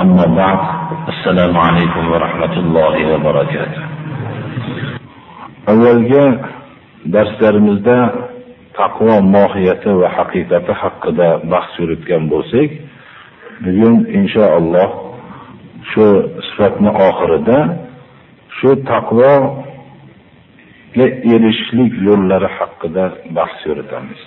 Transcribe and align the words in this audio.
أما 0.00 0.26
بعد 0.26 0.58
السلام 1.08 1.56
عليكم 1.56 2.12
ورحمة 2.12 2.52
الله 2.52 3.14
وبركاته 3.14 3.82
avvalgi 5.66 6.24
darslarimizda 7.14 7.98
taqvo 8.78 9.14
mohiyati 9.36 9.90
va 10.00 10.08
haqiqati 10.16 10.72
haqida 10.82 11.28
bahs 11.52 11.70
yuritgan 11.80 12.22
bo'lsak 12.32 12.70
bugun 13.64 13.96
inshaalloh 14.18 14.88
shu 15.90 16.06
sifatni 16.48 16.90
oxirida 17.08 17.58
shu 18.58 18.70
taqvoga 18.92 21.06
erishishlik 21.34 21.92
yo'llari 22.08 22.48
haqida 22.58 23.04
bahs 23.36 23.56
yuritamiz 23.68 24.20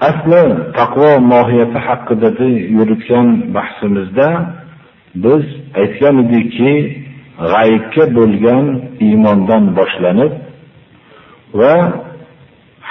Asli 0.00 0.42
taqvo 0.78 1.10
mohiyati 1.32 1.78
haqida 1.86 2.30
yuritgan 2.76 3.28
bahsimizda 3.54 4.28
biz 5.24 5.44
aytgan 5.80 6.14
edikki 6.24 6.72
g'aybga 7.52 8.04
bo'lgan 8.18 8.66
iymondan 9.06 9.64
boshlanib 9.78 10.32
va 11.58 11.74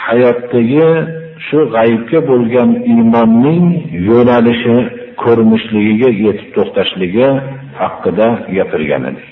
hayotdagi 0.06 0.90
shu 1.48 1.60
g'aybga 1.76 2.20
bo'lgan 2.30 2.70
iymonning 2.94 3.66
yo'nalishi 4.10 4.78
ko'rinishligiga 5.24 6.10
yetib 6.24 6.50
to'xtashligi 6.56 7.30
haqida 7.82 8.28
gapirgan 8.56 9.04
edik. 9.12 9.30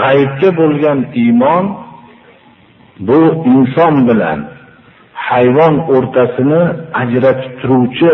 G'aybga 0.00 0.50
bo'lgan 0.60 0.98
iymon 1.22 1.64
bu 3.08 3.20
inson 3.54 3.94
bilan 4.08 4.40
hayvon 5.30 5.74
o'rtasini 5.94 6.62
ajratib 7.02 7.52
turuvchi 7.60 8.12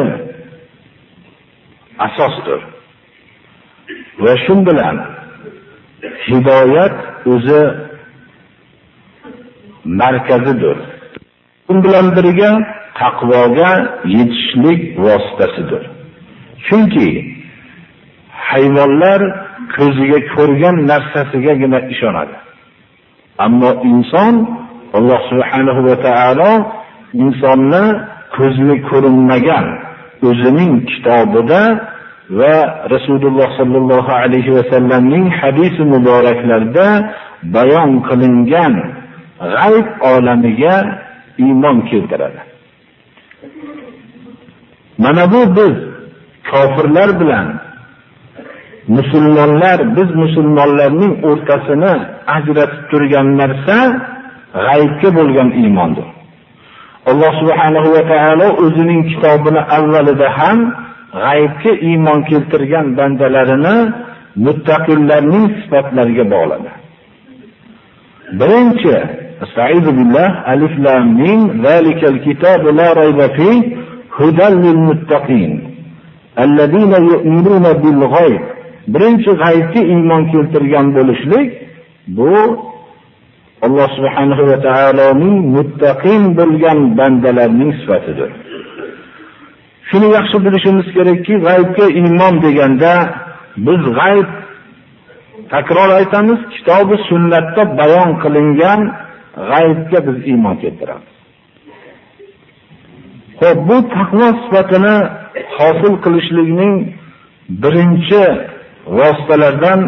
asosdir 2.06 2.60
va 4.24 4.32
shun 4.44 4.60
bilan 4.68 4.96
hidoyat 6.26 6.96
o'zi 7.32 7.62
markazidir. 10.00 10.76
Shun 11.66 11.78
bilan 11.84 12.06
birga 12.16 12.50
taqvoga 13.00 13.70
yetishlik 14.16 14.80
vositasidir. 15.04 15.82
Chunki 16.66 17.08
hayvonlar 18.48 19.20
ko'ziga 19.76 20.18
ko'rgan 20.34 20.76
narsasigagina 20.90 21.78
ishonadi. 21.92 22.36
Ammo 23.46 23.70
inson 23.90 24.34
Alloh 24.98 25.20
subhanahu 25.30 25.80
va 25.88 25.96
taolo 26.06 26.50
insonni 27.22 27.84
ko'zni 28.36 28.76
ko'rinmagan 28.88 29.66
o'zining 30.28 30.72
kitobida 30.90 31.62
va 32.38 32.56
Rasululloh 32.94 33.48
sallallohu 33.58 34.12
alayhi 34.22 34.50
va 34.56 34.64
sallamning 34.72 35.26
hadis 35.40 35.74
muboraklarida 35.92 36.86
bayon 37.54 37.90
qilingan 38.08 38.74
g'ayb 39.55 39.86
olamiga 40.12 40.74
iymon 41.44 41.77
keltiradi. 41.90 42.40
Mana 45.02 45.24
bu 45.33 45.40
biz 45.56 45.77
kofirlar 46.50 47.20
bilan 47.20 47.46
musulmonlar 48.96 49.78
biz 49.96 50.08
musulmonlarning 50.22 51.12
o'rtasini 51.28 51.92
ajratib 52.36 52.83
turgan 52.90 53.28
narsa 53.40 53.77
g'aybga 54.66 55.08
bo'lgan 55.18 55.48
iymondir. 55.60 56.06
Alloh 57.10 57.32
subhanahu 57.40 57.88
va 57.94 58.02
taolo 58.12 58.46
o'zining 58.64 59.00
kitobini 59.10 59.60
avvalida 59.76 60.28
ham 60.38 60.58
g'aybga 61.22 61.72
iymon 61.88 62.18
keltirgan 62.30 62.86
bandalarini 62.98 63.76
muttaqillarning 64.46 65.44
sifatlariga 65.58 66.24
bog'ladi. 66.34 66.70
Birinchi 68.40 68.94
Estaizu 69.44 69.90
billah 69.98 70.30
alif 70.52 70.74
lam 70.86 71.04
mim 71.20 71.40
zalikal 71.66 72.18
kitabu 72.26 72.68
la 72.78 72.88
rayba 73.00 73.26
fih 73.36 73.56
hudan 74.18 74.54
lil 74.64 74.78
muttaqin 74.88 75.52
alladina 76.42 76.98
yu'minuna 77.10 77.72
bil 77.82 78.00
g'ayb. 78.14 78.42
Birinchi 78.92 79.32
g'aybga 79.42 79.80
iymon 79.92 80.22
keltirgan 80.32 80.86
bo'lishlik 80.96 81.48
bu 82.16 82.32
Alloh 83.64 83.89
subhanahu 83.97 84.42
va 84.51 84.57
taoloning 84.69 85.36
muttaqin 85.57 86.23
bo'lgan 86.39 86.79
bandalarining 86.98 87.73
sifatidir. 87.80 88.30
Shuni 89.89 90.08
yaxshi 90.17 90.36
bilishimiz 90.47 90.86
kerakki, 90.97 91.35
g'aybga 91.47 91.86
iymon 92.01 92.35
deganda 92.45 92.92
biz 93.67 93.83
g'ayb 93.98 94.29
takror 95.52 95.91
aytamiz, 96.01 96.41
kitobi 96.55 96.97
sunnatda 97.08 97.63
bayon 97.80 98.11
qilingan 98.23 98.80
g'aybga 99.51 99.98
biz 100.07 100.19
iymon 100.31 100.57
keltiramiz. 100.63 101.13
Xo'p, 103.41 103.58
bu 103.69 103.77
taqvo 103.95 104.27
sifatini 104.42 104.96
hosil 105.57 105.95
qilishlikning 106.05 106.75
birinchi 107.63 108.23
vositalaridan 108.98 109.81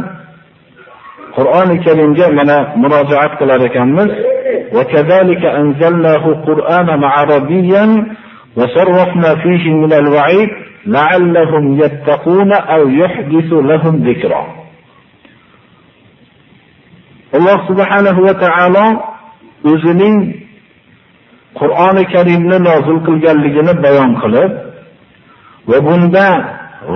Qur'oni 1.36 1.76
Karimga 1.84 2.26
mana 2.38 2.58
murojaat 2.82 3.32
qilar 3.40 3.60
ekanmiz. 3.68 4.10
Wa 4.76 4.82
kazalika 4.92 5.48
anzalnahu 5.60 6.30
Qur'anan 6.48 7.02
arabiyyan 7.20 7.90
va 8.58 8.64
sarrafna 8.76 9.30
fihi 9.44 9.70
min 9.82 9.92
al-wa'id 10.02 10.50
la'allahum 10.94 11.64
yattaquna 11.82 12.56
aw 12.74 12.82
yuhdithu 13.00 13.56
lahum 13.70 13.94
zikra. 14.08 14.42
Alloh 17.36 17.58
subhanahu 17.68 18.20
va 18.26 18.34
taolo 18.44 18.86
o'zining 19.72 20.16
Qur'oni 21.60 22.04
Karimni 22.14 22.58
nozil 22.68 22.98
qilganligini 23.06 23.72
bayon 23.84 24.12
qilib 24.22 24.52
va 25.70 25.78
bunda 25.86 26.28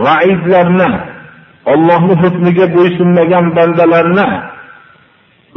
va'idlarni 0.05 0.91
Allohning 1.72 2.19
hukmiga 2.25 2.66
bo'ysunmagan 2.76 3.47
bandalarni 3.56 4.28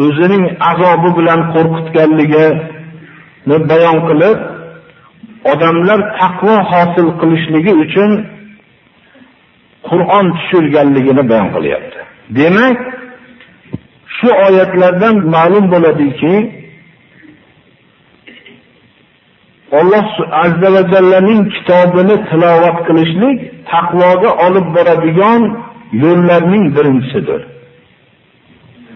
o'zining 0.05 0.43
azobi 0.71 1.09
bilan 1.17 1.39
qo'rqitganligini 1.53 3.57
bayon 3.71 3.97
qilib 4.09 4.37
odamlar 5.51 5.99
taqvo 6.19 6.55
hosil 6.71 7.07
qilishligi 7.21 7.73
uchun 7.85 8.11
Qur'on 9.89 10.25
tushirganligini 10.37 11.23
bayon 11.31 11.49
qilyapti. 11.55 11.99
Demak, 12.39 12.77
shu 14.15 14.29
oyatlardan 14.47 15.15
ma'lum 15.35 15.65
bo'ladiki, 15.73 16.33
Alloh 19.79 20.07
azza 20.43 20.69
va 20.75 20.81
jallaning 20.93 21.41
kitobini 21.55 22.15
tilovat 22.29 22.77
qilishlik 22.87 23.37
taqvoga 23.71 24.31
olib 24.45 24.67
boradigan 24.75 25.41
yo'llarning 26.01 26.65
birinchisidir. 26.75 27.41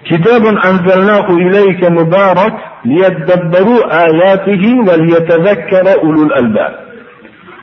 Kitobun 0.09 0.55
anzalnahu 0.69 1.31
ilayka 1.45 1.88
mubarak 1.99 2.55
liyadabbaru 2.89 3.75
ayatihi 4.03 4.71
va 4.88 4.94
liyatazakkara 5.03 5.94
ulul 6.07 6.31
albab. 6.39 6.73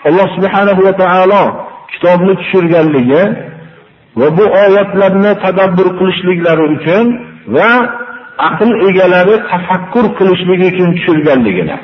Alloh 0.08 0.28
subhanahu 0.36 0.81
va 0.86 0.92
taolo 1.02 1.44
kitobni 1.92 2.34
tushirganligi 2.40 3.22
va 4.20 4.28
bu 4.36 4.44
oyatlarni 4.64 5.32
tadabbur 5.44 5.88
qilishliklari 5.98 6.64
uchun 6.76 7.06
va 7.56 7.70
aql 8.48 8.70
egalari 8.88 9.34
tafakkur 9.50 10.06
qilishligi 10.19 10.66
uchun 10.72 10.88
tushirganligini 10.96 11.76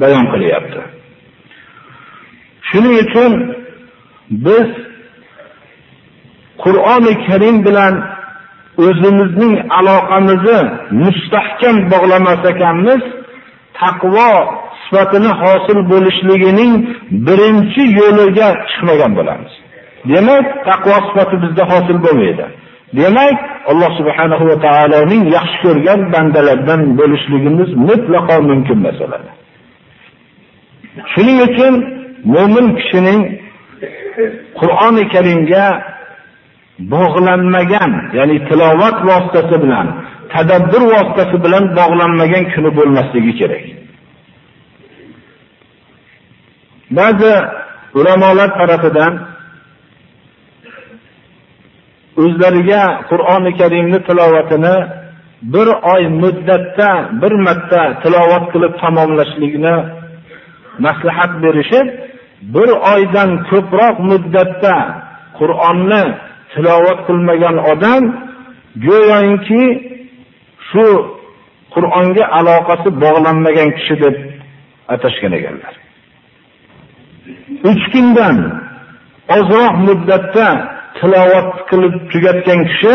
bayon 0.00 0.24
qilyapti. 0.32 0.80
Shuning 2.68 2.94
uchun 3.04 3.32
biz 4.46 4.68
Qur'oni 6.62 7.12
Karim 7.26 7.56
bilan 7.66 7.94
o'zimizning 8.86 9.54
aloqamizni 9.78 10.58
mustahkam 11.04 11.76
bog'lamas 11.92 12.42
ekanmiz, 12.52 13.02
taqvo 13.80 14.30
sifatini 14.82 15.30
hosil 15.42 15.78
bo'lishligining 15.92 16.72
birinchi 17.26 17.82
yo'liga 18.00 18.48
chiqmagan 18.68 19.12
bo'lamiz. 19.18 19.52
demak 20.12 20.46
taqvo 20.68 20.96
sifati 21.06 21.36
bizda 21.42 21.64
hosil 21.72 21.98
bo'lmaydi 22.06 22.46
demak 22.98 23.36
alloh 23.70 23.90
subhanahu 23.98 24.44
va 24.50 24.56
taoloning 24.66 25.22
yaxshi 25.36 25.58
ko'rgan 25.64 26.00
bandalardan 26.14 26.80
bo'lishligimiz 26.98 27.70
mutlaqo 27.88 28.36
mumkin 28.50 28.78
masala 28.86 29.18
shuning 31.12 31.38
uchun 31.48 31.74
mu'min 32.34 32.66
kishining 32.78 33.20
qur'oni 34.60 35.04
karimga 35.14 35.64
bog'lanmagan 36.92 37.92
ya'ni 38.18 38.36
tilovat 38.48 38.96
vositasi 39.08 39.56
bilan 39.64 39.86
tadabbur 40.32 40.82
vositasi 40.94 41.36
bilan 41.44 41.64
bog'lanmagan 41.78 42.44
kuni 42.54 42.70
bo'lmasligi 42.78 43.32
kerak. 43.40 43.64
Ba'zi 46.98 47.32
ulamolar 47.98 48.48
tarafidan 48.58 49.12
o'zlariga 52.22 52.82
qur'oni 53.10 53.50
karimni 53.60 53.98
tilovatini 54.08 54.76
bir 55.54 55.68
oy 55.94 56.02
muddatda 56.22 56.90
bir 57.22 57.32
marta 57.46 57.82
tilovat 58.02 58.44
qilib 58.52 58.72
tamomlashlikni 58.82 59.74
maslahat 60.84 61.32
berishib 61.44 61.86
bir 62.54 62.68
oydan 62.92 63.30
ko'proq 63.50 63.96
muddatda 64.10 64.74
qur'onni 65.38 66.02
tilovat 66.52 66.98
qilmagan 67.08 67.56
odam 67.72 68.02
go'yoki 68.86 69.64
shu 70.68 70.86
qur'onga 71.74 72.24
aloqasi 72.38 72.88
bog'lanmagan 73.02 73.68
kishi 73.78 73.94
deb 74.02 74.16
atashgan 74.94 75.32
ekanlar 75.38 75.74
3 77.64 77.92
kundan 77.94 78.36
ozroq 79.36 79.74
muddatda 79.88 80.46
tilovat 80.98 81.50
qilib 81.70 81.94
tugatgan 82.12 82.60
kishi 82.70 82.94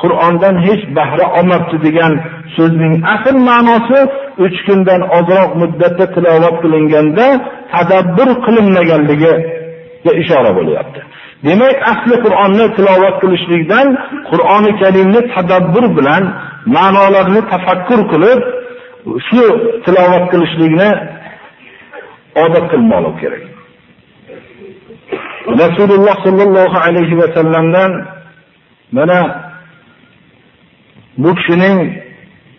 Qur'ondan 0.00 0.54
hech 0.66 0.82
bahra 0.98 1.26
olmabdi 1.38 1.76
degan 1.86 2.12
so'zning 2.56 2.94
asl 3.14 3.36
ma'nosi 3.48 4.00
3 4.46 4.66
kundan 4.66 5.00
ozroq 5.18 5.50
muddatda 5.62 6.04
tilovat 6.14 6.56
qilinganda 6.62 7.26
tadabbur 7.72 8.28
qilinmaganligiga 8.44 10.12
ishora 10.22 10.50
bo'lyapti. 10.58 11.00
Demak, 11.46 11.76
asli 11.92 12.16
Qur'onni 12.24 12.66
tilovat 12.76 13.16
qilishlikdan 13.22 13.86
Qur'oni 14.30 14.70
Karimni 14.80 15.20
tadabbur 15.34 15.84
bilan 15.98 16.22
ma'nolarini 16.76 17.42
tafakkur 17.52 18.00
qilib, 18.12 18.40
shu 19.26 19.42
tilovat 19.84 20.24
qilishlikni 20.32 20.90
odat 22.44 22.64
qilmoq 22.72 23.14
kerak. 23.22 23.44
Rasululloh 25.62 26.16
sollallohu 26.26 26.76
alayhi 26.86 27.14
va 27.20 27.28
sallamdan 27.36 27.90
mana 28.96 29.20
bu 31.22 31.30
kishining 31.38 31.78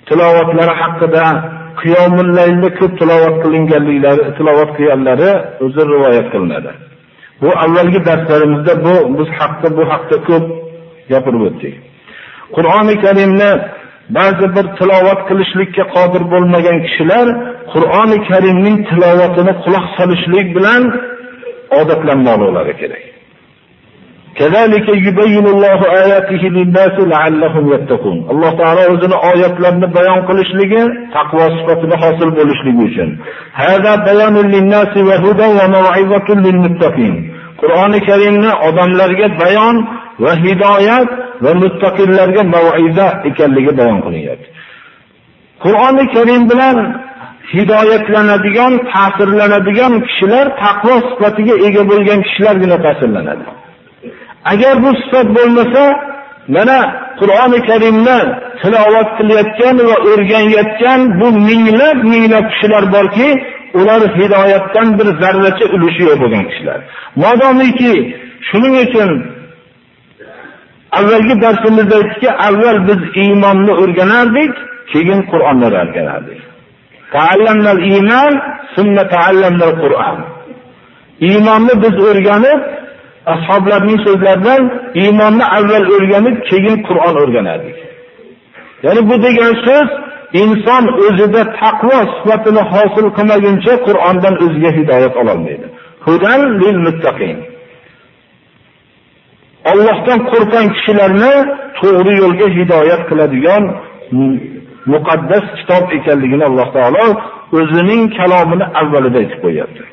tilovatlari 0.07 0.74
haqida 0.81 1.25
qiyomul 1.81 2.30
laylda 2.38 2.69
ko'p 2.80 2.94
tilovat 3.00 3.35
qilinganliklari, 3.44 4.24
tilovat 4.38 4.69
qilganlari 4.77 5.31
o'zi 5.65 5.81
rivoyat 5.94 6.27
qilinadi. 6.33 6.71
Bu 7.43 7.50
avvalgi 7.64 8.00
darslarimizda 8.08 8.75
bu 8.84 8.94
biz 9.19 9.28
haqda 9.38 9.69
bu 9.76 9.82
haqda 9.93 10.16
ko'p 10.28 10.44
gapirib 11.12 11.43
o'tdik. 11.49 11.75
Qur'oni 12.56 12.94
Karimni 13.05 13.50
ba'zi 14.19 14.46
bir 14.56 14.66
tilovat 14.78 15.20
qilishlikka 15.28 15.84
qodir 15.96 16.22
bo'lmagan 16.32 16.76
kishilar 16.87 17.26
Qur'oni 17.72 18.19
Karimning 18.28 18.76
tilovatini 18.90 19.52
quloq 19.64 19.87
solishlik 19.99 20.46
bilan 20.56 20.82
odatlanmoqlari 21.81 22.75
kerak. 22.82 23.05
كذلك 24.38 24.88
يبين 24.88 25.46
الله 25.55 25.81
آياته 26.05 26.43
للناس 26.56 26.94
لعلهم 27.12 27.72
يتقون 27.72 28.19
alloh 28.32 28.50
taolo 28.60 28.82
o'zini 28.94 29.16
oyatlarini 29.31 29.88
bayon 29.96 30.20
qilishligi 30.28 30.82
taqvo 31.14 31.44
sifatida 31.56 31.96
hosil 32.02 32.31
bo'lishligi 32.38 32.82
uchun 32.88 33.10
هذا 33.64 33.93
بيان 34.06 34.37
للناس 34.55 34.93
وهدى 35.08 35.46
وموعظة 35.58 36.28
للمتقين 36.44 37.14
Qur'oni 37.63 38.00
karimni 38.10 38.51
odamlarga 38.68 39.27
bayon 39.42 39.75
va 40.24 40.33
hidoyat 40.44 41.10
va 41.44 41.51
muttaqillarga 41.62 42.44
mav'iza 42.56 43.07
ekanligi 43.30 43.71
bayon 43.80 44.00
qilinyapti. 44.06 44.50
Qur'oni 45.63 46.04
karim 46.15 46.42
bilan 46.51 46.77
hidoyatlanadigan 47.54 48.74
ta'sirlanadigan 48.92 49.94
kishilar 50.07 50.45
taqvo 50.63 50.94
sifatiga 51.10 51.56
ega 51.68 51.83
bo'lgan 51.92 52.19
kishilargina 52.27 52.77
ta'sirlanadi. 52.86 53.44
Agar 54.51 54.75
bu 54.83 54.89
sifat 55.01 55.27
bo'lmasa 55.38 55.83
mana 56.56 56.80
qur'oni 57.19 57.59
karimni 57.69 58.19
tilovat 58.62 59.09
qilayotgan 59.18 59.75
va 59.88 59.95
o'rganayotgan 60.09 61.00
bu 61.19 61.27
minglab 61.50 61.98
minglab 62.12 62.45
kishilar 62.51 62.83
borki 62.95 63.30
ular 63.79 64.01
hidoyatdan 64.17 64.87
bir 64.99 65.07
zarracha 65.21 65.65
ulushi 65.75 66.01
yo'q 66.09 66.17
bo'lgan 66.23 66.43
kishilar. 66.49 66.79
Modomiki 67.23 67.93
shuning 68.49 68.75
uchun 68.85 69.09
avvalgi 70.99 71.35
darsimizda 71.43 71.95
aytdikki 72.01 72.29
avval 72.47 72.77
biz 72.87 72.99
iymonni 73.23 73.73
o'rganardik 73.81 74.53
keyin 74.91 75.19
qur'onni 75.31 75.65
o'rganardik. 75.69 76.39
Iymonni 81.27 81.73
biz 81.83 81.95
o'rganib 82.09 82.61
ashoblarning 83.33 83.99
so'zlaridan 84.05 84.61
iymonni 85.01 85.45
avval 85.57 85.85
o'rganib 85.95 86.37
keyin 86.49 86.77
qur'on 86.87 87.15
o'rganardik. 87.23 87.77
Ya'ni 88.83 89.01
bu 89.09 89.15
degan 89.25 89.53
so'z 89.65 89.89
inson 90.41 90.83
o'zida 91.06 91.41
taqvo 91.62 91.97
sifatini 92.15 92.62
hosil 92.74 93.07
qilmaguncha 93.18 93.74
qur'ondan 93.88 94.35
o'ziga 94.45 94.71
hidoyat 94.77 95.13
ololmaydi 95.21 95.65
hudan 96.06 96.39
lil 96.62 96.77
muttaqin 96.88 97.38
Allohdan 99.71 100.19
qo'rqgan 100.31 100.65
kishilarni 100.75 101.33
to'g'ri 101.80 102.13
yo'lga 102.21 102.47
hidoyat 102.57 103.01
qiladigan 103.09 103.63
muqaddas 104.94 105.45
kitob 105.57 105.85
ekanligini 105.97 106.44
Alloh 106.50 106.68
taolo 106.77 107.06
o'zining 107.59 108.01
kalomini 108.18 108.65
avvalida 108.81 109.18
aytib 109.24 109.39
qo'yapti. 109.45 109.83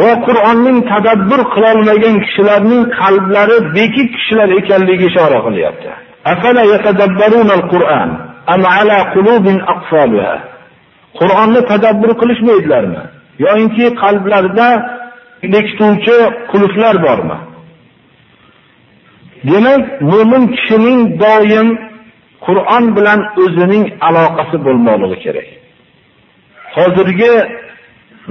Va 0.00 0.10
Qur'onning 0.26 0.78
tadabbur 0.92 1.40
qila 1.54 1.68
olmagan 1.74 2.16
kishilarning 2.24 2.82
qalblari 3.00 3.56
bekik 3.76 4.08
kishilar 4.16 4.48
ekanligiga 4.60 5.06
ishora 5.10 5.38
qilyapti. 5.46 5.90
Afala 6.32 6.62
yatadabbarunal 6.74 7.64
Qur'an 7.72 8.10
am 8.54 8.62
ala 8.78 8.98
qulubin 9.14 9.58
aqfalha. 9.74 10.32
Qur'onni 11.20 11.60
tadabbur 11.70 12.10
qilishmaydilarmi? 12.20 13.02
yoinki 13.44 13.86
qalblarida 14.02 14.68
bekituvchi 15.52 16.16
qulflar 16.52 16.94
bormi? 17.06 17.38
Demak, 19.48 19.84
mo'min 20.10 20.44
kishining 20.56 21.00
doim 21.24 21.68
Qur'on 22.46 22.84
bilan 22.96 23.20
o'zining 23.42 23.84
aloqasi 24.08 24.56
bo'lmoqligi 24.66 25.18
kerak. 25.24 25.48
Hozirgi 26.76 27.34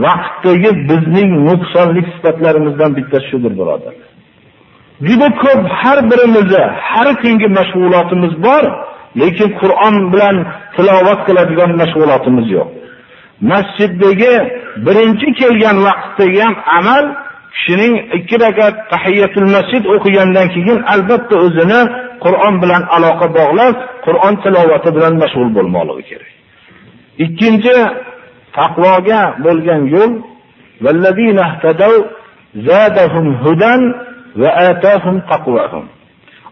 vaqtdagi 0.05 0.71
bizning 0.89 1.29
nuqsonlik 1.47 2.07
sifatlarimizdan 2.15 2.91
bittasi 2.97 3.25
shudir, 3.31 3.53
birodar. 3.59 3.95
Juda 5.01 5.27
ko'p 5.43 5.61
har 5.79 5.97
birimizni 6.09 6.63
har 6.89 7.07
kungi 7.21 7.47
mashg'ulotimiz 7.57 8.33
bor, 8.45 8.63
lekin 9.21 9.49
Qur'on 9.61 9.95
bilan 10.13 10.35
tilovat 10.75 11.19
qiladigan 11.27 11.71
mashg'ulotimiz 11.81 12.47
yo'q. 12.55 12.67
Masjiddagi 13.51 14.33
birinchi 14.85 15.27
kelgan 15.39 15.77
vaqtdagi 15.87 16.39
ham 16.45 16.55
amal 16.79 17.05
kishining 17.53 17.93
ikki 18.17 18.35
rakat 18.43 18.75
tahiyatul 18.91 19.49
masjid 19.55 19.83
o'qigandan 19.95 20.47
keyin 20.55 20.79
albatta 20.93 21.35
o'zini 21.45 21.81
Qur'on 22.23 22.55
bilan 22.63 22.83
aloqa 22.95 23.27
bog'lab, 23.37 23.75
Qur'on 24.05 24.33
tilovati 24.43 24.89
bilan 24.95 25.13
mashg'ul 25.23 25.49
bo'lmoqligi 25.57 26.03
kerak. 26.09 26.31
Ikkinchi 27.25 27.75
taqvoga 28.57 29.21
bo'lgan 29.45 29.81
yo'l 29.95 30.11
vallazina 30.83 31.43
ihtadaw 31.51 31.93
zadahum 32.67 33.27
hudan 33.43 33.81
va 34.41 34.49
atahum 34.69 35.15
taqvahum. 35.31 35.85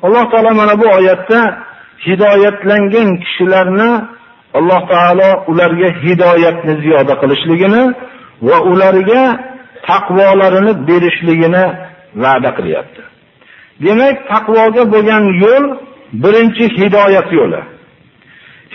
Alloh 0.06 0.24
taolo 0.32 0.52
mana 0.62 0.74
bu 0.82 0.86
oyatda 0.98 1.40
hidoyatlangan 2.08 3.10
kishilarni 3.24 3.92
Alloh 4.60 4.82
taolo 4.94 5.30
ularga 5.52 5.90
hidoyatni 6.04 6.74
ziyoda 6.84 7.14
qilishligini 7.22 7.84
va 8.48 8.58
ularga 8.72 9.22
taqvolarini 9.90 10.74
berishligini 10.88 11.66
va'da 12.24 12.50
qilyapti. 12.58 13.02
Demak, 13.84 14.16
taqvoga 14.32 14.84
bo'lgan 14.94 15.24
yo'l 15.44 15.66
birinchi 16.24 16.66
hidoyat 16.80 17.30
yo'li. 17.40 17.62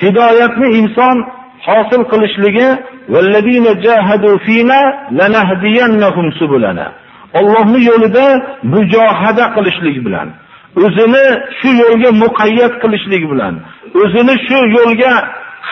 Hidoyatni 0.03 0.69
inson 0.81 1.17
hosil 1.67 2.03
qilishligi 2.13 2.69
vallazina 3.15 3.71
jahadu 3.87 4.31
fina 4.47 4.81
lanahdiyannahum 5.19 6.27
subulana. 6.39 6.87
Allohning 7.41 7.85
yo'lida 7.91 8.27
mujohada 8.75 9.45
qilishlik 9.57 9.97
bilan, 10.07 10.29
o'zini 10.85 11.27
shu 11.59 11.71
yo'lga 11.83 12.11
muqayyat 12.25 12.73
qilishlik 12.83 13.23
bilan, 13.33 13.55
o'zini 14.03 14.35
shu 14.47 14.59
yo'lga 14.77 15.13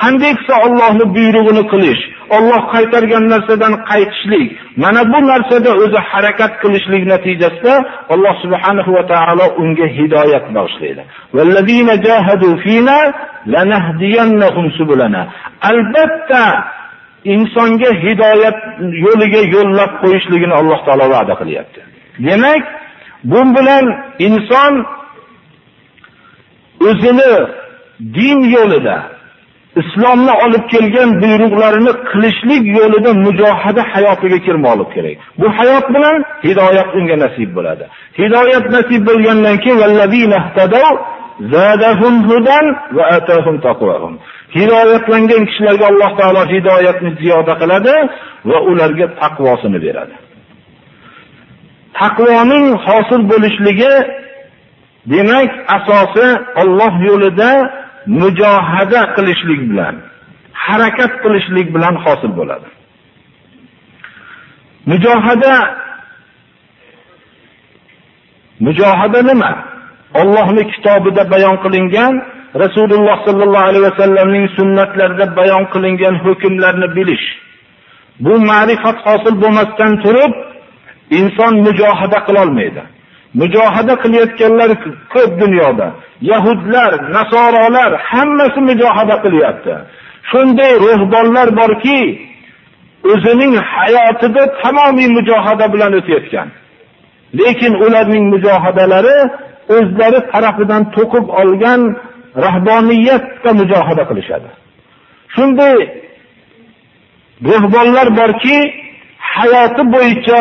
qanday 0.00 0.32
qilsa 0.38 0.54
Allohning 0.66 1.08
buyrug'ini 1.16 1.62
qilish, 1.72 2.02
Alloh 2.36 2.62
qaytargan 2.74 3.24
narsadan 3.32 3.72
qaytishlik, 3.90 4.48
mana 4.82 5.00
bu 5.12 5.18
narsada 5.30 5.70
o'zi 5.84 6.00
harakat 6.10 6.52
qilishlik 6.62 7.02
natijasida 7.12 7.74
Alloh 8.14 8.34
subhanahu 8.44 8.90
va 8.96 9.04
taolo 9.12 9.46
unga 9.62 9.86
hidoyat 9.96 10.46
bag'ishlaydi. 10.56 11.02
Vallazina 11.36 11.94
jahadu 12.06 12.48
fina 12.64 12.98
lanahdiyannahum 13.54 14.66
subulana. 14.78 15.22
Albatta 15.70 16.44
insonga 17.32 17.90
hidoyat 18.04 18.58
yo'liga 19.04 19.42
yo'llab 19.54 19.90
qo'yishligini 20.02 20.54
Alloh 20.60 20.80
taolo 20.86 21.06
va'da 21.14 21.34
qilyapti. 21.40 21.80
Demak, 22.26 22.62
bu 23.30 23.40
bilan 23.56 23.84
inson 24.26 24.72
o'zini 26.88 27.32
din 28.16 28.38
yo'lida 28.56 28.96
islomni 29.80 30.34
olib 30.44 30.64
kelgan 30.72 31.10
buyruqlarini 31.22 31.92
qilishlik 32.10 32.64
yo'lida 32.78 33.10
mujohada 33.26 33.82
hayotiga 33.92 34.38
kirmoqlik 34.46 34.90
kerak. 34.94 35.16
Bu 35.40 35.46
hayot 35.58 35.86
bilan 35.94 36.18
hidoyat 36.46 36.88
unga 36.98 37.16
nasib 37.24 37.50
bo'ladi. 37.56 37.84
Hidoyat 38.20 38.66
nasib 38.76 39.02
bo'lgandan 39.08 39.56
keyin 39.62 39.78
vallazina 39.82 40.36
ihtadaw 40.44 40.94
zadahum 41.54 42.14
hudan 42.28 42.66
va 42.96 43.04
atahum 43.16 43.56
taqvahum. 43.66 44.14
Hidoyatlangan 44.56 45.42
kishilarga 45.48 45.86
Alloh 45.92 46.10
taolo 46.18 46.42
hidoyatni 46.52 47.10
ziyoda 47.20 47.54
qiladi 47.60 47.94
va 48.50 48.58
ularga 48.70 49.06
taqvosini 49.20 49.78
beradi. 49.86 50.14
Taqvoning 52.00 52.66
hosil 52.86 53.22
bo'lishligi 53.32 53.94
demak 55.12 55.50
asosi 55.76 56.26
Alloh 56.62 56.92
yo'lida 57.08 57.50
mujohada 58.20 59.00
qilishlik 59.16 59.60
bilan, 59.70 59.94
harakat 60.66 61.12
qilishlik 61.22 61.68
bilan 61.74 61.94
hosil 62.04 62.32
bo'ladi. 62.38 62.68
Mujohada 64.90 65.54
Mujohada 68.60 69.20
nima? 69.22 69.52
Allohning 70.14 70.68
kitobida 70.74 71.22
bayon 71.32 71.56
qilingan, 71.64 72.14
Rasululloh 72.62 73.16
sallallohu 73.26 73.68
alayhi 73.70 73.86
vasallamning 73.90 74.46
sunnatlarida 74.56 75.26
bayon 75.38 75.64
qilingan 75.74 76.14
hukmlarni 76.24 76.88
bilish. 76.96 77.26
Bu 78.24 78.34
ma'rifat 78.50 78.96
hosil 79.06 79.34
bo'lmasdan 79.42 79.92
turib, 80.04 80.32
inson 81.18 81.52
mujohada 81.66 82.18
qila 82.26 82.40
olmaydi. 82.46 82.82
mujohada 83.40 83.94
qilayotganlar 84.02 84.70
ko'p 85.14 85.30
dunyoda. 85.42 85.86
Yahudlar, 86.30 86.92
Nasorolar 87.16 87.90
hammasi 88.10 88.60
mujohada 88.70 89.16
qilyapti. 89.24 89.74
Shunday 90.30 90.72
ruhbonlar 90.84 91.48
borki, 91.60 92.00
o'zining 93.12 93.54
hayotida 93.72 94.42
tamomiy 94.62 95.08
mujohada 95.16 95.66
bilan 95.74 95.92
o'tayotgan. 95.98 96.48
Lekin 97.38 97.72
ularning 97.84 98.24
mujohadalari 98.34 99.18
o'zlari 99.76 100.20
tarafidan 100.32 100.82
to'qib 100.96 101.26
olgan 101.40 101.80
rahboniyatda 102.36 103.50
mujohada 103.60 104.04
qilishadi. 104.10 104.48
Shunday 105.34 105.76
ruhbonlar 107.50 108.08
borki, 108.20 108.58
hayoti 109.18 109.82
bo'yicha 109.94 110.40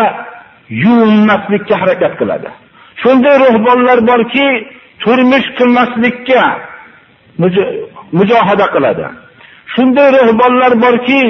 yuvinmaslikka 0.83 1.75
harakat 1.81 2.13
qiladi. 2.19 2.49
Shunday 3.03 3.35
ruhbonlar 3.45 3.99
borki, 4.09 4.47
turmush 5.03 5.47
qilmaslikka 5.57 6.41
mujohada 8.17 8.65
qiladi. 8.75 9.05
Shunday 9.73 10.07
ruhbonlar 10.17 10.73
borki, 10.85 11.21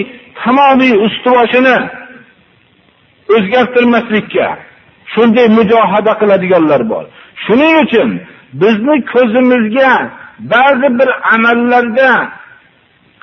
tamomiy 0.44 0.94
ustuvoshini 1.06 1.78
o'zgartirmaslikka 3.36 4.48
shunday 5.14 5.48
mujohada 5.58 6.14
qiladiganlar 6.22 6.82
bor. 6.92 7.06
Shuning 7.46 7.76
uchun 7.84 8.10
bizni 8.62 8.96
ko'zimizga 9.14 9.92
ba'zi 10.52 10.88
bir 11.00 11.10
amallarda 11.36 12.10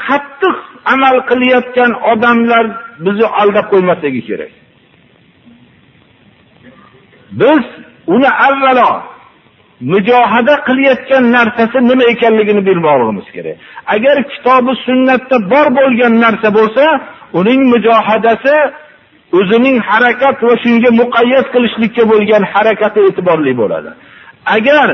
qattiq 0.06 0.56
amal 0.94 1.16
qilayotgan 1.30 1.92
odamlar 2.12 2.64
bizni 3.04 3.26
aldab 3.40 3.66
qo'ymasligi 3.72 4.22
kerak. 4.28 4.52
Biz 7.40 7.62
uni 8.14 8.30
avvalo 8.46 8.90
mujohada 9.92 10.54
qilayotgan 10.68 11.24
narsasi 11.36 11.78
nima 11.90 12.04
ekanligini 12.12 12.62
bilmoqligimiz 12.68 13.26
kerak. 13.36 13.56
Agar 13.94 14.16
kitobi 14.32 14.72
sunnatda 14.86 15.36
bor 15.52 15.66
bo'lgan 15.78 16.14
narsa 16.24 16.48
bo'lsa, 16.58 16.84
uning 17.40 17.60
mujohadasi 17.72 18.56
o'zining 19.38 19.76
harakat 19.88 20.36
va 20.46 20.54
shunga 20.64 20.90
muqayyat 21.00 21.46
qilishlikka 21.54 22.02
bo'lgan 22.12 22.42
harakati 22.52 23.00
e'tiborli 23.08 23.52
bo'ladi. 23.60 23.90
Agar 24.56 24.88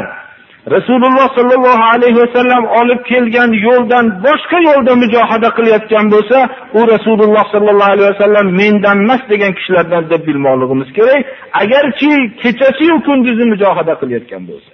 Rasululloh 0.71 1.29
sallallohu 1.39 1.85
alayhi 1.95 2.19
vasallam 2.25 2.65
olib 2.81 3.01
kelgan 3.11 3.51
yo'ldan 3.67 4.07
boshqa 4.27 4.59
yo'lda 4.69 4.93
mujohada 5.03 5.49
qilayotgan 5.57 6.07
bo'lsa, 6.15 6.39
u 6.79 6.81
Rasululloh 6.95 7.45
sallallohu 7.55 7.93
alayhi 7.95 8.11
vasallam 8.15 8.47
mendan 8.61 8.97
emas 9.05 9.23
degan 9.33 9.53
kishilardan 9.59 10.03
deb 10.13 10.23
bilmoqligimiz 10.29 10.89
kerak. 10.99 11.23
Agarchi 11.63 12.11
kechasi-yu 12.43 12.97
kunduzi 13.07 13.45
mujohada 13.53 13.95
qilayotgan 14.01 14.43
bo'lsa. 14.51 14.73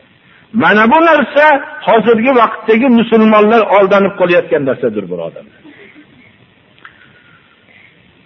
Mana 0.63 0.85
bu 0.93 0.99
narsa 1.11 1.47
hozirgi 1.89 2.33
vaqtdagi 2.41 2.89
musulmonlar 3.01 3.63
aldanib 3.77 4.15
qolayotgan 4.21 4.63
narsadir, 4.69 5.05
birodarlar. 5.13 5.59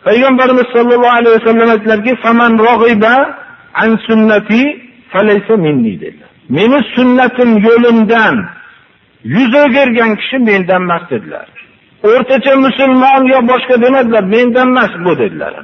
Payg'ambarimiz 0.06 0.66
sollallohu 0.76 1.16
alayhi 1.20 1.34
vasallam 1.38 1.68
aytdilarki, 1.74 2.12
"Faman 2.24 2.52
rog'iba 2.68 3.14
an 3.82 3.90
sunnati 4.06 4.62
falaysa 5.12 5.54
minni" 5.66 5.94
dedilar. 6.04 6.35
Meni 6.48 6.80
sunnatim 6.94 7.50
yo'limdan 7.66 8.36
yuz 9.24 9.54
o'girgan 9.64 10.12
kishi 10.20 10.38
mendan 10.38 10.82
emas 10.82 11.10
dedilar. 11.10 11.48
O'rtacha 12.08 12.56
musulmon 12.66 13.22
yo 13.32 13.38
boshqa 13.50 13.76
demadilar, 13.82 14.24
mendan 14.34 14.68
emas 14.68 14.92
bu 15.04 15.18
dedilar. 15.18 15.54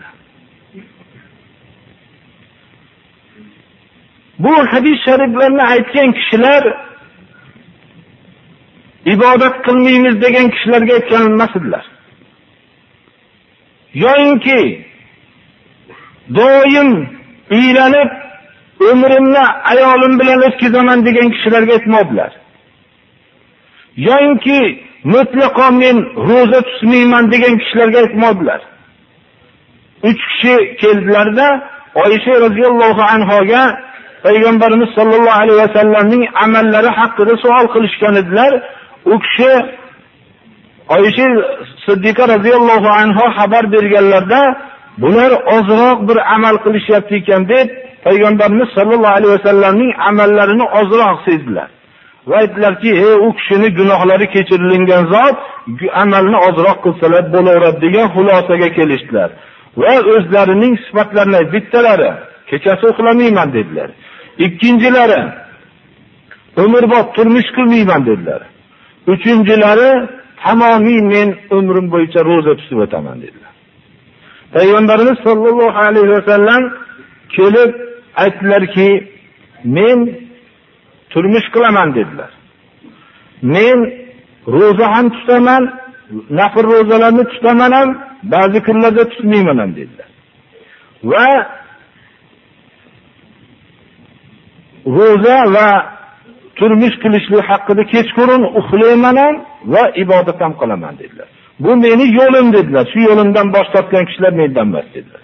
Bu 4.39 4.53
hadis 4.73 4.99
shariflarni 5.07 5.63
aytgan 5.75 6.09
kishilar 6.19 6.63
ibodat 9.15 9.55
qilmaymiz 9.67 10.15
degan 10.25 10.47
kishilarga 10.55 10.93
aytgan 10.99 11.23
emas 11.33 11.57
edilar. 11.57 11.85
yoyinki 13.95 14.87
doim 16.35 17.09
uylanib 17.51 18.11
umrimni 18.93 19.45
ayolim 19.73 20.15
bilan 20.21 20.39
o'tkazaman 20.49 20.99
degan 21.07 21.29
kishilarga 21.35 21.73
aytmoqdilar. 21.79 22.33
Yo'inki 24.07 24.61
mutlaqo 25.15 25.67
men 25.83 25.97
roza 26.29 26.61
tutmayman 26.69 27.25
degan 27.33 27.55
kishilarga 27.63 27.99
aytmoqdilar. 28.05 28.61
Uch 30.09 30.21
kishi 30.31 30.55
keldilarda 30.83 31.49
Oysha 32.05 32.35
roziyallohu 32.45 33.03
anhoga 33.15 33.63
payg'ambarimiz 34.25 34.91
sollallohu 34.99 35.39
alayhi 35.43 35.61
vasallamning 35.65 36.23
amallari 36.45 36.91
haqida 36.99 37.35
savol 37.45 37.67
qilishgan 37.75 38.15
edilar. 38.23 38.53
U 39.13 39.15
kishi 39.25 39.53
Oysha 40.97 41.27
Siddiqa 41.87 42.25
roziyallohu 42.35 42.89
anha 43.03 43.27
xabar 43.39 43.65
berganlarda 43.75 44.41
bular 45.03 45.33
ozroq 45.57 45.99
bir 46.09 46.19
amal 46.35 46.57
qilishyapti 46.65 47.15
ekan 47.21 47.43
deb 47.53 47.69
payg'ambarimiz 48.07 48.69
sollallohu 48.77 49.15
alayhi 49.19 49.35
vasallamning 49.39 49.93
amallarini 50.09 50.67
ozroq 50.81 51.19
sezdilar. 51.29 51.69
Va 52.29 52.35
aytdilarki, 52.43 52.91
"Ey 53.07 53.15
u 53.27 53.29
kishini 53.39 53.69
gunohlari 53.79 54.27
kechirilgan 54.35 55.05
zot 55.15 55.37
amalni 56.03 56.39
ozroq 56.49 56.79
qilsalar 56.85 57.25
bo'laveradi" 57.35 57.79
degan 57.87 58.07
xulosaga 58.15 58.69
kelishdilar. 58.79 59.31
Va 59.81 59.95
o'zlarining 60.15 60.75
sifatlarini 60.85 61.41
bittalari 61.53 62.11
kechasi 62.51 62.85
uxlamayman 62.93 63.49
dedilar. 63.57 63.89
Ikkinchilari 64.47 65.21
umrbod 66.63 67.07
turmush 67.17 67.49
qilmayman 67.57 68.03
dedilar. 68.09 68.43
Uchinchilari 69.13 69.91
tamomiy 70.43 71.01
men 71.13 71.29
umrim 71.59 71.87
bo'yicha 71.95 72.21
roza 72.29 72.53
tutib 72.61 72.79
o'taman 72.85 73.17
dedilar. 73.25 73.53
Payg'ambarimiz 74.55 75.19
sollallohu 75.27 75.79
alayhi 75.87 76.11
vasallam 76.17 76.63
kelib 77.37 77.73
aytdilarki, 78.17 78.89
men 79.65 79.99
turmush 81.11 81.49
qilaman 81.55 81.95
dedilar. 81.95 82.31
Men 83.43 83.79
roza 84.47 84.87
ham 84.95 85.07
tutaman, 85.17 85.63
nafr 86.31 86.65
rozalarni 86.73 87.25
tutaman 87.33 87.73
ham, 87.79 87.89
ba'zi 88.23 88.59
kunlarda 88.67 89.09
tutmayman 89.09 89.59
ham 89.59 89.71
dedilar. 89.77 90.09
Va 91.11 91.29
ro'za 94.87 95.39
va 95.57 95.69
turmush 96.59 96.97
qilishlik 97.03 97.45
haqida 97.51 97.83
kechqurun 97.93 98.43
uxlayman 98.61 99.17
ham 99.23 99.35
va 99.73 99.83
ibodat 100.03 100.39
ham 100.45 100.53
qilaman 100.61 100.95
dedilar. 101.03 101.29
Bu 101.65 101.77
meni 101.85 102.07
yo'lim 102.19 102.47
dedilar. 102.57 102.85
Shu 102.93 103.01
yo'limdan 103.09 103.47
bosh 103.55 103.69
tortgan 103.75 104.05
kishilar 104.09 104.33
mendan 104.41 104.67
emas 104.71 104.87
dedilar. 104.97 105.22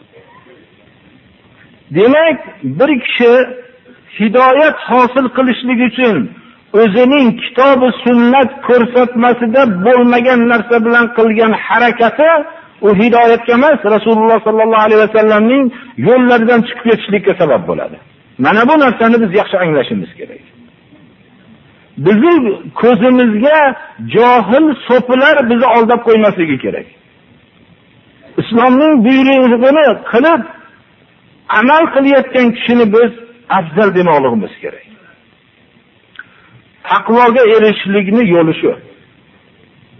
Demak, 1.91 2.39
bir 2.63 3.01
kishi 3.01 3.33
hidoyat 4.19 4.77
hosil 4.91 5.27
qilishlik 5.37 5.81
uchun 5.89 6.17
o'zining 6.81 7.29
kitobi 7.43 7.89
sunnat 8.05 8.51
ko'rsatmasida 8.69 9.63
bo'lmagan 9.87 10.41
narsa 10.53 10.77
bilan 10.87 11.07
qilgan 11.19 11.53
harakati 11.67 12.31
u 12.87 12.89
hidoyatga 13.01 13.53
emas, 13.59 13.79
Rasululloh 13.95 14.39
sollallohu 14.47 14.85
alayhi 14.87 15.03
vasallamning 15.07 15.65
yo'llaridan 16.09 16.61
chiqib 16.69 16.85
ketishlikka 16.91 17.33
sabab 17.41 17.63
bo'ladi. 17.71 17.97
Mana 18.45 18.63
bu 18.69 18.75
narsani 18.85 19.17
biz 19.23 19.31
yaxshi 19.41 19.57
anglashimiz 19.65 20.11
kerak. 20.19 20.43
Bizning 22.07 22.43
ko'zimizga 22.81 23.59
johil 24.15 24.67
so'pilar 24.89 25.37
bizni 25.51 25.67
aldab 25.77 26.01
qo'ymasligi 26.09 26.57
kerak. 26.65 26.87
Islomning 28.41 28.95
buyrug'ini 29.07 29.87
qilib 30.13 30.43
amal 31.49 31.85
qilayotgan 31.95 32.49
kishini 32.57 32.87
biz 32.95 33.13
afzal 33.59 33.95
demoqligimiz 33.99 34.55
kerak. 34.63 34.87
Taqvoga 36.89 37.43
erishishlikni 37.55 38.23
yo'li 38.35 38.55
shu. 38.61 38.73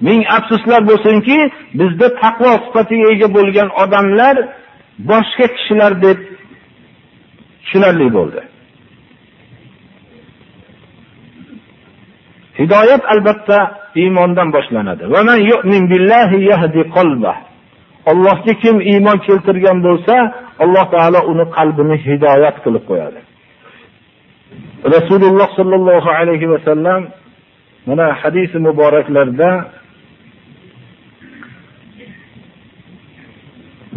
Ming 0.07 0.21
afsuslar 0.37 0.83
bo'lsinki, 0.91 1.39
bizda 1.81 2.09
taqvo 2.23 2.51
sifatiga 2.65 3.07
ega 3.15 3.29
bo'lgan 3.37 3.69
odamlar 3.83 4.37
boshqa 5.11 5.47
kishilar 5.57 5.93
deb 6.05 6.19
tushunarli 7.63 8.09
bo'ldi. 8.19 8.41
Hidoyat 12.61 13.03
albatta 13.13 13.59
iymondan 14.01 14.49
boshlanadi. 14.57 15.05
Va 15.15 15.21
man 15.29 15.39
yu'min 15.51 15.83
billahi 15.93 16.39
yahdi 16.51 16.81
qalbahu 16.97 17.48
Allohga 18.12 18.54
kim 18.64 18.76
iymon 18.92 19.18
keltirgan 19.28 19.78
bo'lsa, 19.88 20.16
Alloh 20.64 20.86
taolo 20.94 21.20
uni 21.32 21.46
qalbini 21.58 21.96
hidoyat 22.06 22.56
qilib 22.64 22.84
qo'yadi. 22.90 23.20
Rasululloh 24.96 25.50
sallallohu 25.60 26.10
alayhi 26.20 26.50
va 26.54 26.60
sallam 26.68 27.02
mana 27.88 28.08
hadis 28.22 28.52
muboraklarda 28.68 29.52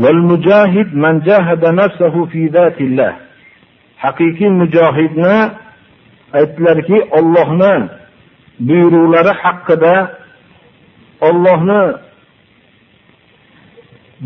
والمجاهد 0.02 0.88
من 1.04 1.14
جاهد 1.28 1.62
نفسه 1.80 2.14
في 2.33 2.40
ذات 2.56 2.78
الله 2.80 3.12
haqiqiy 4.04 4.50
mujohidni 4.61 5.37
aytdilarki 6.38 6.99
Allohni 7.18 7.75
buyruqlari 8.68 9.33
haqida 9.42 9.95
Allohni 11.28 11.83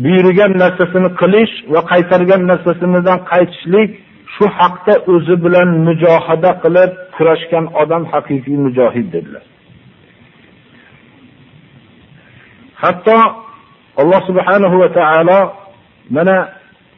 buyurgan 0.02 0.52
narsasini 0.62 1.10
qilish 1.20 1.54
va 1.72 1.80
qaytargan 1.90 2.42
narsasidan 2.50 3.18
qaytishlik 3.30 3.90
shu 4.34 4.44
haqda 4.58 4.94
o'zi 5.12 5.34
bilan 5.44 5.68
mujohada 5.86 6.50
qilib 6.64 6.90
kurashgan 7.16 7.64
odam 7.82 8.02
haqiqiy 8.12 8.56
mujohid 8.66 9.06
dedilar. 9.14 9.44
Hatto 12.82 13.18
Alloh 14.02 14.20
subhanahu 14.28 14.76
va 14.82 14.88
taolo 14.98 15.40
mana 16.16 16.36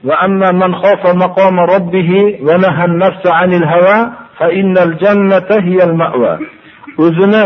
va 0.09 0.15
amma 0.27 0.51
man 0.63 0.73
khafa 0.83 1.15
maqama 1.25 1.63
robbih 1.75 2.09
va 2.47 2.55
naha 2.65 2.83
an-nafsa 2.91 3.31
'anil 3.39 3.67
hawa 3.73 3.99
fa 4.39 4.47
innal 4.61 4.93
jannata 5.03 5.63
hiya 5.67 5.83
al-ma'wa. 5.89 6.33
O'zini 7.05 7.45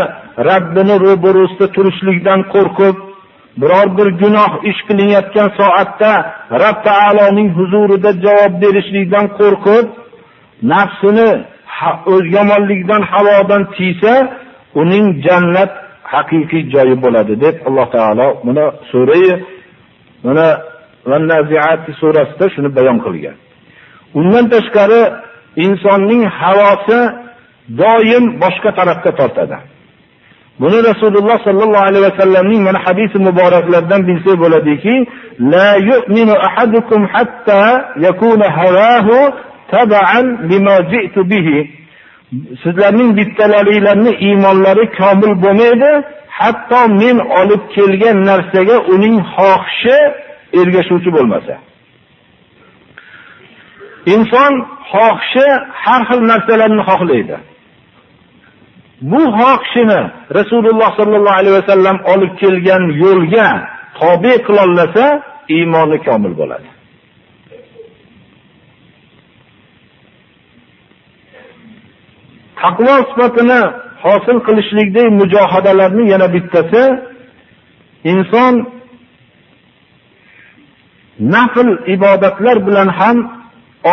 Rabbini 0.49 0.95
ro'barusida 1.05 1.69
turishlikdan 1.75 2.39
qo'rqib, 2.53 2.95
biror 3.61 3.87
bir 3.97 4.07
gunoh 4.21 4.51
ish 4.69 4.81
qilinayotgan 4.87 5.49
soatda 5.59 6.11
Rabb 6.63 6.79
taoloning 6.87 7.49
huzurida 7.57 8.11
javob 8.25 8.53
berishlikdan 8.63 9.25
qo'rqib, 9.39 9.85
nafsini 10.71 11.29
o'z 12.13 12.25
yomonlikdan 12.37 13.01
havodan 13.11 13.63
tiysa, 13.75 14.13
uning 14.81 15.05
jannat 15.25 15.71
haqiqiy 16.13 16.63
joyi 16.73 16.95
bo'ladi 17.03 17.33
deb 17.43 17.55
Alloh 17.67 17.87
taolo 17.95 18.27
buni 18.45 18.65
surai 18.91 19.27
mana 20.25 20.47
Van-Naziat 21.09 21.83
surasida 21.99 22.45
shuni 22.55 22.69
bayon 22.77 22.97
qilgan. 23.05 23.35
Undan 24.19 24.45
tashqari 24.53 25.01
insonning 25.65 26.23
havosi 26.41 26.99
doim 27.81 28.23
boshqa 28.43 28.69
tarafga 28.79 29.11
tortadi. 29.19 29.57
Buni 30.61 30.79
Rasululloh 30.89 31.37
sallallohu 31.43 31.85
alayhi 31.89 32.05
vasallamning 32.09 32.61
mana 32.67 32.79
hadisi 32.85 33.17
muboraklaridan 33.27 34.01
bilsak 34.09 34.35
bo'ladiki, 34.43 34.95
la 35.53 35.69
yu'minu 35.89 36.35
ahadukum 36.47 37.01
hatta 37.13 37.61
yakuna 38.05 38.47
hawahu 38.59 39.17
tab'an 39.73 40.25
lima 40.51 40.75
ji'tu 40.91 41.21
bihi. 41.31 41.57
Sizlarning 42.63 43.09
bittalaringizning 43.19 44.15
iymonlari 44.27 44.85
komil 44.99 45.33
bo'lmaydi, 45.43 45.91
hatto 46.39 46.81
men 47.01 47.17
olib 47.39 47.61
kelgan 47.75 48.17
narsaga 48.29 48.77
uning 48.93 49.15
xohishi 49.35 49.97
ergashuvchi 50.61 51.09
bo'lmasa. 51.17 51.55
Inson 54.15 54.53
xohishi 54.91 55.47
har 55.83 56.01
xil 56.09 56.21
narsalarni 56.31 56.83
xohlaydi. 56.89 57.37
Bu 59.11 59.21
xohishini 59.39 60.01
Rasululloh 60.39 60.89
sallallohu 60.99 61.39
alayhi 61.41 61.55
vasallam 61.61 61.97
olib 62.13 62.31
kelgan 62.41 62.83
yo'lga 63.03 63.47
tobe 63.99 64.33
qilolsa, 64.47 65.05
iymoni 65.57 65.97
komil 66.07 66.33
bo'ladi. 66.41 66.67
Taqvo 72.61 72.95
sifatini 73.09 73.61
hosil 74.05 74.37
qilishlikdagi 74.47 75.11
mujohadalarning 75.21 76.07
yana 76.13 76.27
bittasi 76.35 76.83
inson 78.11 78.53
nafl 81.35 81.67
ibodatlar 81.95 82.57
bilan 82.67 82.89
ham 82.99 83.17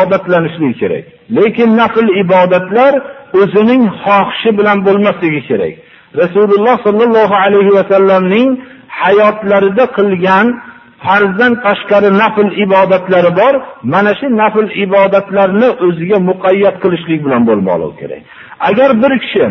odatlanishligi 0.00 0.74
kerak. 0.82 1.04
Lekin 1.36 1.70
nafl 1.80 2.06
ibodatlar 2.22 2.92
o'zining 3.40 3.82
xohishi 4.02 4.50
bilan 4.58 4.78
bo'lmasligi 4.86 5.40
kerak. 5.48 5.74
Rasululloh 6.22 6.76
sollallohu 6.86 7.34
alayhi 7.44 7.70
va 7.78 7.84
sallamning 7.92 8.48
hayotlarida 9.00 9.84
qilgan 9.96 10.46
farzdan 11.04 11.52
tashqari 11.66 12.10
nafl 12.22 12.48
ibodatlari 12.64 13.30
bor. 13.40 13.54
Mana 13.92 14.12
shu 14.18 14.26
nafl 14.42 14.66
ibodatlarni 14.84 15.68
o'ziga 15.86 16.18
muqayyat 16.30 16.76
qilishlik 16.82 17.20
bilan 17.26 17.42
bo'lmoqligi 17.48 17.96
kerak. 18.00 18.22
Agar 18.68 18.90
bir 19.02 19.12
kishi 19.22 19.44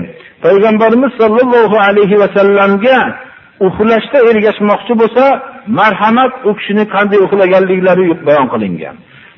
payg'ambarimiz 0.45 1.11
sollallohu 1.21 1.77
alayhi 1.87 2.15
va 2.21 2.27
sallamga 2.37 2.97
uxlashda 3.67 4.19
ergashmoqchi 4.29 4.93
bo'lsa, 5.01 5.23
marhamat 5.79 6.33
u 6.49 6.51
kishini 6.57 6.83
qanday 6.95 7.19
uxlaganliklari 7.25 8.05
bayon 8.27 8.47
qilingan. 8.53 8.95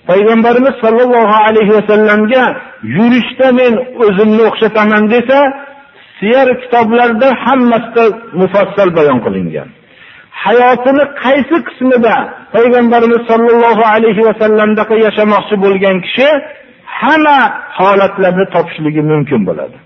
Payg'ambarimiz 0.10 0.76
sollallohu 0.84 1.36
alayhi 1.48 1.74
vasallamga 1.78 2.44
yurishda 2.98 3.48
men 3.60 3.74
o'zimni 4.06 4.44
o'xshataman 4.50 5.04
desa, 5.14 5.38
siyar 6.20 6.48
kitoblarida 6.62 7.30
hammasida 7.46 8.04
mufassal 8.42 8.90
bayon 8.98 9.20
qilingan. 9.26 9.70
Hayotini 10.46 11.04
qaysi 11.24 11.58
qismida 11.68 12.16
payg'ambarimiz 12.56 13.22
sollallohu 13.32 13.84
alayhi 13.96 14.22
vasallamda 14.30 14.84
yashamoqchi 15.06 15.56
bo'lgan 15.66 15.98
kishi 16.06 16.30
hamma 17.00 17.40
holatlarni 17.80 18.46
topishligi 18.56 19.02
mumkin 19.12 19.42
bo'ladi. 19.50 19.78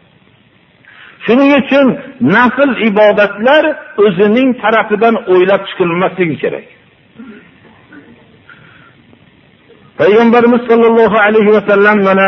Shuning 1.25 1.51
uchun 1.61 1.87
nafl 2.35 2.69
ibodatlar 2.89 3.63
o'zining 4.05 4.49
tarafidan 4.61 5.15
o'ylab 5.33 5.61
chiqilmasligi 5.69 6.35
kerak. 6.43 6.65
Payg'ambarimiz 9.99 10.61
sollallohu 10.69 11.17
alayhi 11.27 11.51
vasallam 11.57 11.97
mana 12.07 12.27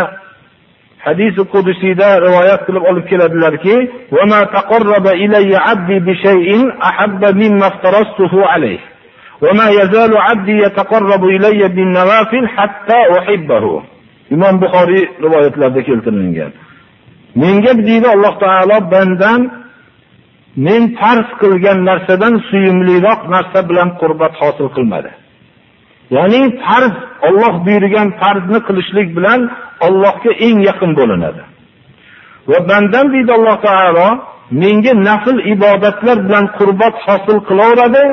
hadisi 1.06 1.42
qudusiyda 1.54 2.10
rivoyat 2.26 2.62
qilib 2.68 2.84
olib 2.90 3.06
keladilarki, 3.12 3.76
"Va 4.16 4.24
ma 4.32 4.42
taqarraba 4.56 5.12
ilayya 5.26 5.60
'abdi 5.72 5.98
bi 6.08 6.14
shay'in 6.26 6.62
mimma 7.42 7.66
aftarastuhu 7.72 8.40
alayh." 8.56 8.82
Ma 9.60 9.68
yazalu 9.80 10.16
'abdi 10.20 10.56
yataqarrabu 10.66 11.28
ilayya 11.38 11.68
hatta. 12.58 12.98
Imom 14.36 14.56
Buxoriy 14.62 15.04
rivoyatlarida 15.24 15.82
keltirilgan. 15.90 16.52
Menga 17.42 17.72
deydi 17.88 18.08
Alloh 18.16 18.34
taolo 18.44 18.78
bandan 18.94 19.42
men 20.66 20.82
farz 21.00 21.30
qilgan 21.42 21.80
narsadan 21.90 22.34
suyumliroq 22.50 23.22
narsa 23.34 23.60
bilan 23.70 23.90
qurbat 24.02 24.34
hosil 24.42 24.68
qilmadi. 24.76 25.12
Ya'ni 26.16 26.42
farz 26.64 26.96
Alloh 27.28 27.54
buyurgan 27.66 28.08
farzni 28.22 28.60
qilishlik 28.68 29.08
bilan 29.18 29.40
Allohga 29.88 30.32
eng 30.48 30.58
yaqin 30.70 30.92
bo'linadi. 31.00 31.42
va 32.52 32.60
bandam 32.70 33.06
deydi 33.14 33.32
alloh 33.38 33.58
taolo 33.68 34.08
menga 34.62 34.94
nafl 35.10 35.38
ibodatlar 35.54 36.18
bilan 36.26 36.46
qurbat 36.58 36.96
hosil 37.06 37.38
qilaveradi 37.50 38.04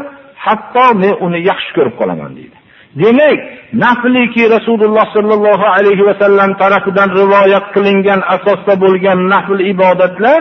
hatto 0.45 0.87
men 1.03 1.15
uni 1.27 1.39
yaxshi 1.51 1.71
ko'rib 1.77 1.95
qolaman 2.01 2.31
deydi 2.39 2.57
demak 3.03 3.39
nafliki 3.85 4.43
rasululloh 4.57 5.07
sollallohu 5.17 5.67
alayhi 5.77 6.03
va 6.09 6.15
sallam 6.23 6.51
tarafidan 6.63 7.09
rivoyat 7.21 7.67
qilingan 7.75 8.21
asosda 8.37 8.75
bo'lgan 8.85 9.19
nafl 9.33 9.59
ibodatlar 9.73 10.41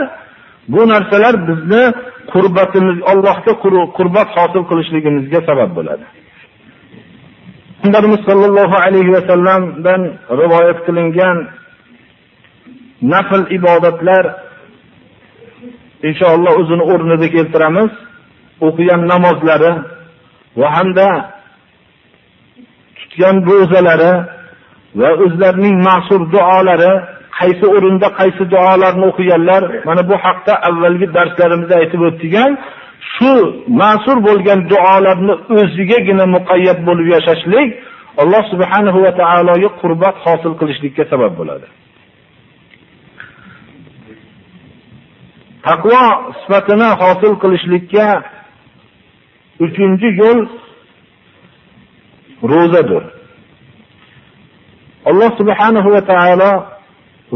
bu 0.74 0.82
narsalar 0.94 1.36
bizni 1.50 1.84
qurbatimiz 2.34 2.98
allohga 3.12 3.54
qurbat 3.98 4.30
hosil 4.38 4.64
qilishligimizga 4.70 5.40
sabab 5.50 5.70
bo'ladi 5.78 6.06
payg'ambarimiz 7.84 8.22
sollallohu 8.30 8.76
alayhi 8.86 9.12
vasallamdan 9.18 10.02
rivoyat 10.42 10.80
qilingan 10.86 11.38
nafl 13.14 13.44
ibodatlar 13.58 14.26
inshaalloh 16.08 16.54
o'zini 16.62 16.84
o'rnida 16.94 17.28
keltiramiz. 17.36 17.92
O'qigan 18.68 19.02
namozlari 19.12 19.74
va 20.60 20.68
hamda 20.76 21.10
tutgan 22.98 23.36
ro'zalari 23.50 24.14
va 25.00 25.10
o'zlarining 25.24 25.76
ma'sur 25.88 26.22
duolari 26.34 26.94
qaysi 27.40 27.66
o'rinda 27.76 28.08
qaysi 28.20 28.44
duolarni 28.54 29.06
o'qiganlar 29.12 29.64
mana 29.88 30.02
bu 30.10 30.16
haqda 30.26 30.54
avvalgi 30.68 31.08
darslarimizda 31.18 31.76
aytib 31.82 32.02
o'tgan. 32.10 32.52
Shu 33.12 33.34
ma'sur 33.82 34.18
bo'lgan 34.28 34.60
duolarni 34.72 35.34
o'zigagina 35.60 36.26
muqayyat 36.36 36.80
bo'lib 36.88 37.08
yashashlik 37.16 37.70
alloh 38.22 38.44
subhanahu 38.52 39.00
va 39.06 39.12
taologa 39.22 39.70
qurbat 39.82 40.16
hosil 40.26 40.54
qilishlikka 40.60 41.04
sabab 41.12 41.32
bo'ladi. 41.40 41.68
Taqvo 45.68 46.04
sifatini 46.42 46.90
hosil 47.02 47.34
qilishlikka 47.44 48.08
uchinchi 49.66 50.08
yo'l 50.22 50.40
ro'zadir. 52.52 53.04
Alloh 55.10 55.30
subhanahu 55.40 55.90
va 55.96 56.02
taolo 56.12 56.52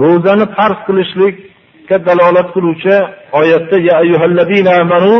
ro'zani 0.04 0.46
farz 0.56 0.80
qilishlikka 0.88 1.96
dalolat 2.08 2.48
qiluvchi 2.56 2.96
oyatda 3.40 3.78
ya 3.88 3.94
ayyuhallazina 4.04 4.72
amanu 4.84 5.14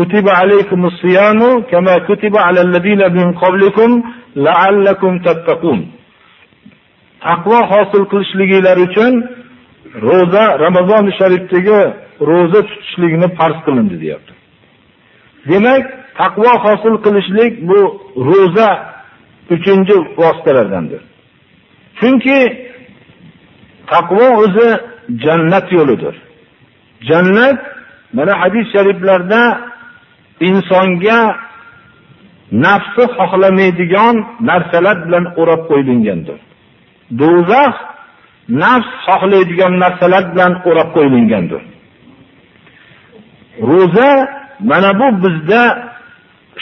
kutiba 0.00 0.32
alaykumus 0.42 0.94
siyamu 1.00 1.50
kama 1.70 1.94
kutiba 2.08 2.40
alal 2.48 2.70
ladina 2.74 3.06
min 3.08 3.28
qablikum 3.42 3.90
la'allakum 4.44 5.12
tattaqun. 5.26 5.80
Taqvo 7.26 7.58
hosil 7.72 8.04
qilishligingiz 8.10 8.78
uchun 8.86 9.12
ro'za 10.06 10.44
ramazon 10.64 11.04
sharifdagi 11.18 11.80
ro'za 12.30 12.60
tutishlikni 12.68 13.28
farz 13.38 13.58
qilindi 13.66 13.96
deyapti. 14.02 14.32
Demak 15.50 15.84
taqvo 16.20 16.52
hosil 16.64 16.94
qilishlik 17.04 17.52
bu 17.68 17.80
ro'za 18.28 18.68
uchinchi 19.54 19.96
vositalardandir. 20.22 21.02
Chunki 21.98 22.38
taqvo 23.92 24.26
o'zi 24.42 24.68
jannat 25.24 25.66
yo'lidir. 25.76 26.14
Jannat 27.10 27.58
mana 28.16 28.32
hadis 28.42 28.66
shariflarda 28.74 29.69
insonga 30.48 31.20
nafsi 32.64 33.04
xohlamaydigan 33.16 34.16
narsalar 34.48 34.96
bilan 35.06 35.24
o'rab 35.40 35.62
qo'yilgandir. 35.70 36.38
Do'zax 37.20 37.74
nafs 38.62 38.90
xohlaydigan 39.06 39.72
narsalar 39.84 40.24
bilan 40.32 40.52
o'rab 40.68 40.88
qo'yilgandir. 40.96 41.62
Ro'za 43.70 44.10
mana 44.70 44.90
bu 45.00 45.06
bizda 45.22 45.62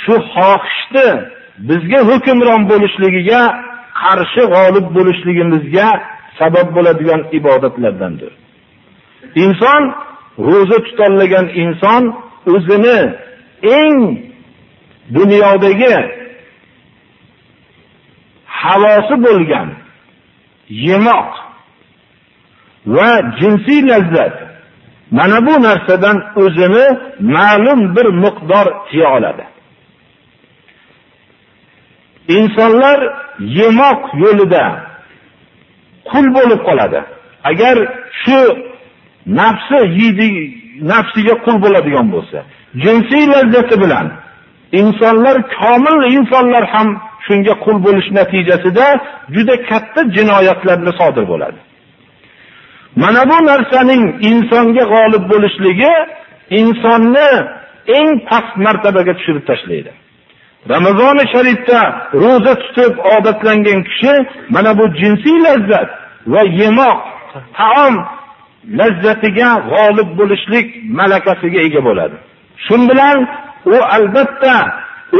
shu 0.03 0.15
xohishni 0.35 1.09
bizga 1.69 2.01
hukmron 2.11 2.63
bo'lishligiga 2.71 3.43
qarshi 4.03 4.43
g'olib 4.55 4.87
bo'lishligimizga 4.97 5.89
sabab 6.39 6.69
bo'ladigan 6.77 7.21
ibodatlardandir. 7.39 8.33
Inson 9.45 9.83
ro'za 10.49 10.79
tutolmagan 10.87 11.47
inson 11.63 12.03
o'zini 12.55 12.99
eng 13.63 14.19
dunyodagi 15.15 15.95
havosi 18.47 19.15
bo'lgan 19.25 19.69
yemoq 20.69 21.31
va 22.87 23.11
jinsiy 23.41 23.81
lazzat 23.91 24.35
mana 25.11 25.47
bu 25.47 25.63
narsadan 25.63 26.17
o'zini 26.43 26.87
ma'lum 27.21 27.97
bir 27.97 28.07
miqdor 28.25 28.67
tiya 28.91 29.09
oladi. 29.17 29.45
Insonlar 32.29 32.99
yemoq 33.39 34.03
yo'lida 34.23 34.65
qul 36.11 36.27
bo'lib 36.37 36.61
qoladi. 36.69 37.01
Agar 37.51 37.77
shu 38.23 38.41
nafsi 39.27 39.81
yeydi 40.01 40.29
nafsiga 40.91 41.35
qul 41.45 41.57
bo'ladigan 41.65 42.07
bo'lsa 42.15 42.39
jinsiy 42.85 43.25
lazzati 43.35 43.81
bilan. 43.83 44.07
Insonlar 44.73 45.37
komil 45.59 45.97
insonlar 46.17 46.65
ham 46.75 46.89
shunga 47.27 47.55
qul 47.65 47.77
bo'lish 47.87 48.09
natijasida 48.19 48.87
juda 49.35 49.55
katta 49.69 50.01
jinoyatlarni 50.17 50.93
sodir 51.01 51.25
bo'ladi. 51.33 51.59
Mana 53.03 53.23
bu 53.31 53.39
narsaning 53.51 54.03
insonga 54.31 54.85
g'olib 54.93 55.25
bo'lishligi 55.33 55.93
insonni 56.61 57.31
eng 57.99 58.11
past 58.29 58.53
martabaga 58.67 59.13
tushirib 59.19 59.45
tashlaydi. 59.51 59.93
Ramazoni 60.75 61.25
sharifda 61.35 61.81
ro'za 62.23 62.55
tutib 62.63 62.93
odatlangan 63.15 63.81
kishi 63.89 64.15
mana 64.55 64.71
bu 64.79 64.85
jinsiy 65.01 65.39
lazzat 65.47 65.89
va 66.33 66.43
yemoq 66.61 66.99
taom 67.59 67.95
lazzatiga 68.81 69.51
g'olib 69.73 70.09
bo'lishlik 70.19 70.67
malakasiga 70.99 71.61
ega 71.69 71.81
bo'ladi. 71.89 72.17
Shu 72.67 72.77
bilan 72.91 73.19
u 73.75 73.77
albatta 73.97 74.57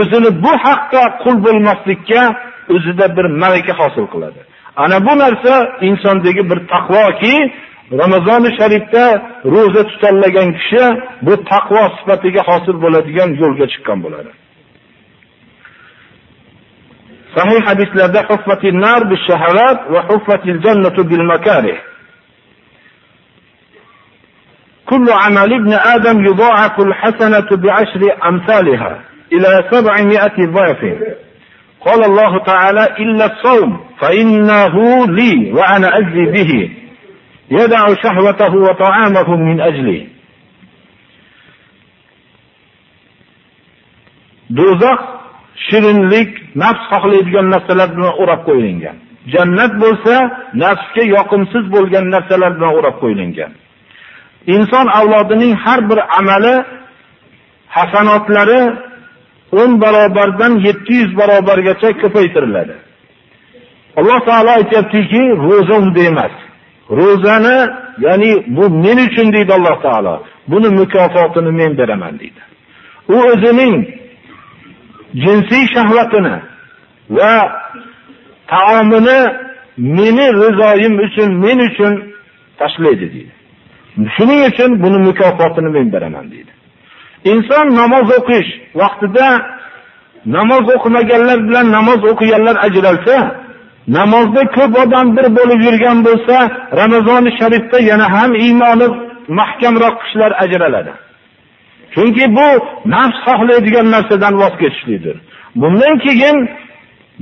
o'zini 0.01 0.31
bu 0.45 0.53
haqqa 0.67 1.03
qul 1.23 1.37
bo'lmaslikka 1.47 2.23
o'zida 2.75 3.07
bir 3.17 3.27
malaka 3.43 3.73
hosil 3.81 4.07
qiladi. 4.13 4.41
Ana 4.83 4.99
bu 5.07 5.13
narsa 5.23 5.55
insondagi 5.89 6.43
bir 6.51 6.59
taqvoki 6.73 7.35
ramazoni 8.01 8.51
sharifda 8.59 9.05
ro'za 9.55 9.83
tutolmagan 9.91 10.49
kishi 10.59 10.85
bu 11.27 11.35
taqvo 11.53 11.83
sifatiga 11.99 12.43
hosil 12.51 12.77
bo'ladigan 12.85 13.31
yo'lga 13.43 13.67
chiqqan 13.73 13.99
bo'ladi. 14.05 14.31
Sahih 17.37 17.61
hadislarda 17.69 18.21
nar 18.85 19.03
shaharat 19.29 19.79
va 19.93 20.01
jannatu 20.65 21.01
bil 21.11 21.25
makarih. 21.33 21.79
كل 24.91 25.07
عمل 25.11 25.53
ابن 25.55 25.73
آدم 25.73 26.25
يضاعف 26.25 26.81
الحسنة 26.81 27.49
بعشر 27.57 28.03
أمثالها 28.29 29.01
إلى 29.33 29.65
سبعمائة 29.71 30.47
ضعف 30.47 30.81
قال 31.81 32.05
الله 32.05 32.45
تعالى 32.45 32.85
إلا 32.99 33.27
الصوم 33.27 33.81
فإنه 34.01 35.07
لي 35.07 35.53
وأنا 35.53 35.99
أجزي 35.99 36.25
به 36.25 36.71
يدع 37.51 37.95
شهوته 38.03 38.55
وطعامه 38.57 39.37
من 39.37 39.61
أجلي 39.61 40.09
do'zax 44.57 45.01
shirinlik 45.69 46.31
nafs 46.63 46.83
xohlaydigan 46.91 47.47
narsalar 47.55 47.89
bilan 47.97 48.13
o'rab 48.23 48.41
qo'yilgan 48.49 48.97
jannat 49.35 49.73
bo'lsa 49.83 50.15
nafsga 50.65 51.03
yoqimsiz 51.17 51.65
bo'lgan 51.75 52.05
narsalar 52.15 52.51
bilan 52.57 52.73
o'rab 52.79 52.97
qo'yilgan 53.03 53.53
inson 54.47 54.87
avlodining 54.87 55.55
har 55.55 55.91
bir 55.91 56.19
amali 56.19 56.65
hasanotlari 57.69 58.73
10 59.53 59.81
barobardan 59.81 60.53
yetti 60.67 60.95
yuz 60.95 61.17
barobargacha 61.17 61.93
ko'paytiriladi. 62.01 62.75
Alloh 63.97 64.21
taolo 64.27 64.51
aytyaptiki 64.51 65.21
ro'za 65.47 65.75
unday 65.83 66.07
emas. 66.07 66.35
Ro'zani 66.91 67.57
ya'ni 68.07 68.31
bu 68.57 68.71
men 68.71 68.99
uchun 69.07 69.33
deydi 69.33 69.53
alloh 69.59 69.77
taolo 69.83 70.15
buni 70.49 70.69
mukofotini 70.69 71.51
men 71.61 71.79
beraman 71.79 72.19
deydi. 72.21 72.41
U 73.09 73.17
o'zining 73.31 73.75
jinsiy 75.25 75.65
shahvatini 75.75 76.37
va 77.11 77.33
taomini 78.53 79.19
meni 79.77 80.27
rizoyim 80.43 80.95
uchun 81.07 81.31
men 81.45 81.59
uchun 81.69 81.93
tashlaydi 82.59 83.07
deydi. 83.15 83.38
Shuning 84.17 84.41
uchun 84.51 84.71
buni 84.83 84.99
mukofotini 85.09 85.71
men 85.77 85.87
beraman 85.95 86.27
deydi. 86.33 86.53
Inson 87.33 87.67
namoz 87.81 88.07
o'qish 88.19 88.51
vaqtida 88.81 89.27
namoz 90.37 90.65
o'qimaganlar 90.75 91.39
bilan 91.49 91.67
namoz 91.77 92.01
o'qiganlar 92.11 92.57
ajralsa 92.67 93.17
namozda 93.99 94.43
ko'p 94.57 94.73
odam 94.83 95.07
bir 95.17 95.27
bo'lib 95.39 95.61
yurgan 95.67 95.99
bo'lsa 96.07 96.37
ramazoni 96.81 97.31
sharifda 97.39 97.79
yana 97.91 98.07
ham 98.15 98.31
iymoni 98.45 98.87
mahkamroq 99.39 99.95
kishilar 100.03 100.33
ajraladi. 100.45 100.93
Chunki 101.95 102.25
bu 102.37 102.49
nafs 102.95 103.19
xohlaydigan 103.27 103.87
narsadan 103.95 104.35
voz 104.43 104.55
kechishlikdir 104.63 105.17
bundan 105.61 105.95
keyin 106.05 106.37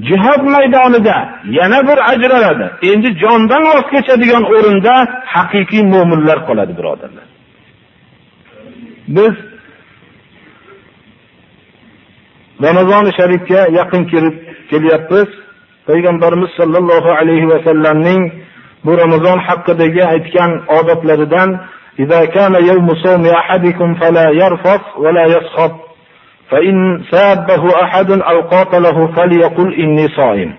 jihod 0.08 0.42
maydonida 0.56 1.18
yana 1.60 1.80
bir 1.88 1.98
ajraladi 2.12 2.66
endi 2.92 3.10
jondan 3.24 3.64
voz 3.70 3.86
kechadigan 3.94 4.44
o'rinda 4.56 4.96
haqiqiy 5.36 5.84
mo'minlar 5.94 6.38
qoladi 6.48 6.74
birodarlar 6.80 7.28
biz 9.18 9.34
ramazoni 12.68 13.12
sharifga 13.20 13.62
yaqin 13.80 14.04
kelib 14.12 14.36
kelyapmiz 14.72 15.30
payg'ambarimiz 15.88 16.52
sollallohu 16.60 17.10
alayhi 17.20 17.48
vasallamning 17.54 18.22
bu 18.86 18.92
ramazon 19.02 19.40
haqidagi 19.48 20.04
aytgan 20.14 20.52
odatlaridan 20.80 21.50
إذا 22.00 22.26
كان 22.26 22.54
يوم 22.66 22.88
صوم 22.96 23.26
أحدكم 23.26 23.96
فلا 23.96 24.30
يرفث 24.30 24.82
ولا 24.98 25.26
يسخط 25.26 25.85
فإن 26.52 27.04
سابه 27.12 27.64
أحد 27.84 28.12
أو 28.12 28.42
قاتله 28.42 28.98
فليقل 29.16 29.74
إني 29.74 30.08
صائم 30.08 30.52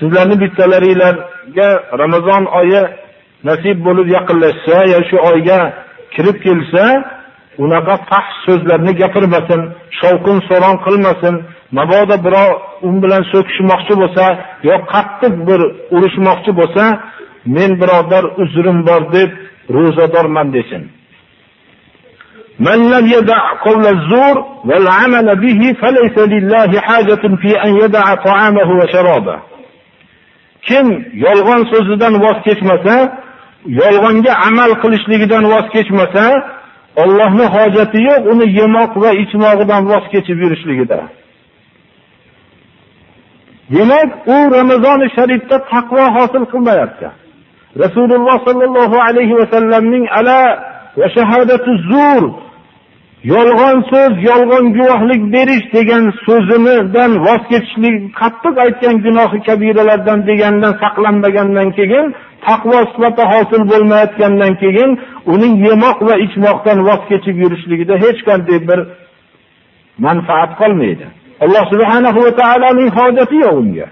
sizlarni 0.00 0.36
bittalaringlarga 0.40 1.68
ramazon 2.02 2.44
oyi 2.60 2.82
nasib 3.48 3.76
bo'lib 3.86 4.08
yaqinlashsa 4.16 4.78
yo 4.92 4.98
shu 5.08 5.16
oyga 5.30 5.58
kirib 6.14 6.36
kelsa 6.44 6.84
unaqa 7.64 7.94
fahsh 8.10 8.32
so'zlarni 8.46 8.92
gapirmasin 9.02 9.60
shovqin 10.00 10.38
so'ron 10.48 10.76
qilmasin 10.86 11.34
mabodo 11.78 12.16
birov 12.26 12.50
u 12.86 12.88
bilan 13.02 13.22
so'kishmoqchi 13.32 13.94
bo'lsa 14.02 14.24
yo 14.68 14.76
qattiq 14.92 15.34
bir 15.48 15.60
urushmoqchi 15.96 16.52
bo'lsa 16.60 16.84
men 17.56 17.70
birodar 17.80 18.24
uzrim 18.42 18.78
bor 18.88 19.02
deb 19.16 19.30
ro'zadorman 19.76 20.48
desin 20.56 20.82
من 22.60 22.90
لم 22.90 23.06
يدع 23.06 23.52
قول 23.64 23.86
الزور 23.86 24.44
والعمل 24.64 25.36
به 25.40 25.72
فليس 25.82 26.18
لله 26.18 26.80
حاجة 26.80 27.36
في 27.42 27.50
أن 27.64 27.76
يدع 27.76 28.14
طعامه 28.14 28.68
وشرابه 28.78 29.38
kim 30.68 30.86
yolg'on 31.24 31.62
so'zidan 31.72 32.14
voz 32.24 32.38
kechmasa 32.46 32.96
yolg'onga 33.80 34.32
amal 34.48 34.70
qilishligidan 34.82 35.44
voz 35.52 35.66
kechmasa 35.74 36.26
Allohning 37.02 37.48
hojati 37.56 37.98
yo'q 38.08 38.22
uni 38.32 38.46
yemoq 38.58 38.92
va 39.02 39.10
ichmog'idan 39.22 39.82
voz 39.90 40.04
kechib 40.12 40.36
yurishligida 40.44 41.00
demak 43.74 44.10
u 44.34 44.36
ramazoni 44.56 45.06
sharifda 45.16 45.56
taqvo 45.72 46.04
hosil 46.16 46.44
qilmayapti 46.52 47.06
rasululloh 47.82 48.36
sollallohu 48.48 48.96
alayhi 49.08 49.34
vasallamning 49.40 50.04
ala 50.18 50.40
va 50.98 51.06
shahadatu 51.16 51.70
zur 51.90 52.22
yolg'on 53.23 53.77
so'z 53.91 54.13
yolg'on 54.29 54.65
guvohlik 54.77 55.21
berish 55.33 55.65
degan 55.75 56.03
so'zinidan 56.25 57.11
voz 57.25 57.43
kechishlik 57.51 57.95
qattiq 58.21 58.55
aytgan 58.65 58.95
gunohi 59.05 59.39
kabiralardan 59.47 60.19
degandan 60.29 60.73
saqlanmagandan 60.81 61.69
keyin 61.77 62.05
taqvo 62.47 62.79
sifati 62.91 63.23
hosil 63.33 63.61
bo'lmayotgandan 63.71 64.53
keyin 64.63 64.91
uning 65.33 65.53
yemoq 65.67 65.97
va 66.07 66.15
ichmoqdan 66.25 66.77
voz 66.87 67.01
kechib 67.11 67.35
yurishligida 67.43 67.95
hech 68.03 68.19
qanday 68.27 68.59
bir 68.69 68.79
manfaat 70.05 70.51
qolmaydi. 70.61 71.05
Alloh 71.43 71.63
subhanahu 71.73 72.19
va 72.25 72.31
taoloning 72.41 72.89
hojati 72.97 73.35
yo'q 73.45 73.55
unga. 73.63 73.87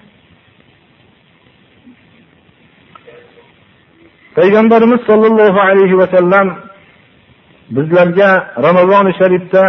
Payg'ambarimiz 4.38 5.02
sollallohu 5.10 5.60
alayhi 5.70 5.96
vasallam 6.02 6.48
bizlarga 7.76 8.30
ramazoni 8.66 9.12
sharifda 9.20 9.64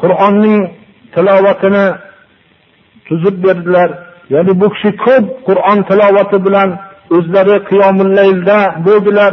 qur'onning 0.00 0.58
tilovatini 1.14 1.86
tuzib 3.06 3.36
berdilar. 3.44 3.90
Ya'ni 4.34 4.52
bu 4.60 4.66
kishi 4.74 4.90
ko'p 5.04 5.24
qur'on 5.48 5.78
tilovati 5.90 6.38
bilan 6.46 6.68
o'zlari 7.16 7.56
qiyomullaylda 7.70 8.58
bo'ldilar. 8.86 9.32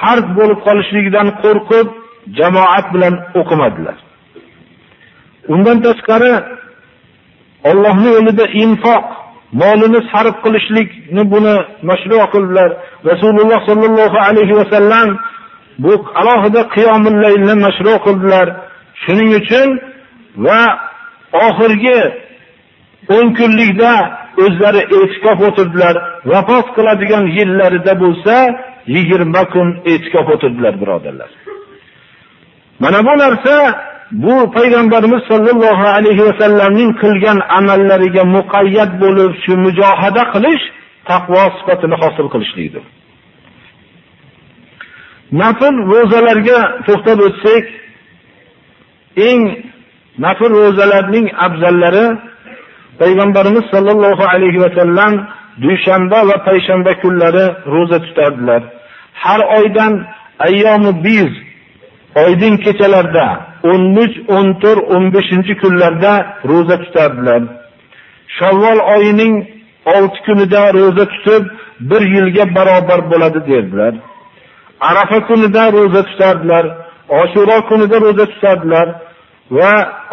Farz 0.00 0.26
bo'lib 0.38 0.58
qolishligidan 0.66 1.28
qo'rqib 1.42 1.86
jamoat 2.38 2.86
bilan 2.94 3.14
o'qimadilar. 3.40 3.96
Undan 5.52 5.78
tashqari 5.86 6.32
ollohni 7.70 8.08
yo'lida 8.16 8.44
infoq 8.62 9.06
molini 9.60 10.00
sarf 10.12 10.36
qilishlikni 10.44 11.22
buni 11.32 11.54
mashru 11.90 12.18
qildilar. 12.34 12.70
Rasululloh 13.10 13.60
sollallohu 13.68 14.18
alayhi 14.28 14.54
vasallam 14.60 15.08
bu 15.84 15.92
alohida 16.20 16.62
qiyomul 16.74 17.16
laylni 17.24 17.54
mashru 17.66 17.94
qildilar. 18.06 18.46
Shuning 19.02 19.30
uchun 19.40 19.68
va 20.46 20.60
oxirgi 21.46 21.98
10 23.08 23.34
kunlikda 23.38 23.92
o'zlari 24.44 24.82
e'tikof 24.96 25.38
o'tirdilar. 25.48 25.94
Vafot 26.32 26.66
qiladigan 26.76 27.24
yillarida 27.36 27.92
bo'lsa 28.02 28.34
yigirma 28.94 29.42
kun 29.54 29.68
e'tikof 29.92 30.26
o'tirdilar 30.34 30.74
birodarlar. 30.82 31.30
Mana 32.82 32.98
bu 33.06 33.12
narsa 33.24 33.54
bu 34.10 34.50
payg'ambarimiz 34.56 35.22
sollallohu 35.30 35.86
alayhi 35.96 36.22
vasallamning 36.28 36.90
qilgan 37.02 37.38
amallariga 37.58 38.24
muqayyat 38.36 38.90
bo'lib 39.02 39.32
shu 39.44 39.52
mujohada 39.64 40.22
qilish 40.34 40.64
taqvo 41.10 41.42
sifatini 41.58 41.96
hosil 42.02 42.26
qilishlikdir 42.34 42.84
nafl 45.42 45.74
ro'zalarga 45.92 46.58
to'xtab 46.86 47.18
o'tsak 47.28 47.64
eng 49.28 49.40
nafl 50.24 50.50
ro'zalarning 50.62 51.26
afzallari 51.46 52.06
payg'ambarimiz 53.00 53.64
sollallohu 53.74 54.24
alayhi 54.34 54.58
vasallam 54.64 55.12
dushanba 55.64 56.18
va 56.28 56.36
payshanba 56.48 56.92
kunlari 57.02 57.46
ro'za 57.74 57.98
tutardilar. 58.06 58.62
Har 59.22 59.40
oydan 59.58 59.92
ayyomi 60.46 60.92
biz 61.06 61.30
oydin 62.24 62.54
kechalarda 62.64 63.26
o'n 63.70 63.82
uch 64.04 64.16
o'n 64.36 64.48
to'rt 64.62 64.82
o'n 64.94 65.04
beshinchi 65.14 65.54
kunlarda 65.62 66.12
ro'za 66.50 66.76
tutardilar. 66.84 67.42
Shavvol 68.38 68.78
oyining 68.94 69.34
6 69.86 70.24
kunida 70.26 70.62
ro'za 70.78 71.04
tutib 71.12 71.44
bir 71.90 72.02
yilga 72.14 72.44
barobar 72.56 73.00
bo'ladi 73.10 73.40
derdilar. 73.50 73.94
Arafa 74.80 75.18
kunida 75.28 75.62
ro'za 75.76 76.02
tutardilar 76.10 76.64
Ashura 77.22 77.58
kunida 77.68 77.96
ro'za 78.00 78.26
tutardilar 78.32 78.88
va 79.50 79.72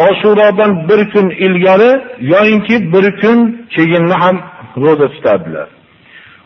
Ashuradan 0.09 0.89
bir 0.89 1.11
kun 1.13 1.29
ilgari 1.29 1.91
yoyinki 2.19 2.93
bir 2.93 3.05
kun 3.21 3.67
keyinni 3.75 4.13
ham 4.13 4.37
ro'za 4.77 5.07
tutardilar. 5.07 5.67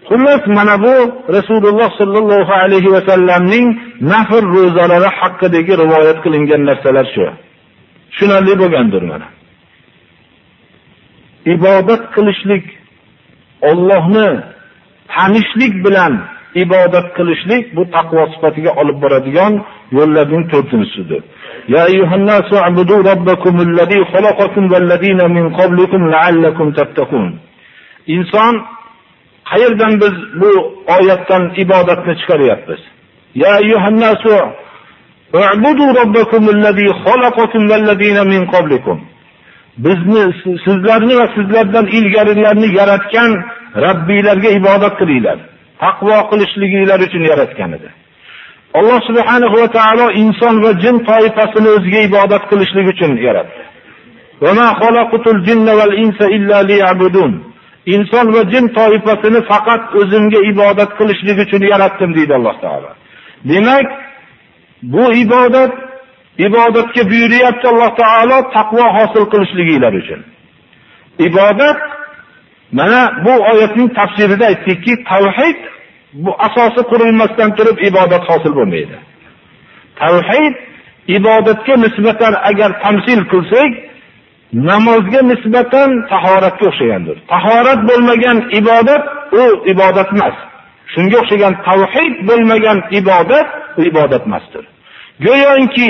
xullas 0.09 0.42
mana 0.59 0.77
bu 0.85 0.94
rasululloh 1.37 1.88
sollallohu 2.01 2.53
alayhi 2.62 2.90
vasallamning 2.96 3.66
nafr 4.12 4.42
ro'zalari 4.57 5.11
haqidagi 5.18 5.72
rivoyat 5.83 6.18
qilingan 6.25 6.62
narsalar 6.70 7.07
shu 7.14 7.25
tushunarli 8.11 8.55
bo'lgandir 8.62 9.03
mana 9.12 9.27
ibodat 11.55 12.03
qilishlik 12.14 12.64
ollohni 13.70 14.29
tanishlik 15.14 15.75
bilan 15.87 16.12
ibodat 16.64 17.07
qilishlik 17.16 17.64
bu 17.77 17.83
taqvo 17.96 18.22
sifatiga 18.35 18.72
olib 18.81 18.96
boradigan 19.05 19.53
yo'llarning 19.96 20.44
to'rtinchisidir 20.53 21.22
يا 21.75 21.83
أيها 21.92 22.14
الناس 22.20 22.48
اعبدوا 22.62 23.01
ربكم 23.12 23.55
الذي 23.68 24.01
خلقكم 24.12 24.72
والذين 24.72 25.20
من 25.37 25.44
قبلكم 25.61 26.01
لعلكم 26.14 26.66
تتقون 26.79 27.31
inson 28.14 28.55
Qayerdan 29.49 29.93
biz 30.01 30.15
bu 30.41 30.51
oyatdan 30.95 31.43
ibodatni 31.63 32.13
chiqaryapmiz? 32.19 32.81
Ya 33.36 33.49
ayyuhannasu 33.60 34.33
U'budu 35.33 35.86
robbakumul-lazi 35.99 36.88
xalaqakum 37.03 37.63
vallazina 37.71 38.23
min 38.33 38.41
qablikum. 38.53 38.97
Bizni 39.86 40.23
sizlarni 40.65 41.15
va 41.19 41.27
sizlardan 41.36 41.86
ilgarilarni 41.97 42.67
yaratgan 42.79 43.31
Rabbiylarga 43.86 44.49
ibodat 44.60 44.93
qilinglar. 44.99 45.38
Taqvo 45.83 46.17
qilishliginglar 46.29 46.99
uchun 47.07 47.23
yaratgan 47.31 47.71
edi. 47.77 47.89
Alloh 48.79 48.99
subhanahu 49.10 49.55
va 49.62 49.67
taolo 49.77 50.07
inson 50.23 50.55
va 50.63 50.71
jin 50.83 50.95
toifasini 51.10 51.69
o'ziga 51.77 51.99
ibodat 52.10 52.43
qilishlik 52.51 52.86
uchun 52.93 53.12
yaratdi. 53.27 53.62
Va 54.43 54.51
ma 54.60 54.67
xalaqatul 54.81 55.39
jinna 55.47 55.73
wal 55.79 55.93
insa 56.03 56.25
illa 56.38 56.57
liya'budun. 56.69 57.31
Inson 57.95 58.28
va 58.36 58.41
jin 58.52 58.65
toifasini 58.78 59.41
faqat 59.52 59.82
o'zimga 60.00 60.39
ibodat 60.52 60.91
qilishlik 61.00 61.38
uchun 61.45 61.62
yaratdim 61.73 62.12
deydi 62.17 62.34
alloh 62.39 62.56
taolo 62.63 62.91
demak 63.52 63.88
bu 64.93 65.04
ibodat 65.23 65.73
ibodatga 66.47 67.02
buyuryapti 67.12 67.65
alloh 67.73 67.91
taolo 68.02 68.38
taqvo 68.56 68.86
hosil 68.97 69.23
qilishliginglar 69.32 69.93
uchun 70.02 70.21
ibodat 71.28 71.80
mana 72.71 73.26
bu 73.26 73.32
oyatning 73.52 73.95
tafsirida 73.95 74.45
aytdikki, 74.45 75.04
tavhid 75.04 75.58
bu 76.13 76.36
asosi 76.39 76.82
qurilmasdan 76.91 77.56
turib 77.56 77.78
ibodat 77.89 78.30
hosil 78.30 78.54
bo'lmaydi. 78.60 78.97
Tavhid 79.95 80.56
ibodatga 81.08 81.76
nisbatan 81.86 82.34
agar 82.50 82.82
tamsil 82.84 83.21
qilsak, 83.32 83.71
namozga 84.53 85.21
nisbatan 85.31 85.89
tahoratga 86.12 86.65
o'xshagandir. 86.71 87.17
Tahorat 87.33 87.81
bo'lmagan 87.89 88.38
ibodat 88.60 89.03
u 89.41 89.43
ibodat 89.73 90.10
emas. 90.15 90.36
Shunga 90.93 91.17
o'xshagan 91.21 91.53
tavhid 91.67 92.13
bo'lmagan 92.29 92.77
ibodat 92.99 93.47
u 93.79 93.81
ibodat 93.91 94.23
emasdir. 94.27 94.65
Go'yoki 95.25 95.89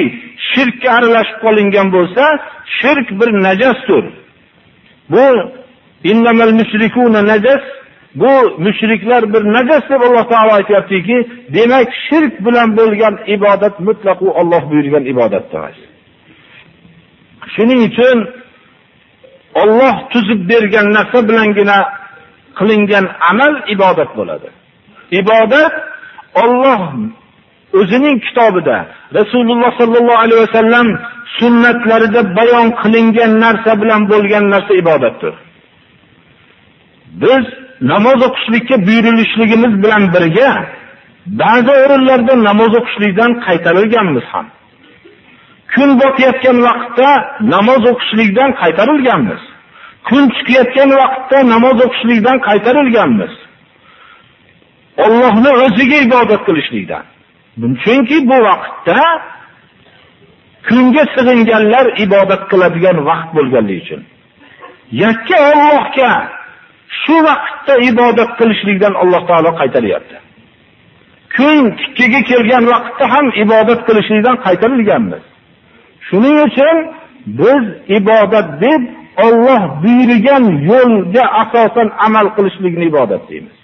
shirkka 0.49 0.89
aralashib 0.97 1.37
qolingan 1.45 1.87
bo'lsa, 1.95 2.23
shirk 2.79 3.07
bir 3.19 3.29
najasdir. 3.47 4.05
Bu 5.13 5.25
innamal 6.11 6.51
mushrikuna 6.59 7.21
najas 7.31 7.63
bu 8.21 8.33
mushriklar 8.65 9.23
bir 9.33 9.43
najas 9.55 9.83
deb 9.89 10.01
Alloh 10.07 10.25
taolo 10.31 10.51
aytayaptiki, 10.59 11.17
demak 11.55 11.87
shirk 12.07 12.33
bilan 12.45 12.69
bo'lgan 12.79 13.15
ibodat 13.35 13.75
mutlaqo 13.87 14.27
Alloh 14.41 14.63
buyurgan 14.71 15.03
ibodat 15.13 15.45
emas. 15.55 15.77
Shuning 17.55 17.81
uchun 17.89 18.17
Alloh 19.61 19.95
tuzib 20.11 20.41
bergan 20.51 20.87
narsa 20.97 21.19
bilangina 21.29 21.77
qilingan 22.59 23.05
amal 23.31 23.53
ibodat 23.75 24.11
bo'ladi. 24.17 24.49
Ibodat 25.21 25.73
Alloh 26.43 26.81
o'zining 27.79 28.17
kitobida 28.25 28.77
Rasululloh 29.19 29.71
sallallohu 29.79 30.21
alayhi 30.25 30.41
vasallam 30.47 30.87
sunnatlarida 31.39 32.21
bayon 32.37 32.67
qilingan 32.81 33.31
narsa 33.45 33.71
bilan 33.81 34.01
bo'lgan 34.11 34.43
narsa 34.53 34.73
ibodatdir. 34.83 35.33
Biz 37.23 37.43
namoz 37.91 38.19
o'qishlikka 38.27 38.75
buyurilishligimiz 38.87 39.73
bilan 39.83 40.03
birga 40.13 40.51
ba'zi 41.41 41.71
o'rinlarda 41.83 42.33
namoz 42.49 42.71
o'qishlikdan 42.79 43.31
qaytarilganmiz 43.45 44.25
ham. 44.33 44.47
Kun 45.73 45.89
botayotgan 46.01 46.57
vaqtda 46.67 47.09
namoz 47.53 47.83
o'qishlikdan 47.91 48.49
qaytarilganmiz. 48.61 49.41
Kun 50.07 50.23
chiqayotgan 50.35 50.89
vaqtda 51.01 51.37
namoz 51.53 51.77
o'qishlikdan 51.85 52.37
qaytarilganmiz. 52.47 53.33
Allohni 55.05 55.51
o'ziga 55.65 55.97
ibodat 56.07 56.41
qilishlikdan. 56.47 57.03
Chunki 57.83 58.17
bu 58.29 58.37
vaqtda 58.49 58.99
kunga 60.67 61.03
sig'inganlar 61.15 61.85
ibodat 62.05 62.41
qiladigan 62.51 62.97
vaqt 63.09 63.29
bo'lganligi 63.37 63.81
uchun. 63.85 64.01
Yakka 65.03 65.37
Allohga 65.51 66.11
shu 67.01 67.15
vaqtda 67.29 67.73
ibodat 67.89 68.31
qilishlikdan 68.39 68.93
Alloh 69.01 69.21
taolo 69.29 69.51
qaytaryapti. 69.59 70.17
Kun 71.35 71.63
tikkaga 71.79 72.21
kelgan 72.31 72.63
vaqtda 72.73 73.05
ham 73.13 73.25
ibodat 73.43 73.79
qilishlikdan 73.87 74.35
qaytarilganmiz. 74.45 75.23
Shuning 76.07 76.37
uchun 76.47 76.77
biz 77.39 77.63
ibodat 77.99 78.47
deb 78.63 78.81
Alloh 79.25 79.61
buyurgan 79.83 80.43
yo'lga 80.71 81.23
asosan 81.41 81.87
amal 82.05 82.27
qilishlikni 82.35 82.85
ibodat 82.91 83.23
deymiz. 83.29 83.57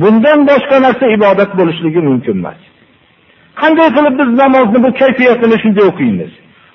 Bundan 0.00 0.38
boshqa 0.50 0.76
narsa 0.86 1.06
ibodat 1.16 1.50
bo'lishligi 1.58 2.00
mumkin 2.08 2.36
emas. 2.40 2.60
Qanday 3.60 3.88
qilib 3.96 4.14
biz 4.20 4.30
namozni 4.42 4.78
bu 4.84 4.90
kayfiyatini 5.00 5.56
shunday 5.62 5.84
o'qiymiz? 5.92 6.32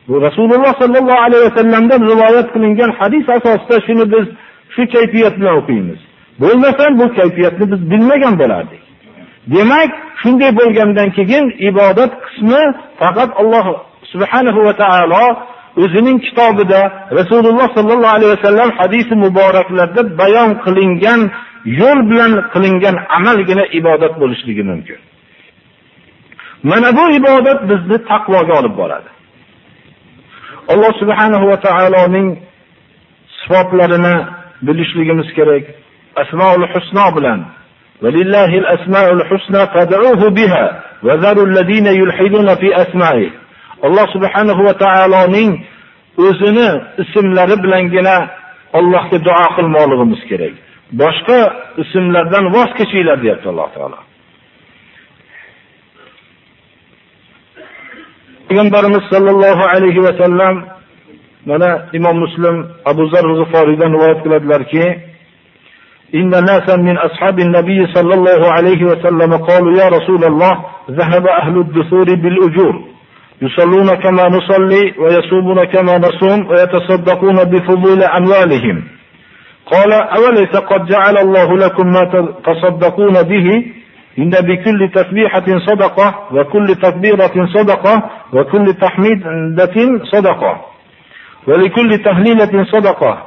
Bu 0.08 0.22
Rasululloh 0.26 0.74
sallallohu 0.82 1.22
alayhi 1.28 1.46
vasallamdan 1.50 2.02
rivoyat 2.12 2.48
qilingan 2.54 2.91
hadis 3.00 3.26
asosida 3.38 3.78
shuni 3.88 4.06
biz 4.13 4.26
shu 4.74 4.82
kayfiyat 4.96 5.34
bilan 5.39 5.56
o'qiymiz. 5.62 6.00
Bo'lmasa 6.41 6.84
bu 7.00 7.06
kayfiyatni 7.19 7.65
biz 7.72 7.82
bilmagan 7.91 8.36
bo'lardik. 8.41 8.82
Demak, 9.54 9.91
shunday 10.22 10.52
bo'lgandan 10.60 11.10
keyin 11.17 11.46
ibodat 11.69 12.12
qismi 12.26 12.63
faqat 13.00 13.30
Alloh 13.41 13.65
subhanahu 14.12 14.60
va 14.67 14.74
taolo 14.82 15.26
o'zining 15.81 16.17
kitobida 16.27 16.81
Rasululloh 17.19 17.67
sallallohu 17.77 18.15
alayhi 18.17 18.33
vasallam 18.38 18.69
hadisi 18.79 19.13
muboraklarda 19.25 20.01
bayon 20.21 20.51
qilingan 20.65 21.21
yo'l 21.81 21.99
bilan 22.12 22.31
qilingan 22.53 22.95
amalgina 23.17 23.63
ibodat 23.79 24.13
bo'lishligi 24.21 24.63
mumkin. 24.71 24.99
Mana 26.69 26.89
bu 26.97 27.05
ibodat 27.19 27.59
bizni 27.69 27.97
taqvoga 28.12 28.53
olib 28.59 28.75
boradi. 28.81 29.09
Alloh 30.73 30.91
subhanahu 31.01 31.45
va 31.51 31.57
taoloning 31.67 32.27
sifatlarini 33.39 34.15
bilishligimiz 34.67 35.29
kerak. 35.38 35.65
Asmaul 36.21 36.65
husno 36.73 37.05
bilan 37.17 37.39
وَلِلَّهِ 38.03 38.51
al-asmaul 38.62 39.23
husna 39.29 39.62
بِهَا 40.39 40.65
biha 41.03 41.33
الَّذِينَ 41.47 41.88
يُلْحِدُونَ 41.88 41.89
فِي 41.91 41.97
yulhiduna 41.99 42.55
fi 42.55 42.75
asma'ihi. 42.75 43.42
Alloh 43.87 44.07
subhanahu 44.14 44.61
va 44.68 44.74
taoloning 44.85 45.51
o'zini 46.27 46.68
ismlari 47.03 47.57
bilangina 47.64 48.16
Allohga 48.79 49.18
duo 49.27 49.46
qilmoqligimiz 49.57 50.22
kerak. 50.31 50.55
Boshqa 51.01 51.38
ismlardan 51.83 52.44
voz 52.55 52.70
kechinglar 52.79 53.16
deyapti 53.22 53.46
Alloh 53.53 53.68
taolo. 53.77 53.98
payg'ambarimiz 58.48 59.05
sollallohu 59.12 59.64
alayhi 59.74 60.01
vasallam 60.07 60.55
mana 61.51 61.70
imom 61.98 62.16
muslim 62.24 62.57
abu 62.90 63.03
zar 63.12 63.24
g'iforiydan 63.38 63.90
rivoyat 63.96 64.18
qiladilarki 64.24 64.87
إن 66.20 66.31
ناسا 66.31 66.77
من 66.88 66.96
أصحاب 67.09 67.37
النبي 67.46 67.81
صلى 67.96 68.14
الله 68.18 68.40
عليه 68.57 68.81
وسلم 68.90 69.33
قالوا 69.48 69.72
يا 69.81 69.87
رسول 69.96 70.22
الله 70.24 70.55
ذهب 70.90 71.24
أهل 71.40 71.55
الدثور 71.64 72.09
بالأجور 72.22 72.74
يصلون 73.43 73.95
كما 73.95 74.29
نصلي 74.29 74.93
ويصومون 74.99 75.63
كما 75.63 75.97
نصوم 75.97 76.47
ويتصدقون 76.47 77.43
بفضول 77.43 78.03
أموالهم. 78.03 78.84
قال 79.65 79.93
أوليس 79.93 80.56
قد 80.56 80.86
جعل 80.86 81.17
الله 81.17 81.58
لكم 81.58 81.88
ما 81.88 82.01
تصدقون 82.45 83.21
به؟ 83.21 83.65
إن 84.19 84.29
بكل 84.29 84.91
تسبيحة 84.95 85.45
صدقة 85.67 86.15
وكل 86.32 86.75
تكبيرة 86.75 87.47
صدقة 87.53 88.10
وكل 88.34 88.73
تحميدة 88.73 89.75
صدقة 90.12 90.62
ولكل 91.47 91.97
تهليلة 91.97 92.65
صدقة 92.71 93.23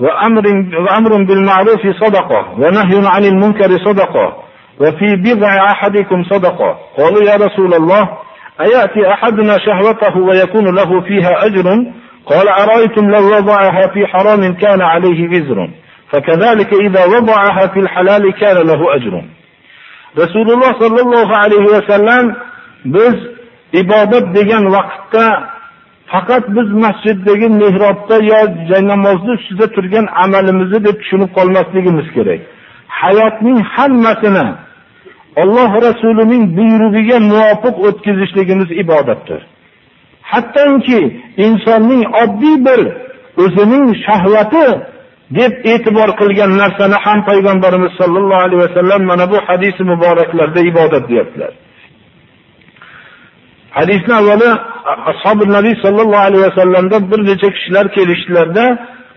وأمر, 0.00 0.42
وأمر 0.80 1.24
بالمعروف 1.24 1.86
صدقة 2.00 2.52
ونهي 2.58 3.08
عن 3.08 3.24
المنكر 3.24 3.78
صدقة 3.84 4.36
وفي 4.80 5.16
بضع 5.16 5.70
أحدكم 5.70 6.24
صدقة. 6.24 6.78
قالوا 6.98 7.22
يا 7.22 7.36
رسول 7.36 7.74
الله 7.74 8.08
أيأتي 8.61 9.13
أحدنا 9.13 9.57
شهوته 9.57 10.17
ويكون 10.17 10.75
له 10.75 11.01
فيها 11.01 11.45
أجر 11.45 11.63
قال 12.25 12.47
أرأيتم 12.47 13.11
لو 13.11 13.37
وضعها 13.37 13.87
في 13.87 14.07
حرام 14.07 14.53
كان 14.53 14.81
عليه 14.81 15.29
وزر 15.29 15.69
فكذلك 16.11 16.73
إذا 16.73 17.05
وضعها 17.05 17.67
في 17.67 17.79
الحلال 17.79 18.33
كان 18.33 18.67
له 18.67 18.95
أجر 18.95 19.23
Rasululloh 20.17 20.71
sollallohu 20.81 21.33
alayhi 21.35 21.69
vasallam 21.77 22.35
biz 22.85 23.15
ibodat 23.73 24.35
degan 24.35 24.63
vaqtda 24.75 25.25
faqat 26.11 26.43
biz 26.55 26.67
masjiddagi 26.85 27.47
mehrobda 27.61 28.17
yo 28.31 28.39
jaynamozni 28.71 29.31
ustida 29.37 29.65
turgan 29.75 30.05
amalimizni 30.23 30.79
deb 30.87 30.95
tushunib 31.01 31.31
qolmasligimiz 31.37 32.07
kerak. 32.15 32.41
Hayotning 33.01 33.59
hammasini 33.75 34.45
Alloh 35.36 35.70
Rasulining 35.88 36.44
buyrug'iga 36.56 37.18
muvofiq 37.30 37.74
o'tkazishligimiz 37.88 38.70
ibodatdir. 38.82 39.40
Hattoki 40.30 41.00
insonning 41.46 42.02
oddiy 42.22 42.56
bir 42.66 42.80
o'zining 43.44 43.86
shahvati 44.06 44.66
deb 45.38 45.52
e'tibor 45.72 46.10
qilgan 46.20 46.50
narsani 46.62 46.96
ham 47.04 47.18
payg'ambarimiz 47.28 47.92
sollallohu 48.00 48.42
alayhi 48.46 48.62
vasallam 48.66 49.02
mana 49.10 49.24
bu 49.32 49.38
hadisi 49.48 49.82
muboraklarda 49.92 50.60
ibodat 50.70 51.04
deyaptilar. 51.10 51.52
Hadisni 53.78 54.14
avvali 54.20 54.48
ashabul 55.12 55.50
nabiy 55.56 55.74
sollallohu 55.84 56.24
alayhi 56.28 56.44
vasallamda 56.48 56.96
bir 57.10 57.20
necha 57.30 57.48
kishilar 57.56 57.86
kelishdilarda 57.96 58.64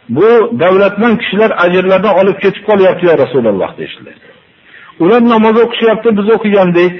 bu 0.09 0.29
davlatman 0.59 1.13
kishilar 1.21 1.51
ajrlardan 1.65 2.13
olib 2.21 2.37
ketib 2.43 2.63
qolyapti 2.69 3.05
ya 3.11 3.15
Rasululloh 3.23 3.77
deyishdilar. 3.77 4.15
Ular 5.03 5.21
namoz 5.33 5.55
o'qishyapti, 5.63 6.09
biz 6.17 6.27
o'qigandik. 6.35 6.93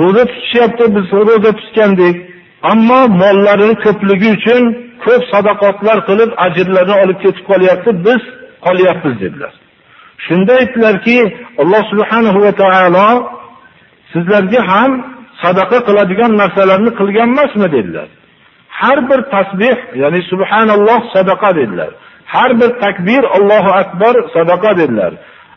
Ro'za 0.00 0.24
tutishyapti, 0.30 0.84
biz 0.96 1.06
ro'za 1.28 1.52
tutgandik. 1.60 2.16
Ammo 2.72 3.00
mollarini 3.22 3.76
ko'pligi 3.84 4.28
uchun 4.38 4.62
ko'p 5.04 5.22
sadaqotlar 5.32 5.98
qilib 6.08 6.30
ajrlarini 6.46 6.96
olib 7.02 7.18
ketib 7.24 7.44
qolyapti, 7.50 7.90
biz 8.06 8.22
qolyapmiz 8.66 9.16
dedilar. 9.24 9.52
Shunda 10.26 10.52
aytdilarki, 10.60 11.18
Alloh 11.62 11.82
subhanahu 11.92 12.38
va 12.44 12.52
taolo 12.62 13.08
sizlarga 14.12 14.60
ham 14.72 14.90
sadaqa 15.42 15.78
qiladigan 15.88 16.32
narsalarni 16.40 16.90
qilgan 17.00 17.28
emasmi 17.34 17.68
dedilar. 17.76 18.08
har 18.82 18.98
bir 19.10 19.20
tasbih 19.34 19.76
ya'ni 20.02 20.20
subhanalloh 20.30 21.00
sadaqa 21.14 21.50
dedilar 21.60 21.90
har 22.34 22.50
bir 22.60 22.70
takbir 22.84 23.22
allohu 23.36 23.70
akbar 23.82 24.14
sadaqa 24.36 24.70
dedilar 24.80 25.12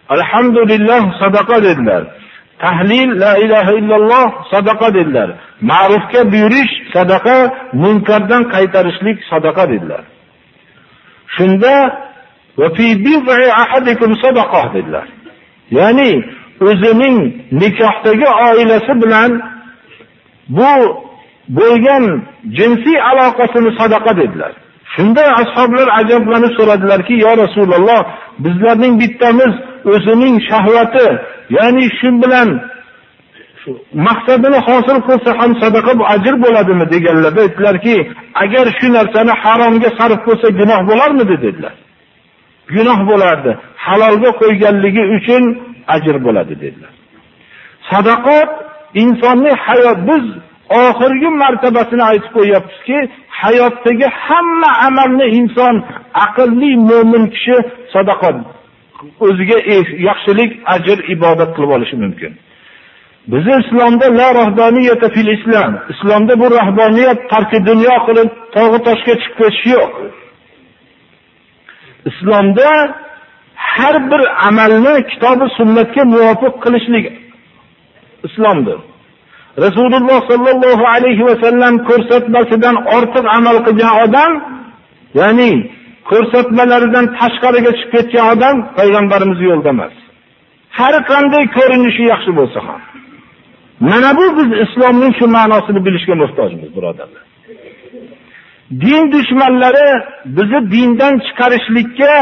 alhamdulillah 0.10 1.02
sadaqa 1.22 1.64
dedilar. 1.64 2.04
Tahlil 2.60 3.20
la 3.20 3.38
ilaha 3.38 3.72
illalloh 3.80 4.28
sadaqa 4.52 4.94
dedilar. 4.94 5.30
Ma'rufga 5.62 6.22
buyurish 6.32 6.74
sadaqa 6.96 7.38
munkardan 7.74 8.44
qaytarishlik 8.54 9.18
sadaqa 9.32 9.64
dedilar. 9.70 10.04
Shunda 11.36 11.76
dedilar. 14.76 15.08
Ya'ni 15.78 16.12
o'zining 16.68 17.18
nikohdagi 17.62 18.28
oilasi 18.48 18.94
bilan 19.02 19.32
bu 20.58 20.72
bo'lgan 21.58 22.04
jinsiy 22.58 22.98
aloqasini 23.10 23.72
sadaqa 23.80 24.12
dedilar. 24.22 24.52
Shunda 24.96 25.24
ashoblar 25.42 25.88
ajablanib 26.00 26.52
so'radilarki 26.58 27.16
"Ya 27.26 27.34
rasululloh 27.44 28.02
bizlarning 28.44 28.94
bittamiz 29.02 29.54
o'zining 29.94 30.36
shahvati 30.50 31.08
ya'ni 31.58 31.86
shu 32.00 32.10
bilan 32.22 32.50
maqsadini 34.08 34.60
hosil 34.68 34.98
qilsa 35.08 35.32
ham 35.40 35.52
sadaqa 35.62 35.92
ajr 36.16 36.34
bo'ladimi 36.46 36.86
deganlarda 36.94 37.42
aytdilarki 37.46 37.96
agar 38.44 38.66
shu 38.80 38.88
narsani 38.98 39.34
haromga 39.44 39.90
sarf 40.00 40.20
qilsa 40.28 40.48
gunoh 40.60 40.80
bo'larmidi 40.90 41.36
dedilar. 41.46 41.76
Gunoh 42.76 43.00
bo'lardi. 43.12 43.52
Halolga 43.86 44.32
qo'yganligi 44.42 45.04
uchun 45.18 45.44
ajr 45.96 46.16
bo'ladi 46.26 46.54
dedilar. 46.64 46.94
Sadaqat 47.92 48.50
insonning 49.04 49.58
hayot 49.68 50.00
biz 50.10 50.26
oxirgi 50.84 51.30
martabasini 51.42 52.04
aytib 52.12 52.32
qo'yyapmizki 52.38 52.98
hayotdagi 53.42 54.08
hamma 54.26 54.70
amalni 54.88 55.26
inson 55.40 55.76
aqlli 56.26 56.72
mo'min 56.90 57.24
kishi 57.34 57.58
sadaqat 57.94 58.36
o'ziga 59.26 59.58
yaxshilik 60.10 60.52
ajr 60.76 60.98
ibodat 61.16 61.50
qilib 61.56 61.72
olishi 61.78 61.96
mumkin. 62.04 62.32
Bizi 63.32 63.52
islomda 63.64 64.08
la 64.20 64.28
rohboniyata 64.40 65.08
fil 65.16 65.30
islom 65.38 65.72
islomda 65.94 66.34
bu 66.42 66.48
rahbaniyat 66.60 67.20
tarki 67.32 67.60
dunyo 67.70 67.96
qilib 68.08 68.30
tog'i 68.56 68.80
toshga 68.88 69.14
chiqib 69.22 69.36
ketish 69.40 69.66
yo'q. 69.76 69.94
Islomda 72.10 72.70
har 73.76 73.96
bir 74.12 74.22
amalni 74.48 74.96
kitobi 75.12 75.46
sunnatga 75.58 76.04
muvofiq 76.14 76.54
qilishlik 76.64 77.06
islomdir. 78.28 78.80
Rasululloh 79.66 80.20
sallallohu 80.32 80.86
alayhi 80.96 81.24
va 81.30 81.36
sallam 81.44 81.74
ko'rsatmasidan 81.90 82.76
ortiq 82.96 83.26
amal 83.38 83.58
qilgan 83.68 83.94
odam 84.06 84.32
ya'ni 85.20 85.52
ko'rsatmalaridan 86.10 87.06
tashqariga 87.20 87.72
chiqib 87.80 87.92
ketgan 87.96 88.26
odam 88.34 88.56
payg'ambarimiz 88.78 89.40
yo'lida 89.48 89.70
emas. 89.76 89.96
Har 90.80 90.96
qanday 91.12 91.44
ko'rinishi 91.58 92.04
yaxshi 92.14 92.32
bo'lsa 92.40 92.60
ham. 92.68 92.82
Mana 93.90 94.10
bu 94.18 94.26
biz 94.38 94.50
islomning 94.66 95.14
shu 95.20 95.26
ma'nosini 95.38 95.80
bilishga 95.86 96.16
muhtojmiz 96.24 96.70
birodarlar. 96.78 97.24
Din 98.84 99.02
dushmanlari 99.14 99.90
bizni 100.26 100.60
dindan 100.74 101.14
chiqarishlikka 101.26 102.14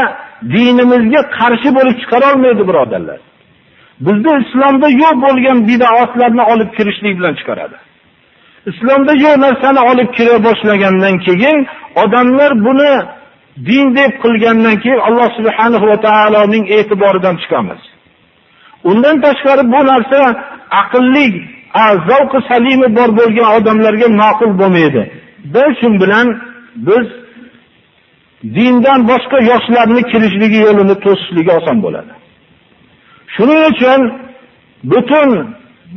dinimizga 0.54 1.20
qarshi 1.38 1.68
bo'lib 1.76 1.96
chiqarolmaydi 2.02 2.62
birodarlar. 2.70 3.20
Bizni 4.06 4.32
islomda 4.44 4.88
yo'q 5.02 5.14
bo'lgan 5.24 5.58
bidoatlarni 5.68 6.44
olib 6.52 6.70
kirishlik 6.76 7.14
bilan 7.18 7.34
chiqaradi. 7.40 7.76
Islomda 8.70 9.12
yo'q 9.24 9.36
narsani 9.46 9.80
olib 9.90 10.08
kira 10.16 10.36
boshlagandan 10.46 11.14
keyin 11.26 11.58
odamlar 12.02 12.50
buni 12.66 12.92
din 13.56 13.96
deb 13.96 14.12
qilgandan 14.22 14.76
keyin 14.82 15.00
alloh 15.08 15.28
subhanahu 15.38 15.86
va 15.90 15.96
taoloning 16.06 16.64
e'tiboridan 16.76 17.36
chiqamiz. 17.42 17.80
Undan 18.90 19.16
tashqari 19.24 19.64
bu 19.72 19.80
narsa 19.90 20.20
aqlli 20.80 21.26
zavqi 22.08 22.38
salimi 22.48 22.88
bor 22.96 23.10
bo'lgan 23.18 23.48
odamlarga 23.56 24.08
ma'qul 24.22 24.52
bo'lmaydi. 24.60 25.02
Biz 25.54 25.70
shun 25.80 25.94
bilan 26.02 26.26
biz 26.88 27.06
dindan 28.56 29.00
boshqa 29.10 29.38
yoshlarni 29.50 30.02
kirishligi 30.10 30.58
yo'lini 30.66 30.96
to'sishligi 31.04 31.52
oson 31.58 31.76
bo'ladi. 31.84 32.12
Shuning 33.34 33.60
uchun 33.70 34.00
butun 34.90 35.28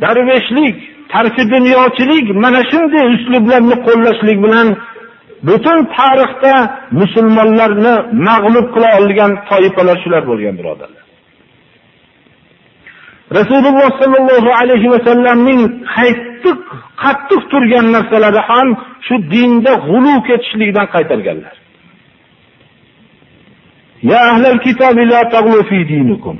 darveshlik 0.01 0.75
tarki 1.13 1.43
dunyochilik 1.53 2.25
mana 2.43 2.61
shunday 2.71 3.05
uslublarni 3.15 3.75
qo'llashlik 3.87 4.37
bilan 4.45 4.67
butun 5.47 5.77
tarixda 5.97 6.53
musulmonlarni 6.99 7.95
mag'lub 8.27 8.67
qila 8.75 8.89
olgan 8.99 9.31
toifalar 9.49 9.97
shular 10.03 10.23
bo'lgan 10.29 10.55
birodarlar. 10.59 11.03
Rasululloh 13.39 13.89
sollallohu 14.01 14.49
alayhi 14.61 14.88
vasallamning 14.93 15.61
qattiq 15.95 16.59
qattiq 17.03 17.41
turgan 17.51 17.85
narsalari 17.95 18.41
ham 18.49 18.67
shu 19.07 19.15
dinda 19.33 19.73
g'ulu 19.88 20.13
ketishlikdan 20.27 20.88
qaytarganlar. 20.95 21.55
Ya 24.11 24.23
la 24.43 25.21
taghlu 25.33 25.59
fi 25.69 25.77
dinikum. 25.93 26.38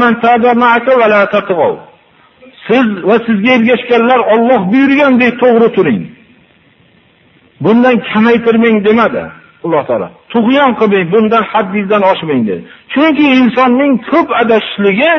Man 0.00 0.14
la. 1.12 1.22
Siz 2.68 2.86
va 3.08 3.16
sizga 3.26 3.52
ergashganlar 3.58 4.20
Alloh 4.34 4.60
buyurgandek 4.72 5.32
to'g'ri 5.42 5.68
turing. 5.76 6.02
Bundan 7.60 7.96
kamaytirmang 8.12 8.76
demadi. 8.88 9.24
Alloh 9.64 9.82
taolo. 9.88 10.08
Tug'yon 10.32 10.70
qilmang 10.80 11.06
bundan 11.14 11.42
haddingizdan 11.52 12.02
oshmang 12.12 12.42
dedi. 12.48 12.62
Chunki 12.92 13.24
insonning 13.40 13.92
ko'p 14.10 14.28
adashishligi 14.42 15.10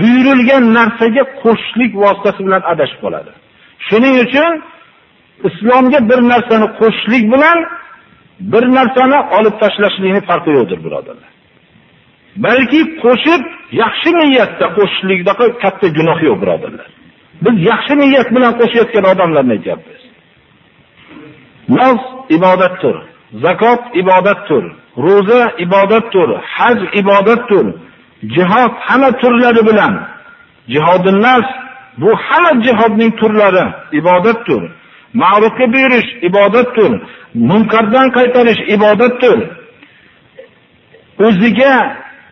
buyurilgan 0.00 0.64
narsaga 0.76 1.22
qo'shishlik 1.42 1.92
vositasi 2.02 2.40
bilan 2.46 2.62
adashib 2.72 3.00
qoladi 3.04 3.32
shuning 3.88 4.14
uchun 4.24 4.52
islomga 5.48 5.98
bir 6.10 6.20
narsani 6.32 6.66
qo'shishlik 6.80 7.24
bilan 7.34 7.58
bir 8.52 8.64
narsani 8.78 9.18
olib 9.36 9.54
tashlashlikni 9.62 10.20
farqi 10.28 10.50
yo'qdir 10.58 10.78
birodarlar. 10.86 11.30
Balki 12.46 12.80
qo'shib 13.04 13.42
yaxshi 13.82 14.10
niyatda 14.20 14.66
qo'shishlikdaqa 14.78 15.44
katta 15.62 15.86
gunoh 15.98 16.18
yo'q 16.28 16.36
birodarlar. 16.42 16.88
Biz 17.44 17.54
yaxshi 17.70 17.94
niyat 18.02 18.28
bilan 18.36 18.52
qo'shayotgan 18.60 19.04
odamlarni 19.12 19.52
aytyapmiz 19.56 19.91
Nafs 21.68 22.04
ibodatdir 22.28 22.96
zakot 23.42 23.82
ibodatdir 23.94 24.64
ro'za 24.96 25.52
ibodatdir 25.58 26.28
haj 26.54 26.78
ibodatdir 27.00 27.66
jihod 28.34 28.72
hamma 28.86 29.10
turlari 29.20 29.66
bilan. 29.66 29.94
Jihodin 30.68 31.22
nafs 31.22 31.50
bu 31.96 32.16
hamma 32.16 32.62
jihodning 32.64 33.16
turlari 33.20 33.64
ibodatdir. 33.92 34.62
Ma'rufga 35.14 35.72
buyurish 35.72 36.10
ibodatdir 36.28 36.92
munkardan 37.34 38.08
qaytarish 38.16 38.60
ibodatdir. 38.74 39.38
O'ziga 41.26 41.74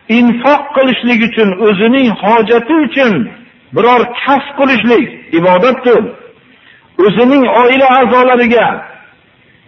infoq 0.09 0.63
qilishlik 0.75 1.19
uchun 1.27 1.49
o'zining 1.67 2.09
hojati 2.23 2.73
uchun 2.85 3.13
biror 3.75 4.01
kasb 4.21 4.51
qilishlik 4.59 5.05
ibodatdir. 5.39 6.03
O'zining 7.05 7.43
oila 7.61 7.87
a'zolariga 7.99 8.90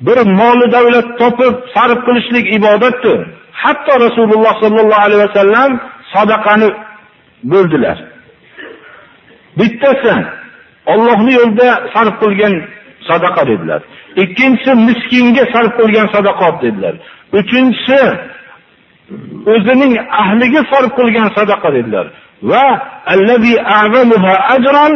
bir 0.01 0.17
moli 0.39 0.71
davlat 0.71 1.07
topib 1.19 1.53
sarf 1.73 1.99
qilishlik 2.05 2.45
ibodatdir. 2.57 3.19
Hatto 3.51 3.93
rasululloh 4.05 4.53
sollallohu 4.63 5.01
alayhi 5.07 5.23
vasallam 5.27 5.71
sadaqani 6.13 6.69
bo'ldilar. 7.51 7.97
Bittasi 9.59 10.13
Allohning 10.91 11.35
yo'lida 11.39 11.69
sarf 11.93 12.15
qilgan 12.23 12.53
sadaqa 13.09 13.41
dedilar. 13.51 13.81
Ikkinchisi 14.23 14.71
miskinga 14.87 15.43
sarf 15.53 15.71
qilgan 15.79 16.07
sadaqot 16.15 16.55
dedilar. 16.65 16.95
Uchinchisi 17.39 17.99
o'zining 19.53 19.93
ahliga 20.21 20.61
sarf 20.71 20.91
qilgan 20.99 21.27
sadaqa 21.37 21.69
dedilar. 21.77 22.05
Va 22.49 22.65
allazi 23.13 23.55
a'zamuha 23.77 24.33
ajran 24.55 24.93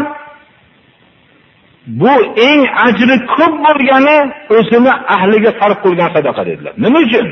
bu 1.88 2.14
eng 2.50 2.62
ajri 2.88 3.16
ko'p 3.36 3.54
bo'lgani 3.66 4.18
o'zini 4.58 4.92
ahliga 5.16 5.52
sarf 5.60 5.78
qilgan 5.86 6.10
sadaqa 6.16 6.42
dedilar. 6.50 6.74
Nima 6.84 7.00
uchun? 7.06 7.28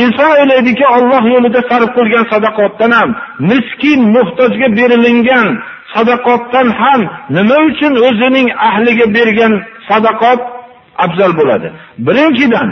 Inson 0.00 0.30
o'ylaydiki 0.40 0.86
olloh 0.96 1.22
yo'lida 1.34 1.60
sarf 1.70 1.90
qilgan 1.98 2.24
sadaqotdan 2.32 2.92
ham 2.98 3.10
miskin 3.50 4.00
muhtojga 4.16 4.68
berilingan 4.78 5.48
sadaqotdan 5.94 6.68
ham 6.80 7.00
nima 7.36 7.56
uchun 7.70 7.92
o'zining 8.08 8.48
ahliga 8.68 9.06
bergan 9.16 9.52
sadaqot 9.88 10.40
afzal 11.04 11.32
bo'ladi? 11.40 11.68
Birinchidan 12.06 12.68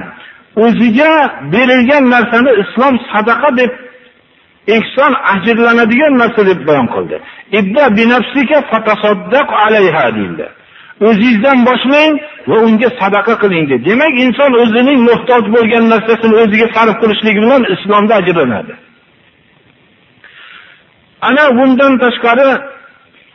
o'ziga 0.65 1.13
berilgan 1.53 2.05
narsani 2.15 2.53
islom 2.63 2.95
sadaqa 3.13 3.51
deb 3.61 3.73
ehson 4.77 5.13
ajrlanadigan 5.35 6.13
narsa 6.23 6.43
deb 6.51 6.61
bayon 6.69 6.89
qildi. 6.95 7.17
Deyildi. 10.17 10.47
O'zingizdan 11.09 11.59
boshlang 11.69 12.13
va 12.51 12.57
unga 12.67 12.89
sadaqa 13.01 13.35
qiling 13.43 13.65
dedi. 13.71 13.85
Demak 13.91 14.15
inson 14.25 14.51
o'zining 14.63 14.99
muhtoj 15.09 15.43
bo'lgan 15.55 15.85
narsasini 15.93 16.35
o'ziga 16.43 16.67
sarf 16.77 16.97
qilishligi 17.03 17.41
bilan 17.45 17.63
islomda 17.75 18.15
ajrlanadi 18.21 18.75
ana 21.29 21.45
bundan 21.59 21.93
tashqari 22.05 22.49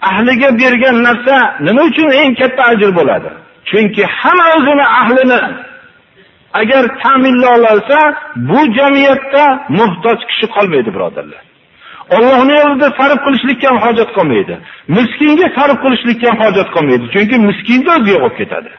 ahliga 0.09 0.49
bergan 0.61 0.97
narsa 1.07 1.35
nima 1.67 1.81
uchun 1.89 2.09
eng 2.21 2.33
katta 2.39 2.63
ajr 2.71 2.89
bo'ladi? 2.99 3.29
Chunki 3.69 4.03
hamma 4.19 4.45
o'zini 4.57 4.85
ahlini 5.01 5.41
agar 6.61 6.83
ta'minlay 7.01 7.61
olsa 7.73 7.99
bu 8.49 8.59
jamiyatda 8.77 9.43
muhtoj 9.79 10.19
kishi 10.29 10.47
qolmaydi 10.55 10.89
birodarlar. 10.95 11.43
Ollohni 12.15 12.53
yo'lida 12.61 12.87
sarf 12.99 13.19
qilishlikka 13.25 13.67
ham 13.69 13.77
hojat 13.85 14.09
qolmaydi. 14.17 14.55
Miskinga 14.97 15.47
sarf 15.57 15.77
qilishlikka 15.83 16.27
ham 16.31 16.39
hojat 16.45 16.69
qolmaydi 16.75 17.05
chunki 17.13 17.35
miskinni 17.49 17.89
o'ziga 17.95 18.17
olib 18.25 18.35
ketadi. 18.41 18.71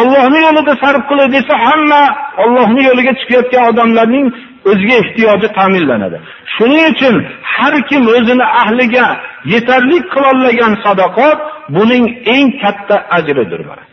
Ollohni 0.00 0.40
yo'lida 0.46 0.74
sarf 0.82 1.02
qilay 1.10 1.28
desa 1.36 1.54
hamma 1.66 2.02
ollohni 2.44 2.82
yo'liga 2.88 3.12
chiqayotgan 3.20 3.64
odamlarning 3.70 4.26
o'ziga 4.70 4.94
ehtiyoji 5.02 5.48
ta'minlanadi. 5.58 6.18
Shuning 6.54 6.86
uchun 6.92 7.14
har 7.54 7.74
kim 7.88 8.02
o'zini 8.16 8.46
ahliga 8.62 9.06
yetarli 9.54 9.98
qilolmagan 10.12 10.72
sadoqat 10.84 11.38
buning 11.76 12.04
eng 12.34 12.48
katta 12.62 12.96
ajridir 13.16 13.62
mana. 13.70 13.84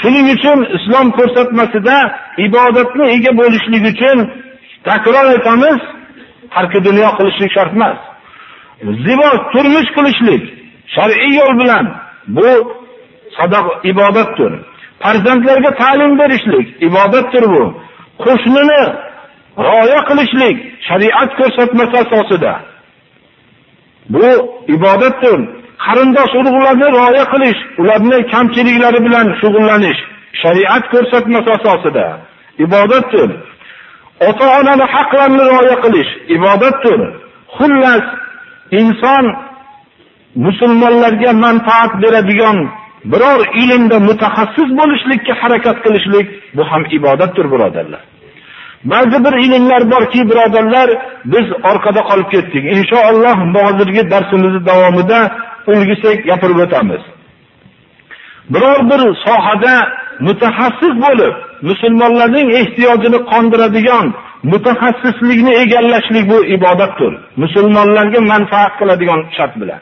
Shuning 0.00 0.26
uchun 0.36 0.58
islom 0.76 1.06
ko'rsatmasida 1.18 1.96
ibodatni 2.46 3.04
ega 3.16 3.32
bo'lishlik 3.40 3.84
uchun 3.92 4.18
takror 4.84 5.26
aytamiz 5.34 5.80
tarki 6.54 6.78
dunyo 6.84 7.08
qilishlik 7.18 7.50
shart 7.56 7.72
emas. 7.76 7.98
Zibo 9.04 9.28
turmush 9.52 9.90
qilishlik 9.96 10.42
shar'iy 10.94 11.32
yo'l 11.40 11.54
bilan 11.60 11.84
bu 12.36 12.48
sadaq 13.36 13.66
ibodatdir. 13.90 14.52
Farzandlarga 15.02 15.70
ta'lim 15.82 16.12
berishlik 16.20 16.66
ibodatdir 16.88 17.44
bu. 17.54 17.62
Qo'shnini 18.24 18.82
rioya 19.66 20.00
qilishlik 20.08 20.56
shariat 20.88 21.30
ko'rsatmasi 21.38 21.96
asosida. 22.02 22.52
Bu 24.14 24.28
ibodatdir. 24.76 25.38
Qarindosh 25.84 26.32
urug'larni 26.40 26.86
rioya 26.96 27.24
qilish 27.32 27.60
ularni 27.80 28.18
kamchiliklari 28.32 29.00
bilan 29.06 29.26
shug'ullanish 29.40 30.00
shariat 30.42 30.84
ko'rsatmasi 30.92 31.50
asosida. 31.58 32.06
Ibodatdir. 32.64 33.30
Ota 34.28 34.46
onani 34.58 34.86
haqlarini 34.94 35.42
rioya 35.48 35.76
qilish 35.84 36.10
ibodatdir. 36.36 37.00
Xullas 37.56 38.04
inson 38.80 39.24
musulmonlarga 40.46 41.32
manfaat 41.44 41.92
beradigan 42.02 42.58
biror 43.12 43.40
ilmda 43.62 43.96
mutaxassis 44.08 44.68
bo'lishlikka 44.80 45.32
harakat 45.42 45.76
qilishlik 45.84 46.26
bu 46.56 46.62
ham 46.70 46.82
ibodatdir 46.98 47.46
birodarlar. 47.52 48.02
Ba'zi 48.84 49.24
bir 49.24 49.34
ilmlar 49.44 49.82
borki 49.90 50.20
birodarlar 50.30 50.88
biz 51.32 51.46
orqada 51.70 52.00
qolib 52.10 52.28
ketdik. 52.34 52.64
Inshaalloh 52.76 53.36
hozirgi 53.66 54.02
darsimizni 54.12 54.60
davomida 54.70 55.18
ulgisak 55.72 56.18
gapirib 56.28 56.58
o'tamiz. 56.64 57.02
Biror 58.52 58.80
bir 58.90 59.00
sohada 59.26 59.74
mutaxassis 60.27 60.93
bo'lib 61.05 61.33
musulmonlarning 61.69 62.47
ehtiyojini 62.61 63.19
qondiradigan 63.31 64.07
mutaxassislikni 64.51 65.53
egallashlik 65.63 66.25
bu 66.31 66.37
ibodatdir 66.55 67.13
musulmonlarga 67.43 68.19
manfaat 68.31 68.73
qiladigan 68.79 69.21
shart 69.37 69.55
bilan 69.61 69.81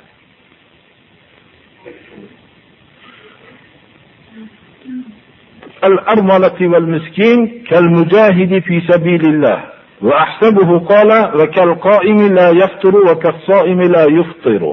الأرملة 5.89 6.59
والمسكين 6.71 7.39
كالمجاهد 7.69 8.51
في 8.67 8.75
سبيل 8.91 9.23
الله 9.33 9.59
وأحسبه 10.01 10.69
قال 10.79 11.11
وكالقائم 11.39 12.19
لا 12.37 12.49
يفطر 12.61 12.93
وكالصائم 13.07 13.79
لا 13.95 14.05
يفطر 14.19 14.63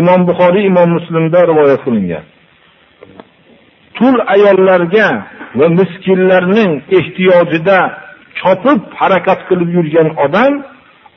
imom 0.00 0.20
buxoriy 0.28 0.64
imom 0.70 0.88
muslimda 0.96 1.40
rivoyat 1.50 1.80
qilingan 1.84 2.24
tul 3.97 4.15
ayollarga 4.35 5.07
va 5.59 5.67
miskinlarning 5.79 6.71
ehtiyojida 6.97 7.79
chopib 8.39 8.79
harakat 8.99 9.39
qilib 9.49 9.69
yurgan 9.77 10.09
odam 10.25 10.53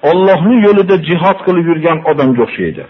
Allohning 0.03 0.61
yo'lida 0.67 0.97
jihod 1.09 1.39
qilib 1.47 1.67
yurgan 1.71 1.99
odamga 2.11 2.43
o'xshaydi. 2.47 2.83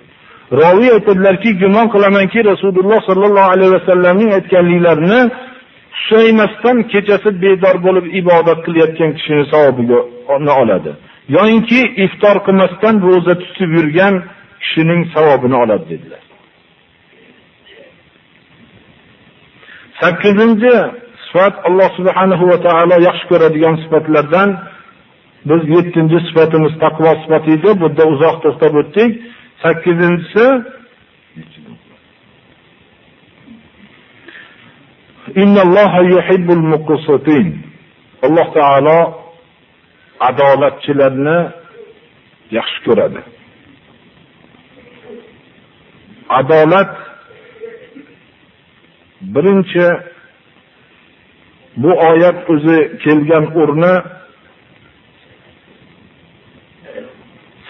Roviy 0.60 0.90
aytadilarki 0.96 1.50
gumon 1.62 1.86
qilamanki 1.94 2.38
rasululloh 2.50 3.00
sallallohu 3.08 3.50
alayhi 3.54 3.72
vasallamning 3.78 4.30
aytganliklarini 4.38 5.20
tushaymasdan 5.94 6.76
kechasi 6.92 7.30
bedor 7.44 7.76
bo'lib 7.86 8.06
ibodat 8.20 8.58
qilayotgan 8.66 9.10
kishini 9.16 9.44
savobiga 9.52 9.98
oladi. 10.62 10.90
Yo'inki 11.36 11.80
iftor 12.04 12.36
qilmasdan 12.46 12.94
ro'za 13.08 13.34
tutib 13.42 13.70
yurgan 13.78 14.14
kishining 14.62 15.00
savobini 15.14 15.56
oladi 15.62 15.84
dedilar. 15.92 16.22
Sakkizinchi 20.00 20.74
sifat 21.24 21.54
alloh 21.68 21.88
subhanahu 21.98 22.44
va 22.50 22.58
taolo 22.66 22.96
yaxshi 23.08 23.26
ko'radigan 23.30 23.74
sifatlardan 23.82 24.50
biz 25.48 25.62
yettinchi 25.76 26.18
sifatimiz 26.26 26.72
taqvo 26.84 27.10
sifati 27.22 27.50
edi. 27.56 27.70
Bu 27.80 27.86
yerda 27.88 28.04
uzoq 28.12 28.36
to'xtab 28.44 28.72
o'tdik. 28.82 29.10
Sakkizinchisi 29.62 30.46
alloh 38.26 38.48
taolo 38.58 38.98
adolatchilarni 40.28 41.38
yaxshi 42.58 42.80
ko'radi. 42.86 43.20
Adolat 46.38 46.92
birinchi 49.21 49.87
bu 51.77 51.91
oyat 52.09 52.37
o'zi 52.53 52.79
kelgan 53.03 53.45
o'rni 53.61 53.95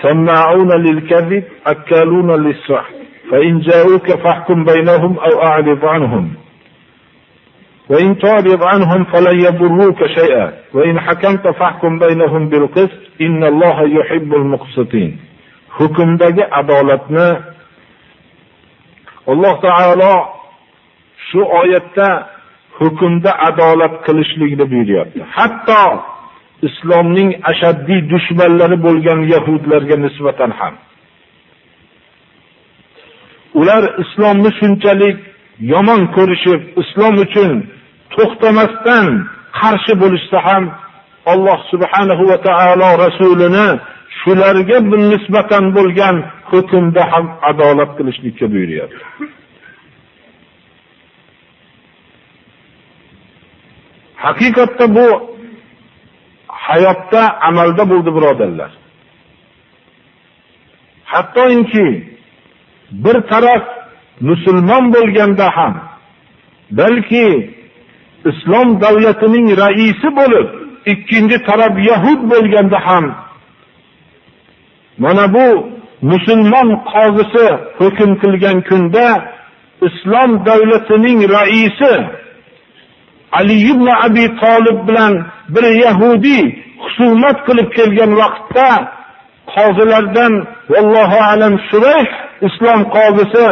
سماعون 0.05 0.71
للكذب 0.85 1.43
أكالون 1.73 2.29
للسحت 2.45 2.95
فإن 3.31 3.53
جاءوك 3.67 4.07
فاحكم 4.23 4.57
بينهم 4.71 5.13
أو 5.27 5.33
أعرض 5.47 5.85
عنهم 5.85 6.25
وإن 7.89 8.09
تعرض 8.17 8.61
عنهم 8.63 9.03
فلن 9.03 9.37
يضروك 9.47 9.99
شيئا 10.17 10.47
وإن 10.75 10.95
حكمت 10.99 11.45
فاحكم 11.59 11.99
بينهم 11.99 12.49
بالقسط 12.49 13.01
إن 13.21 13.43
الله 13.51 13.77
يحب 13.99 14.29
المقسطين 14.41 15.11
hukmdagi 15.79 16.43
adolatni 16.59 17.29
alloh 19.27 19.55
taolo 19.61 20.13
shu 21.28 21.40
oyatda 21.60 22.08
hukmda 22.78 23.30
adolat 23.48 23.94
qilishlikni 24.06 24.64
buyuryapti. 24.72 25.20
Hatto 25.36 25.82
islomning 26.68 27.30
ashaddiy 27.50 28.00
dushmanlari 28.12 28.76
bo'lgan 28.86 29.20
yahudlarga 29.34 29.96
nisbatan 30.04 30.50
ham. 30.58 30.74
Ular 33.60 33.82
islomni 34.02 34.50
shunchalik 34.60 35.18
yomon 35.72 36.02
ko'rishib 36.16 36.60
islom 36.82 37.14
uchun 37.24 37.50
to'xtamasdan 38.14 39.06
qarshi 39.60 39.92
bo'lishsa 40.02 40.38
ham 40.48 40.64
alloh 41.32 41.58
subhanahu 41.72 42.22
va 42.30 42.38
taolo 42.48 42.88
rasulini 43.04 43.68
shularga 44.20 44.78
nisbatan 45.12 45.64
bo'lgan 45.76 46.16
hukmda 46.50 47.02
ham 47.12 47.24
adolat 47.50 47.90
qilishlikka 47.98 48.46
buyuryapti. 48.52 49.02
Haqiqatda 54.24 54.86
bu 54.96 55.08
hayotda 56.66 57.22
amalda 57.48 57.84
bo'ldi 57.90 58.10
birodarlar. 58.16 58.70
Hattoki 61.12 61.86
bir 63.04 63.16
taraf 63.30 63.64
musulmon 64.20 64.84
bo'lganda 64.94 65.46
ham 65.56 65.74
balki 66.70 67.26
islom 68.30 68.68
davlatining 68.80 69.46
raisi 69.62 70.08
bo'lib 70.18 70.48
ikkinchi 70.92 71.38
taraf 71.48 71.74
yahud 71.90 72.20
bo'lganda 72.32 72.78
ham 72.86 73.04
mana 74.98 75.34
bu 75.34 75.46
musulmon 76.02 76.68
qozisi 76.92 77.46
hukm 77.78 78.10
qilgan 78.22 78.58
kunda 78.68 79.06
islom 79.86 80.30
davlatining 80.48 81.20
raisi 81.36 81.92
ali 83.32 83.70
ibn 83.70 83.86
abi 84.06 84.24
Talib 84.40 84.88
bilan 84.88 85.26
bir 85.48 85.64
Yahudi 85.84 86.38
husumat 86.82 87.46
qilib 87.46 87.68
kelgan 87.76 88.10
vaqtda 88.20 88.68
qozilardan 89.54 90.32
vallohu 90.72 91.18
alam 91.32 91.54
surayh 91.70 92.08
islom 92.46 92.80
qozisi 92.96 93.46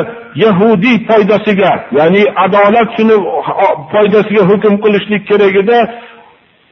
Yahudi 0.45 0.93
foydasiga 1.09 1.73
ya'ni 1.99 2.23
adolat 2.45 2.89
shuni 2.97 3.17
foydasiga 3.93 4.43
hukm 4.51 4.75
qilishlik 4.85 5.23
kerak 5.31 5.55
edi 5.63 5.79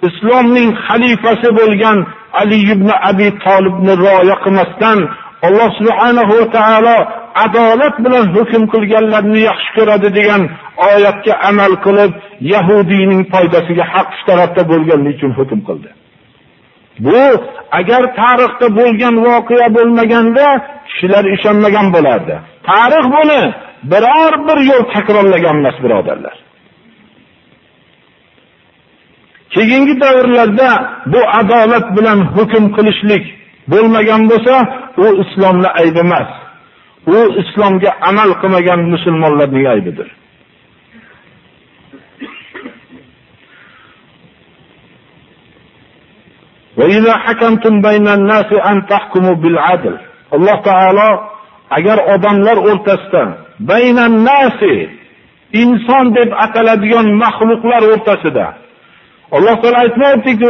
islomning 0.08 0.70
xalifasi 0.86 1.48
bo'lgan 1.58 1.98
ali 2.40 2.58
ibn 2.74 2.88
abi 3.10 3.28
Talibni 3.44 3.94
rioya 4.02 4.36
qilmasdan 4.44 4.98
alloh 5.42 5.70
subhanahu 5.78 6.32
va 6.40 6.46
taolo 6.56 6.96
adolat 7.44 7.94
bilan 8.04 8.26
hukm 8.36 8.62
qilganlarni 8.72 9.40
yaxshi 9.48 9.70
ko'radi 9.76 10.08
degan 10.18 10.42
oyatga 10.88 11.32
amal 11.50 11.72
qilib 11.84 12.12
yahudiyning 12.52 13.22
foydasiga 13.32 13.84
haq 13.94 14.10
tarafda 14.28 14.62
bo'lganligi 14.70 15.16
uchun 15.18 15.32
hukm 15.38 15.60
qildi. 15.68 15.90
Bu 17.06 17.22
agar 17.78 18.02
tarixda 18.20 18.66
bo'lgan 18.78 19.14
voqea 19.26 19.68
bo'lmaganda 19.76 20.46
kishilar 20.88 21.24
ishonmagan 21.36 21.86
bo'lardi. 21.96 22.34
Tarix 22.68 23.04
buni 23.16 23.42
biror 23.92 24.32
bir 24.48 24.58
yo'l 24.70 24.82
takrorlagan 24.94 25.56
emas 25.60 25.76
birodarlar. 25.84 26.36
Keyingi 29.54 29.94
davrlarda 30.04 30.70
bu 31.12 31.20
adolat 31.40 31.86
bilan 31.96 32.18
hukm 32.36 32.64
qilishlik 32.76 33.24
bo'lmagan 33.72 34.22
bo'lsa 34.30 34.56
u 35.04 35.06
islomni 35.22 35.68
aybi 35.80 36.00
emas. 36.06 36.30
U 37.16 37.18
islomga 37.42 37.90
amal 38.10 38.30
qilmagan 38.40 38.80
musulmonlarning 38.92 39.66
aybidir? 39.74 40.08
Alloh 50.36 50.58
taolo 50.68 51.10
agar 51.78 51.98
odamlar 52.14 52.56
o'rtasida 52.70 53.22
baynan 53.70 54.12
nasi 54.28 54.74
inson 55.62 56.06
deb 56.18 56.30
ataladigan 56.44 57.06
mahluqlar 57.22 57.82
o'rtasida 57.92 58.46
alloh 59.36 59.56
taolo 59.62 59.76
aytmayaptiki 59.84 60.44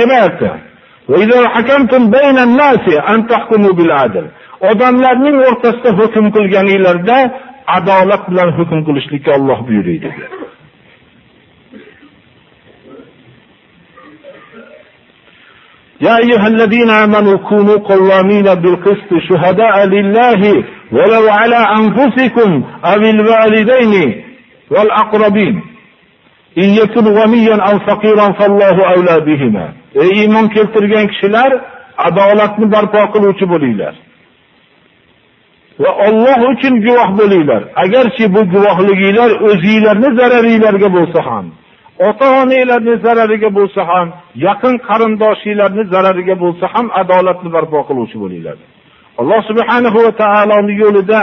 demayapti. 0.00 0.50
Odamlarning 4.68 5.36
o'rtasida 5.48 5.90
hukm 6.00 6.24
qilganinglarda 6.36 7.18
adolat 7.76 8.22
bilan 8.30 8.50
hukm 8.58 8.78
qilishlikka 8.86 9.30
olloh 9.38 9.58
buyuriydi 9.68 10.10
يا 16.06 16.14
أيها 16.24 16.46
الذين 16.54 16.90
آمنوا 16.90 17.36
كونوا 17.48 17.78
قوامين 17.92 18.46
بالقسط 18.62 19.10
شهداء 19.28 19.76
لله 19.94 20.40
ولو 20.96 21.24
على 21.38 21.60
أنفسكم 21.80 22.50
أو 22.84 23.00
الوالدين 23.14 23.94
والأقربين 24.70 25.54
إن 26.58 26.68
يكن 26.80 27.04
غنيا 27.18 27.56
أو 27.68 27.78
فقيرا 27.78 28.26
فالله 28.38 28.76
أولى 28.94 29.16
بهما 29.26 29.66
ey 30.02 30.10
iymon 30.20 30.46
keltirgan 30.54 31.06
kishilar 31.12 31.50
adolatni 32.08 32.66
barpo 32.74 33.02
qiluvchi 33.14 33.46
bo'linglar. 33.52 33.94
Va 35.82 35.90
Alloh 36.06 36.38
uchun 36.52 36.74
guvoh 36.86 37.10
bo'linglar. 37.20 37.62
Agarchi 37.84 38.24
bu 38.34 38.40
guvohliginglar 38.54 39.30
o'zinglarni 39.48 40.10
zararinglarga 40.20 40.88
bo'lsa 40.96 41.20
ham 41.28 41.46
ota 42.08 42.26
onanglarni 42.40 42.94
zarariga 43.04 43.50
bo'lsa 43.58 43.80
ham 43.90 44.08
yaqin 44.46 44.74
qarindoshinglarni 44.88 45.84
zarariga 45.92 46.34
bo'lsa 46.42 46.64
ham 46.74 46.86
adolatni 47.02 47.48
barpo 47.56 47.78
qiluvchi 47.88 48.16
bo'linglar. 48.22 48.56
Alloh 49.20 49.40
subhanahu 49.50 49.98
va 50.04 50.12
taoloni 50.22 50.74
yo'lida 50.82 51.22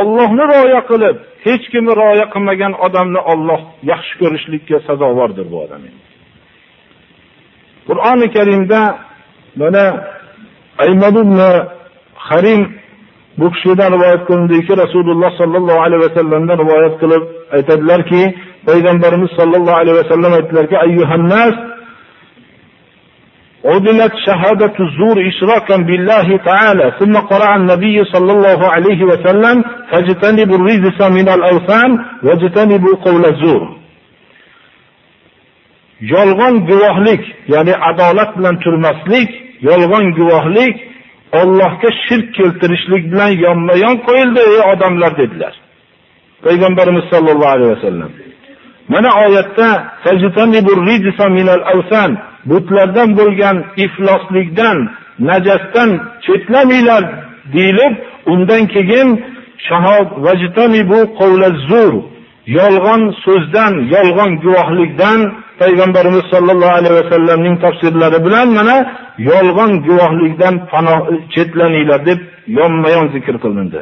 Allohni 0.00 0.44
rioya 0.52 0.80
qilib 0.90 1.16
hech 1.46 1.64
kimni 1.72 1.92
rioya 2.00 2.26
qilmagan 2.34 2.72
odamni 2.86 3.20
Alloh 3.32 3.60
yaxshi 3.90 4.14
ko'rishlikka 4.20 4.76
sazovordir 4.88 5.46
bu 5.52 5.56
odam 5.64 5.82
qur'oni 7.88 8.26
karimda 8.36 8.80
mana 9.60 9.84
ibn 10.92 11.38
harim 12.28 12.62
bu 13.38 13.46
kishidan 13.54 13.88
rivoyat 13.94 14.22
qilindiki 14.28 14.72
rasululloh 14.84 15.30
sollallohu 15.40 15.80
alayhi 15.86 16.02
vasallamdan 16.08 16.56
rivoyat 16.62 16.94
qilib 17.02 17.22
aytadilarki 17.56 18.22
payg'ambarimiz 18.68 19.30
sollallohu 19.38 19.76
alayhi 19.82 19.98
vasallam 20.02 20.32
aytdilarki 20.38 20.76
ayyuhannas 20.86 21.54
عدلت 23.74 24.12
شهادة 24.26 24.74
الزور 24.86 25.16
إشراكا 25.28 25.76
بالله 25.76 26.36
تعالى 26.36 26.86
ثم 27.00 27.14
قرأ 27.16 27.56
النبي 27.56 28.04
صلى 28.04 28.32
الله 28.32 28.60
عليه 28.74 29.04
وسلم 29.10 29.64
فاجتنبوا 29.90 30.56
الرجس 30.56 31.00
من 31.18 31.28
الأوثان 31.36 31.90
واجتنبوا 32.22 32.94
قول 33.06 33.22
الزور 33.32 33.62
yolg'on 36.00 36.54
guvohlik 36.68 37.22
ya'ni 37.48 37.74
adolat 37.90 38.38
bilan 38.38 38.56
turmaslik 38.64 39.30
yolg'on 39.68 40.04
guvohlik 40.18 40.76
Allohga 41.32 41.90
shirk 42.08 42.34
keltirishlik 42.34 43.04
bilan 43.12 43.30
yonma 43.46 43.74
yon 43.84 43.96
qo'yildi 44.06 44.40
ey 44.50 44.60
odamlar 44.72 45.12
dedilar. 45.20 45.54
Payg'ambarimiz 46.44 47.04
sollallohu 47.12 47.52
alayhi 47.56 47.72
vasallam. 47.76 48.10
Mana 48.88 49.10
oyatda 49.26 49.68
butlardan 52.50 53.08
bo'lgan 53.18 53.56
ifloslikdan 53.84 54.78
najasdan 55.28 55.90
chetlamanglar 56.26 57.04
deyilib 57.54 57.94
undan 58.32 58.62
keyin 58.74 59.08
yolg'on 62.58 63.02
so'zdan 63.24 63.74
yolg'on 63.94 64.30
guvohlikdan 64.44 65.20
payg'ambarimiz 65.60 66.24
sollallohu 66.32 66.74
alayhi 66.78 66.96
vasallamning 67.00 67.56
tafsirlari 67.64 68.18
bilan 68.26 68.48
mana 68.58 68.76
yolg'on 69.30 69.72
guvohlikdan 69.86 70.54
panoh 70.70 71.00
chetlaninglar 71.34 72.00
deb 72.08 72.20
yonma 72.58 72.88
yon 72.96 73.06
zikr 73.14 73.34
qilindi. 73.44 73.80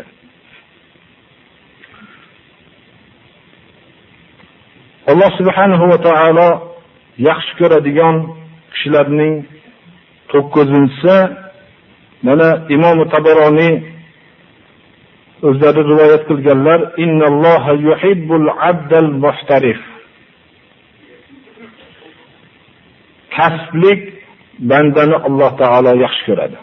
Alloh 5.10 5.30
subhanahu 5.38 5.84
va 5.92 5.98
taolo 6.08 6.48
yaxshi 7.28 7.52
ko'radigan 7.60 8.16
kishilarning 8.72 9.34
to'qqizinchisi 10.32 11.16
mana 12.26 12.48
imom 12.76 12.98
tabaroniy 13.14 13.74
o'zlari 15.48 15.80
rivoyat 15.90 16.22
qilganlar 16.30 16.80
kasblik 23.36 24.00
bandani 24.70 25.16
Alloh 25.28 25.50
taolo 25.60 25.92
yaxshi 26.04 26.22
ko'radi. 26.28 26.58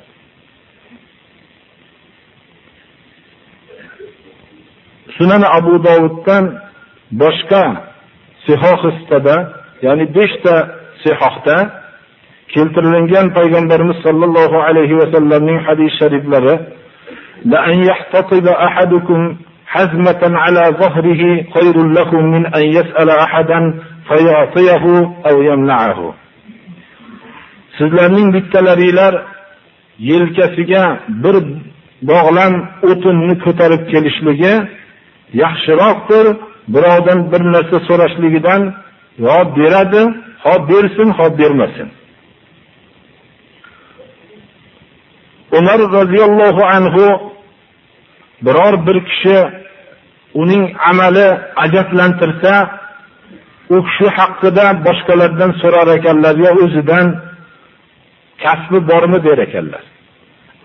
Sunan 5.18 5.44
Abu 5.58 5.74
Davuddan 5.88 6.46
boshqa 7.22 7.64
Sihoh 8.46 8.82
istada, 8.92 9.36
ya'ni 9.86 10.06
5 10.16 10.44
ta 10.44 10.56
Sihohda 11.04 11.58
keltirilgan 12.54 13.28
payg'ambarimiz 13.38 13.98
sollallohu 14.06 14.58
alayhi 14.68 14.98
va 15.02 15.08
sallamning 15.16 15.60
hadis 15.68 15.92
shariflari 16.00 16.56
la 17.52 17.60
an 17.70 17.78
yahtatiba 17.90 18.52
ahadukum 18.68 19.22
hazmatan 19.76 20.34
ala 20.46 20.64
zahrihi 20.82 21.48
khayrun 21.56 21.90
lakum 21.98 22.22
min 22.34 22.44
an 22.58 22.64
yas'ala 22.78 23.14
ahadan 23.26 23.66
fayatiyahu 24.10 24.92
aw 25.30 25.36
yamna'ahu 25.50 26.06
sizlarning 27.82 28.28
bittalaringlar 28.36 29.14
yelkasiga 30.10 30.84
bir 31.24 31.36
bog'lam 32.10 32.54
o'tinni 32.90 33.36
ko'tarib 33.46 33.82
kelishligi 33.92 34.54
yaxshiroqdir. 35.44 36.26
Birovdan 36.74 37.20
bir 37.32 37.42
narsa 37.56 37.78
so'rashligidan 37.88 38.62
yo 39.26 39.38
beradi 39.58 40.02
ho 40.44 40.54
bersin 40.70 41.10
ho 41.18 41.26
bermasin. 41.40 41.90
Umar 45.58 45.80
roziyallohu 45.98 46.64
anhu 46.76 47.06
biror 48.46 48.76
bir 48.88 48.98
kishi 49.10 49.38
uning 50.42 50.64
amali 50.90 51.28
ajablantirsa 51.64 52.54
u 53.70 53.78
kishi 53.88 54.08
haqida 54.18 54.66
boshqalardan 54.86 55.52
so'rar 55.62 55.88
ekanlar 55.98 56.36
yo 56.46 56.52
o'zidan 56.64 57.08
kasbi 58.44 58.80
bormi 58.90 59.20
der 59.24 59.38
ekanlar. 59.38 59.84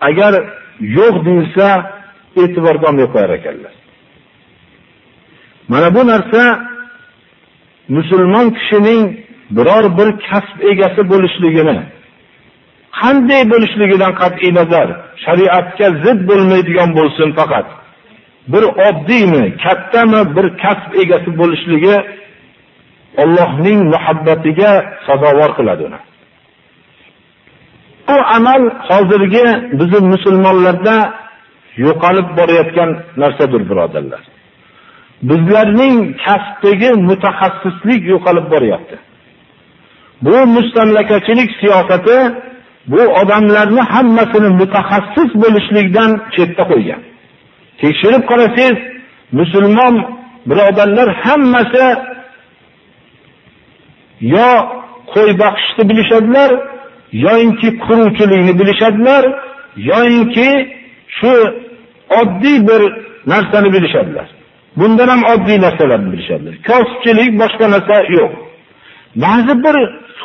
Agar 0.09 0.33
yo'q 0.97 1.15
deyilsa 1.25 1.67
e'tiborga 2.41 2.85
olmay 2.89 3.07
qo'yar 3.13 3.31
ekanlar. 3.39 3.73
Mana 5.71 5.89
bu 5.95 6.01
narsa 6.11 6.41
musulmon 7.97 8.47
kishining 8.57 9.03
biror 9.57 9.85
bir 9.97 10.09
kasb 10.27 10.57
egasi 10.71 11.01
bo'lishligini 11.11 11.77
qanday 12.99 13.43
bo'lishligidan 13.53 14.13
qat'iy 14.21 14.51
nazar 14.59 14.87
shariatga 15.25 15.87
zid 16.03 16.19
bo'lmaydigan 16.29 16.89
bo'lsin 16.99 17.29
faqat. 17.39 17.67
Bir 18.53 18.63
oddiymi 18.87 19.43
kattami 19.63 20.21
bir 20.35 20.47
kasb 20.63 20.91
egasi 21.03 21.29
bo'lishligi 21.39 21.95
Allohning 23.23 23.79
muhabbatiga 23.93 24.71
sazovor 25.07 25.51
qiladi 25.57 25.83
uni. 25.89 25.99
Amal 28.35 28.61
hozirgi 28.89 29.45
bizning 29.79 30.05
musulmonlarda 30.13 30.95
yo'qolib 31.85 32.27
borayotgan 32.39 32.89
narsadir 33.21 33.61
birodarlar. 33.69 34.21
Bizlarning 35.29 35.95
kasbdagi 36.25 36.89
mutaxassislik 37.09 38.01
yo'qolib 38.13 38.45
boryapti. 38.53 38.95
Bu 40.25 40.35
mustamlakachilik 40.55 41.49
siyosati 41.61 42.17
bu 42.91 43.01
odamlarni 43.21 43.81
hammasini 43.93 44.49
mutaxassis 44.61 45.29
bo'lishlikdan 45.43 46.11
chetda 46.35 46.63
qo'ygan. 46.71 47.01
Tekshirib 47.81 48.23
qarasangiz 48.31 48.79
musulmon 49.39 49.95
birodarlar 50.49 51.07
hammasi 51.23 51.85
yo 54.35 54.49
qo'y 55.13 55.31
boqishni 55.43 55.83
bilishadilar 55.89 56.49
yoyinki 57.11 57.69
quruvchilikni 57.85 58.59
bilishadilar 58.59 59.23
yoyinki 59.75 60.49
shu 61.17 61.33
oddiy 62.21 62.67
bir 62.67 62.81
narsani 63.31 63.73
bilishadilar. 63.73 64.27
Bundan 64.75 65.07
ham 65.07 65.23
oddiy 65.33 65.61
narsalarni 65.61 66.11
bilishadilar. 66.13 66.55
Kosibchilik 66.69 67.39
boshqa 67.41 67.65
narsa 67.71 67.95
yo'q. 68.17 68.31
Ba'zi 69.23 69.53
bir 69.65 69.75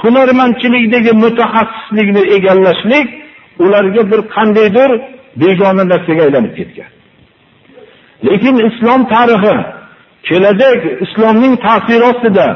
hunarmandchilikdagi 0.03 1.13
mutaxassislikni 1.25 2.23
egallashlik 2.37 3.09
ularga 3.59 4.03
bir 4.11 4.21
qandaydir 4.35 4.91
begona 5.37 5.85
narsaga 5.93 6.23
aylanib 6.27 6.55
ketgan. 6.59 6.91
Lekin 8.27 8.57
islom 8.69 9.01
tarixi 9.15 9.55
kelajak 10.29 10.81
islomning 11.05 11.55
ta'siri 11.67 12.05
ostida 12.11 12.47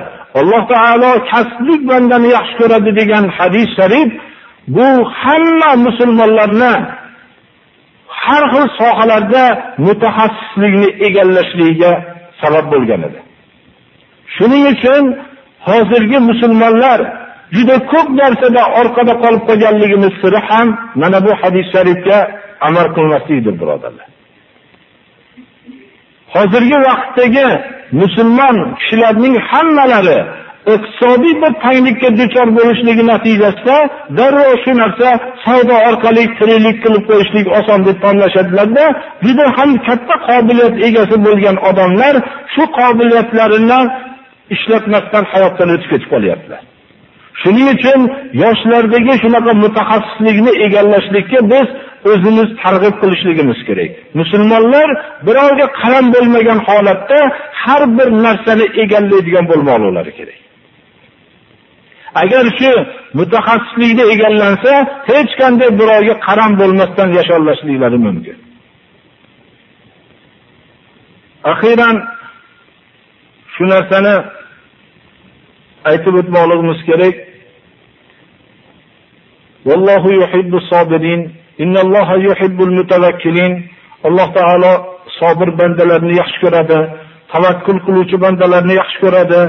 alloh 0.40 0.62
taolo 0.72 1.10
kasblik 1.30 1.80
bandani 1.90 2.28
yaxshi 2.36 2.54
ko'radi 2.60 2.90
degan 3.00 3.24
hadis 3.38 3.68
sharif 3.78 4.10
bu 4.76 4.88
hamma 5.20 5.70
musulmonlarni 5.86 6.74
har 8.22 8.42
xil 8.52 8.66
sohalarda 8.80 9.44
mutaxassislikni 9.86 10.88
egallashligiga 11.06 11.92
sabab 12.40 12.66
bo'lgan 12.72 13.00
edi. 13.08 13.20
Shuning 14.36 14.64
uchun 14.74 15.02
hozirgi 15.68 16.18
musulmonlar 16.30 16.98
juda 17.56 17.76
ko'p 17.92 18.08
narsada 18.20 18.62
orqada 18.80 19.14
qolib 19.22 19.42
qolganligimiz 19.48 20.14
siri 20.22 20.40
ham 20.48 20.68
mana 21.00 21.18
bu 21.26 21.32
hadis 21.42 21.66
sharifga 21.74 22.18
amal 22.68 22.86
qilmaslikdir 22.96 23.54
birodarlar. 23.60 24.08
Hozirgi 26.34 26.78
vaqtdagi 26.88 27.46
musulmon 28.00 28.56
kishilarning 28.78 29.34
hammalari 29.50 30.20
iqtisodiy 30.74 31.34
bir 31.42 31.52
tanglikka 31.64 32.08
duchor 32.20 32.48
bo'lishligi 32.58 33.04
natijasida 33.12 33.76
darrov 34.18 34.52
shu 34.64 34.72
narsa 34.82 35.08
savdo 35.44 35.76
orqali 35.88 36.24
tiriklik 36.38 36.76
qilib 36.84 37.04
qo'yishlik 37.10 37.46
oson 37.58 37.80
deb 37.88 37.96
tanlashadilarda 38.04 38.84
juda 39.26 39.46
ham 39.56 39.70
katta 39.86 40.14
qobiliyat 40.28 40.74
egasi 40.88 41.16
bo'lgan 41.26 41.56
odamlar 41.68 42.14
shu 42.54 42.64
qobiliyatlarini 42.78 43.80
ishlatmasdan 44.54 45.24
hayotdan 45.32 45.68
o'tib 45.74 45.88
ketib 45.92 46.08
qolyaptilar. 46.14 46.62
Shuning 47.42 47.68
uchun 47.76 48.00
yoshlardagi 48.42 49.14
shunaqa 49.22 49.52
mutaxassislikni 49.64 50.52
egallashlikka 50.66 51.38
biz 51.52 51.66
o'zimiz 52.10 52.48
targ'ib 52.62 52.94
qilishligimiz 53.02 53.58
kerak. 53.68 53.90
Musulmonlar 54.20 54.88
birovga 55.26 55.66
qaram 55.80 56.06
bo'lmagan 56.14 56.58
holatda 56.68 57.20
har 57.62 57.82
bir 57.98 58.08
narsani 58.24 58.66
egallaydigan 58.82 59.44
bo'lmoqlari 59.50 60.12
kerak. 60.18 60.40
Agar 62.22 62.44
shu 62.58 62.70
mutaxassislikni 63.18 64.04
egallansa 64.14 64.72
hech 65.10 65.30
qanday 65.40 65.70
birovga 65.80 66.14
qaram 66.26 66.52
bo'lmasdan 66.60 67.08
yasholashliklari 67.18 67.98
mumkin. 68.06 68.36
Axiran 71.52 71.96
shu 73.54 73.64
narsani 73.74 74.14
aytib 75.90 76.14
o'tmoqligimiz 76.20 76.80
kerak. 76.88 77.16
Vallohu 79.68 80.10
yuhibbus 80.20 80.64
sobirin 80.72 81.20
innalloha 81.62 82.14
yuhibbul 82.26 82.72
mutawakkilin. 82.78 83.52
Alloh 84.06 84.28
taolo 84.38 84.72
sabr 85.20 85.48
bandalarni 85.60 86.14
yaxshi 86.20 86.38
ko'radi 86.44 86.78
tavakkul 87.32 87.78
qiluvchi 87.86 88.16
bandalarni 88.24 88.74
yaxshi 88.80 88.98
ko'radi. 89.04 89.40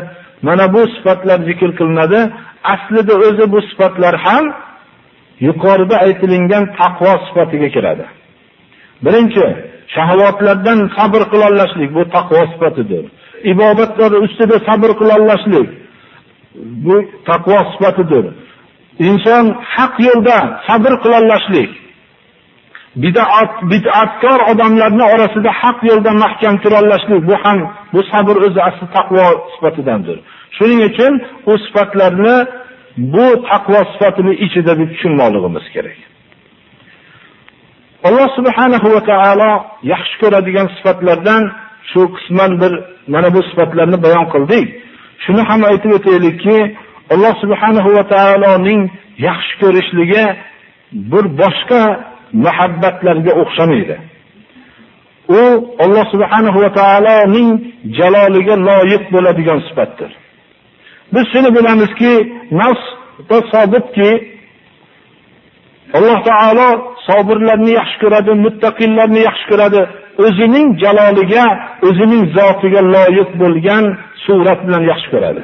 Mana 0.48 0.66
bu 0.74 0.82
sifatlar 0.96 1.40
zikr 1.50 1.70
qilinadi. 1.80 2.20
Aslida 2.74 3.14
o'zi 3.28 3.46
bu 3.54 3.60
sifatlar 3.70 4.14
ham 4.26 4.46
yuqorida 5.48 5.96
aytilingan 6.06 6.64
taqvo 6.80 7.12
sifatiga 7.26 7.70
kiradi. 7.76 8.06
Birinchi 9.06 9.46
shahvatlardan 9.96 10.80
sabr 10.98 11.22
qilolmaslik 11.32 11.90
bu 11.98 12.04
taqvo 12.16 12.42
sifatidir. 12.54 13.04
Ibodatlar 13.54 14.12
ustida 14.26 14.58
sabr 14.68 14.90
qilolmaslik 15.00 15.68
bu 16.86 16.96
taqvo 17.30 17.58
sifatidir. 17.72 18.26
Inson 19.10 19.46
haq 19.76 19.94
yo'lda 20.08 20.38
sabr 20.68 20.92
qilolmaslik 21.04 21.72
bidat 23.04 23.52
bid'atkor 23.72 24.40
odamlarni 24.52 25.06
orasida 25.14 25.52
haq 25.62 25.80
yo'lda 25.90 26.12
mahkam 26.24 26.56
turolmaslik 26.64 27.22
bu 27.30 27.36
ham 27.44 27.60
bu 27.94 28.02
sabr 28.12 28.36
o'zi 28.46 28.60
asli 28.70 28.86
taqvo 28.98 29.26
sifatidandir. 29.54 30.18
Shuning 30.58 30.82
uchun 30.90 31.14
u 31.52 31.54
sifatlarni 31.66 32.36
bu 33.14 33.26
taqvo 33.50 33.80
sifatini 33.92 34.34
ichida 34.46 34.74
deb 34.80 34.90
tushunmoqligimiz 34.94 35.66
kerak. 35.76 35.98
Alloh 38.08 38.30
subhanahu 38.38 38.88
va 38.96 39.02
taolo 39.12 39.52
yaxshi 39.94 40.16
ko'radigan 40.22 40.68
sifatlardan 40.76 41.44
shu 41.92 42.02
qisman 42.16 42.52
bir 42.62 42.72
mana 43.14 43.30
bu 43.36 43.42
sifatlarni 43.50 43.98
bayon 44.06 44.26
qildik. 44.34 44.68
Shuni 45.24 45.44
ham 45.50 45.62
aytib 45.72 45.92
o'taylikki 45.98 46.58
alloh 47.14 47.34
subhanahu 47.44 47.90
va 47.98 48.04
taoloning 48.14 48.82
yaxshi 49.28 49.54
ko'rishligi 49.62 50.24
bir 51.12 51.26
boshqa 51.42 51.82
muhabbatlarga 52.34 53.32
o'xshamaydi. 53.42 53.98
U 55.30 55.42
alloh 55.84 56.06
subhanahu 56.14 56.60
va 56.64 56.70
taoloning 56.80 57.50
jaloliga 58.00 58.56
loyiq 58.70 59.04
bo'ladigan 59.14 59.60
sifatdir. 59.68 60.12
Biz 61.14 61.26
shuni 61.34 61.50
bilamizki 61.58 62.14
nafsda 62.62 63.38
sobitki 63.54 64.10
alloh 65.98 66.20
taolo 66.30 66.70
sobirlarni 67.08 67.72
yaxshi 67.80 67.98
ko'radi 68.04 68.32
muttaqillarni 68.46 69.20
yaxshi 69.30 69.46
ko'radi. 69.52 69.82
O'zining 70.26 70.68
jaloliga 70.84 71.46
o'zining 71.88 72.24
zotiga 72.38 72.82
loyiq 72.96 73.30
bo'lgan 73.42 73.84
surat 74.26 74.60
bilan 74.68 74.84
yaxshi 74.92 75.10
ko'radi. 75.14 75.42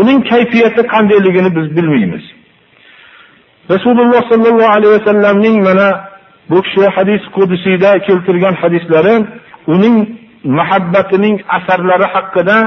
Uning 0.00 0.18
kayfiyati 0.30 0.82
qandayligini 0.92 1.50
biz 1.56 1.66
bilmaymiz. 1.76 2.24
Rasululloh 3.70 4.20
sollallohu 4.30 4.72
alayhi 4.76 4.94
vasallamning 4.98 5.56
mana 5.68 5.88
bu 6.50 6.62
kishi 6.62 6.86
hadis 6.96 7.22
qudusiyda 7.36 7.90
keltirgan 8.06 8.54
hadislari 8.62 9.16
uning 9.74 9.96
muhabbatining 10.58 11.36
asarlari 11.58 12.06
haqida 12.14 12.58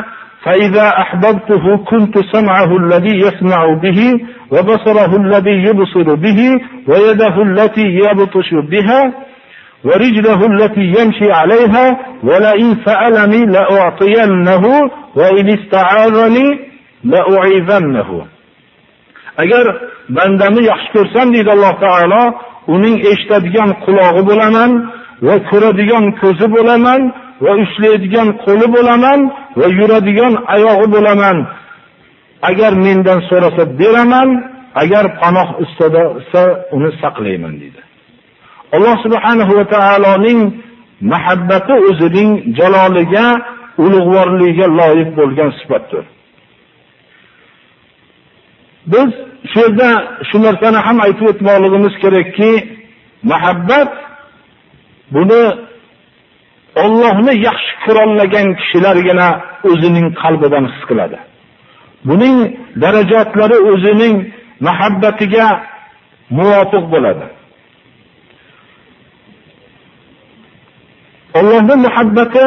فإذا 0.45 0.87
أحببته 1.03 1.77
كنت 1.77 2.15
سمعه 2.33 2.77
الذي 2.77 3.15
يسمع 3.25 3.73
به 3.83 3.99
وبصره 4.51 5.11
الذي 5.23 5.55
يبصر 5.67 6.15
به 6.15 6.39
ويده 6.87 7.41
التي 7.41 7.81
يبطش 7.81 8.49
بها 8.71 9.13
ورجله 9.83 10.45
التي 10.45 10.81
يمشي 10.81 11.31
عليها 11.31 11.99
ولئن 12.23 12.77
سألني 12.85 13.45
لأعطينه 13.45 14.63
وإن 15.15 15.49
استعاذني 15.49 16.59
لأعيذنه 17.03 18.25
agar 19.43 19.65
bandamni 20.17 20.61
yaxshi 20.71 20.89
ko'rsam 20.95 21.27
deydi 21.35 21.49
alloh 21.55 21.73
taolo 21.85 22.23
uning 22.75 22.95
eshitadigan 23.11 23.69
qulog'i 23.85 24.21
bo'laman 24.29 24.71
va 25.27 25.35
ko'radigan 25.49 26.05
ko'zi 26.21 26.47
bo'laman 26.55 27.01
va 27.43 27.51
ushlaydigan 27.63 28.27
qo'li 28.43 28.67
bo'laman 28.75 29.19
va 29.59 29.67
yuradigan 29.79 30.33
oyog'i 30.55 30.87
bo'laman. 30.95 31.37
Agar 32.49 32.71
mendan 32.85 33.19
so'rasa 33.29 33.63
beraman 33.79 34.29
agar 34.83 35.05
panoh 35.21 35.49
istasa 35.65 36.43
uni 36.75 36.89
saqlayman 37.01 37.53
deydi. 37.61 37.81
Alloh 38.75 38.95
subhanahu 39.05 39.51
va 39.59 39.65
taoloning 39.75 40.39
muhabbati 41.11 41.73
o'zining 41.87 42.29
jaloliga 42.59 43.25
ulug'vorligiga 43.83 44.67
loyiq 44.79 45.09
bo'lgan 45.19 45.49
sifatdir. 45.59 46.03
Biz 48.85 49.09
shu 49.51 49.59
yerda 49.59 49.89
shu 50.29 50.37
narsani 50.45 50.79
ham 50.87 50.97
aytib 51.05 51.25
o'tmoqligimiz 51.31 51.93
kerakki 52.03 52.51
muhabbat 53.31 53.91
buni 55.15 55.43
Allohni 56.85 57.33
yaxshi 57.47 57.73
ko'rolmagan 57.85 58.47
kishilargina 58.59 59.27
o'zining 59.69 60.07
qalbidan 60.21 60.63
his 60.71 60.83
qiladi. 60.89 61.17
Buning 62.09 62.37
darajatlari 62.83 63.57
o'zining 63.71 64.15
muhabbatiga 64.67 65.47
muvofiq 66.37 66.85
bo'ladi. 66.93 67.25
Allohning 71.39 71.79
muhabbati 71.87 72.45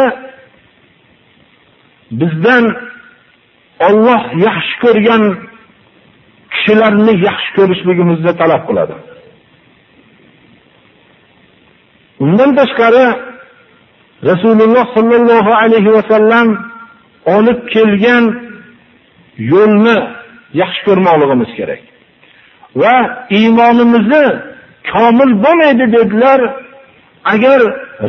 bizdan 2.20 2.64
Alloh 3.88 4.22
yaxshi 4.46 4.74
ko'rgan 4.84 5.22
kishilarni 6.52 7.12
yaxshi 7.28 7.50
ko'rishligimizni 7.56 8.32
talab 8.40 8.62
qiladi. 8.68 8.94
Undan 12.24 12.50
tashqari 12.58 13.04
Rasululloh 14.30 14.84
sollallohu 14.96 15.52
alayhi 15.62 15.90
va 15.96 16.02
sallam 16.12 16.48
olib 17.36 17.58
kelgan 17.74 18.24
yo'lni 19.52 19.96
yaxshi 20.60 20.82
ko'rmoqligimiz 20.88 21.50
kerak. 21.58 21.82
Va 22.82 22.96
iymonimizni 23.38 24.24
komil 24.92 25.30
bo'lmaydi 25.44 25.84
dedilar. 25.96 26.40
Agar 27.34 27.60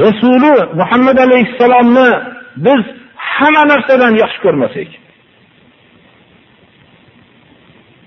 Rasuli 0.06 0.54
Muhammad 0.80 1.18
alayhisalomni 1.26 2.10
biz 2.66 2.82
hamma 3.34 3.64
narsadan 3.72 4.14
yaxshi 4.24 4.40
ko'rmasak. 4.46 4.90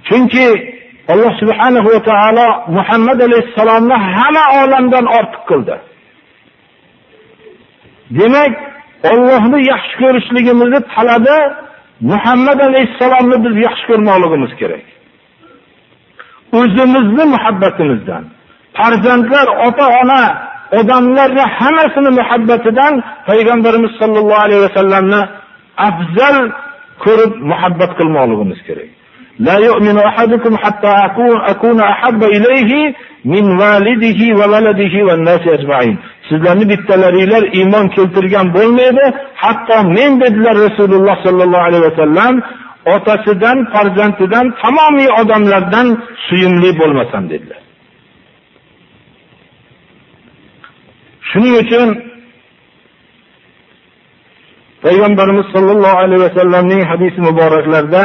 Chunki 0.08 0.46
Alloh 1.12 1.32
subhanahu 1.40 1.88
va 1.94 2.00
taolo 2.10 2.46
Muhammad 2.76 3.18
alayhisalomni 3.26 3.96
hamma 4.14 4.44
olamdan 4.62 5.04
ortiq 5.18 5.42
qildi. 5.50 5.76
Demak, 8.18 8.52
Allohni 9.12 9.58
yaxshi 9.72 9.94
ko'rishligimizni 10.02 10.80
talabi 10.94 11.38
Muhammad 12.10 12.58
alayhisalomni 12.68 13.36
biz 13.44 13.54
yaxshi 13.66 13.84
ko'rmoqligimiz 13.90 14.52
kerak. 14.60 14.84
O'zimizni 16.58 17.24
muhabbatimizdan, 17.34 18.24
farzandlar, 18.76 19.46
ota-ona, 19.66 20.22
odamlarni 20.78 21.44
hammasini 21.58 22.10
muhabbatidan 22.20 22.94
payg'ambarimiz 23.28 23.92
sollallohu 24.00 24.42
alayhi 24.44 24.62
vasallamni 24.66 25.20
afzal 25.88 26.36
ko'rib 27.04 27.32
muhabbat 27.50 27.90
qilmoqligimiz 27.98 28.60
kerak. 28.68 28.95
لا 29.39 29.57
يؤمن 29.57 29.97
أحدكم 29.97 30.57
حتى 30.57 30.87
أكون, 30.87 31.41
أكون 31.41 31.79
أحب 31.81 32.23
إليه 32.23 32.95
من 33.25 33.45
والده 33.59 34.19
وولده 34.37 34.93
والناس 35.07 35.43
أجمعين 35.47 35.97
sizlarni 36.31 36.65
bittalaringlar 36.69 37.43
iymon 37.59 37.85
keltirgan 37.95 38.47
bo'lmaydi 38.57 39.05
hatto 39.43 39.77
men 39.97 40.11
dedilar 40.23 40.55
rasululloh 40.67 41.15
sollallohu 41.25 41.63
alayhi 41.69 41.85
vasallam 41.89 42.33
otasidan 42.95 43.57
farzandidan 43.73 44.45
tamomiy 44.61 45.09
odamlardan 45.21 45.87
suyumli 46.27 46.71
bo'lmasam 46.79 47.23
dedilar 47.31 47.61
shuning 51.29 51.55
uchun 51.63 51.87
payg'ambarimiz 54.85 55.47
sollallohu 55.55 55.97
alayhi 56.03 56.23
vasallamning 56.27 56.81
hadisi 56.91 57.19
muboraklarida 57.27 58.03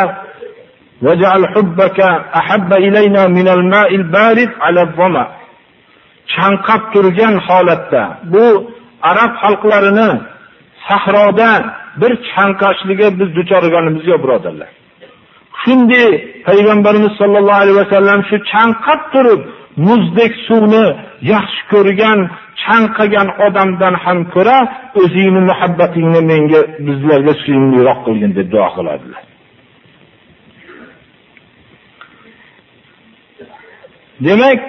وجعل 1.03 1.43
حبك 1.55 2.01
أحب 2.41 2.73
إلينا 2.73 3.23
من 3.29 3.49
الماء 3.49 3.95
البارد 3.95 4.51
على 4.61 4.81
الظمأ 4.83 5.27
chanqab 6.35 6.83
turgan 6.93 7.35
holatda 7.47 8.03
bu 8.33 8.47
arab 9.11 9.33
xalqlarini 9.43 10.11
sahroda 10.89 11.51
bir 12.01 12.13
chanqashligiga 12.31 13.09
biz 13.21 13.29
duchor 13.39 13.63
bo'lganimiz 13.65 14.05
yo'q 14.11 14.21
birodarlar 14.25 14.71
shunday 15.63 16.09
payg'ambarimiz 16.49 17.13
sollallohu 17.21 17.61
alayhi 17.65 17.79
vasallam 17.85 18.21
shu 18.31 18.37
chanqab 18.53 19.01
turib 19.15 19.41
muzdek 19.89 20.33
suvni 20.49 20.87
yaxshi 21.33 21.63
ko'rgan 21.73 22.19
chanqagan 22.65 23.29
odamdan 23.47 23.95
ham 24.05 24.19
ko'ra 24.35 24.59
o'zingni 25.03 25.43
muhabbatingni 25.51 26.21
menga 26.33 26.61
bizlarga 26.87 27.35
suyumliroq 27.43 27.99
qilgin 28.07 28.33
deb 28.39 28.49
duo 28.55 28.69
qiladilar 28.77 29.23
Demak 34.28 34.60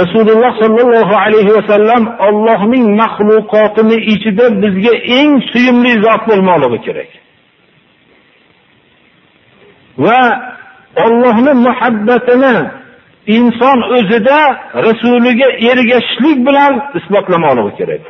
rasululloh 0.00 0.52
sollallohu 0.62 1.14
alayhi 1.24 1.52
vasallam 1.58 2.02
Allohning 2.28 2.86
maxluqotini 3.02 3.96
ichida 4.12 4.46
bizga 4.62 4.94
eng 5.18 5.30
suyumli 5.50 5.92
zot 6.04 6.22
bo'lmoqligi 6.30 6.78
kerak. 6.86 7.10
Va 10.04 10.20
Allohning 11.06 11.58
muhabbatini 11.66 12.56
inson 13.36 13.78
o'zida 13.96 14.40
rasuliga 14.86 15.48
ergashishlik 15.70 16.38
bilan 16.48 16.72
isbotlamoqligi 16.98 17.72
kerak. 17.78 18.00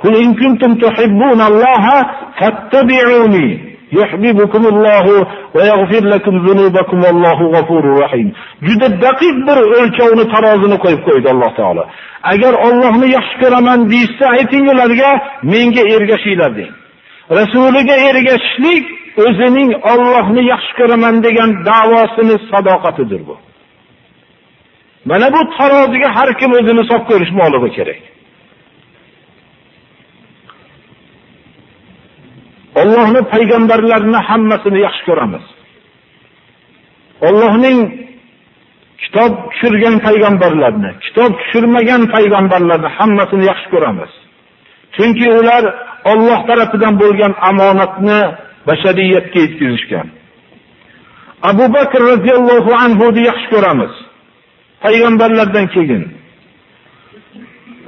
Qul 3.93 4.65
in 4.71 4.85
va 5.55 5.65
yaghfir 5.71 6.03
lakum 6.13 6.35
zunubakum 6.47 6.99
vallohu 7.07 7.45
g'afurur 7.55 7.97
rahim. 8.05 8.29
Juda 8.67 8.89
daqiq 9.05 9.37
bir 9.49 9.59
o'lchovni 9.79 10.25
tarozini 10.35 10.77
qo'yib 10.85 11.03
qo'ydi 11.09 11.29
Alloh 11.35 11.51
taolo. 11.61 11.85
Agar 12.33 12.53
Allohni 12.67 13.09
yaxshi 13.17 13.37
ko'raman 13.43 13.81
deysa, 13.93 14.25
ayting 14.37 14.65
ularga 14.73 15.11
menga 15.53 15.83
ergashinglar 15.95 16.53
deng. 16.59 16.73
Rasuliga 17.39 17.97
ergashishlik 18.09 18.85
o'zining 19.27 19.71
Allohni 19.93 20.43
yaxshi 20.53 20.73
ko'raman 20.79 21.15
degan 21.27 21.51
da'vosini 21.69 22.37
sadoqatidir 22.51 23.23
bu. 23.29 23.37
Mana 25.11 25.27
bu 25.35 25.41
taroziga 25.57 26.09
har 26.17 26.29
kim 26.41 26.51
o'zini 26.59 26.83
solib 26.91 27.05
ko'rishmoqligi 27.11 27.71
kerak. 27.79 28.01
Allohning 32.83 33.25
payg'ambarlarini 33.35 34.21
hammasini 34.29 34.79
yaxshi 34.87 35.03
ko'ramiz. 35.09 35.45
Allohning 37.29 37.79
kitob 39.03 39.33
tushirgan 39.51 39.95
payg'ambarlarni, 40.07 40.91
kitob 41.05 41.31
tushirmagan 41.41 42.03
payg'ambarlarni 42.15 42.91
hammasini 42.99 43.45
yaxshi 43.51 43.69
ko'ramiz. 43.75 44.13
Chunki 44.97 45.27
ular 45.41 45.65
Alloh 46.13 46.41
tarafidan 46.49 46.95
bo'lgan 47.03 47.33
omonatni 47.51 48.21
bashariyatga 48.69 49.39
yetkazishgan. 49.45 50.07
Abu 51.51 51.65
Bakr 51.77 52.01
radhiyallohu 52.13 52.71
anhu 52.85 53.07
ni 53.17 53.23
yaxshi 53.31 53.49
ko'ramiz. 53.55 53.93
Payg'ambarlardan 54.85 55.67
keyin. 55.75 56.05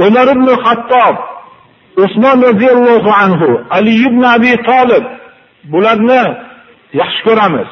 Umar 0.07 0.26
ibn 0.34 0.49
Xattob, 0.64 1.16
Usmon 2.05 2.38
radhiyallohu 2.49 3.11
anhu, 3.24 3.51
Ali 3.76 3.94
ibn 4.07 4.22
Abi 4.34 4.53
Talib 4.68 5.05
bularni 5.72 6.22
yaxshi 7.01 7.20
ko'ramiz. 7.28 7.68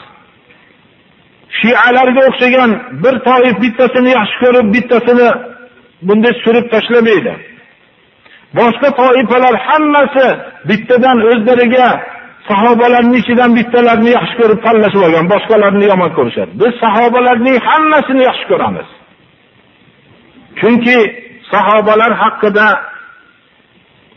shialarga 1.60 2.20
o'xshagan 2.28 2.70
bir 3.04 3.14
toif 3.28 3.56
bittasini 3.64 4.10
yaxshi 4.18 4.36
ko'rib, 4.44 4.66
bittasini 4.76 5.28
bunday 6.06 6.34
surib 6.44 6.66
tashlamaydi. 6.74 7.34
Boshqa 8.58 8.88
toifalar 9.00 9.54
hammasi 9.68 10.26
bittadan 10.68 11.18
o'zlariga 11.30 11.88
sahobalarning 12.48 13.18
ichidan 13.22 13.50
bittalarni 13.58 14.10
yaxshi 14.18 14.34
ko'rib 14.40 14.60
tanlashib 14.66 15.02
olgan, 15.06 15.26
boshqalarini 15.34 15.86
yomon 15.92 16.10
ko'rishadi. 16.18 16.52
Biz 16.60 16.72
sahobalarning 16.84 17.56
hammasini 17.68 18.22
yaxshi 18.28 18.46
ko'ramiz. 18.52 18.88
Chunki 20.60 20.98
sahobalar 21.52 22.12
haqida 22.22 22.66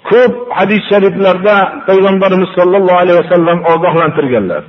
Ko'p 0.03 0.33
hadis 0.57 0.81
shariflarda 0.89 1.55
payg'ambarimiz 1.87 2.49
sollallohu 2.57 2.99
alayhi 3.03 3.19
vasallam 3.23 3.59
ogohlantirganlar. 3.73 4.63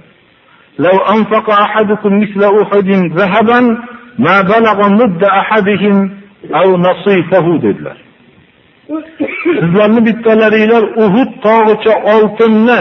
Law 0.85 0.97
anfaqa 1.15 1.53
ahadukum 1.65 2.13
misla 2.23 2.49
uhudin 2.61 3.01
zahaban 3.19 3.65
ma 4.19 4.37
balagha 4.51 4.87
mudda 5.01 5.29
ahadihim 5.41 5.97
aw 6.61 6.69
nasifahu 6.87 7.53
dedilar. 7.63 7.97
Sizlarni 9.61 10.01
bittalaringlar 10.09 10.85
Uhud 11.05 11.31
tog'icha 11.47 11.95
oltinni 12.15 12.81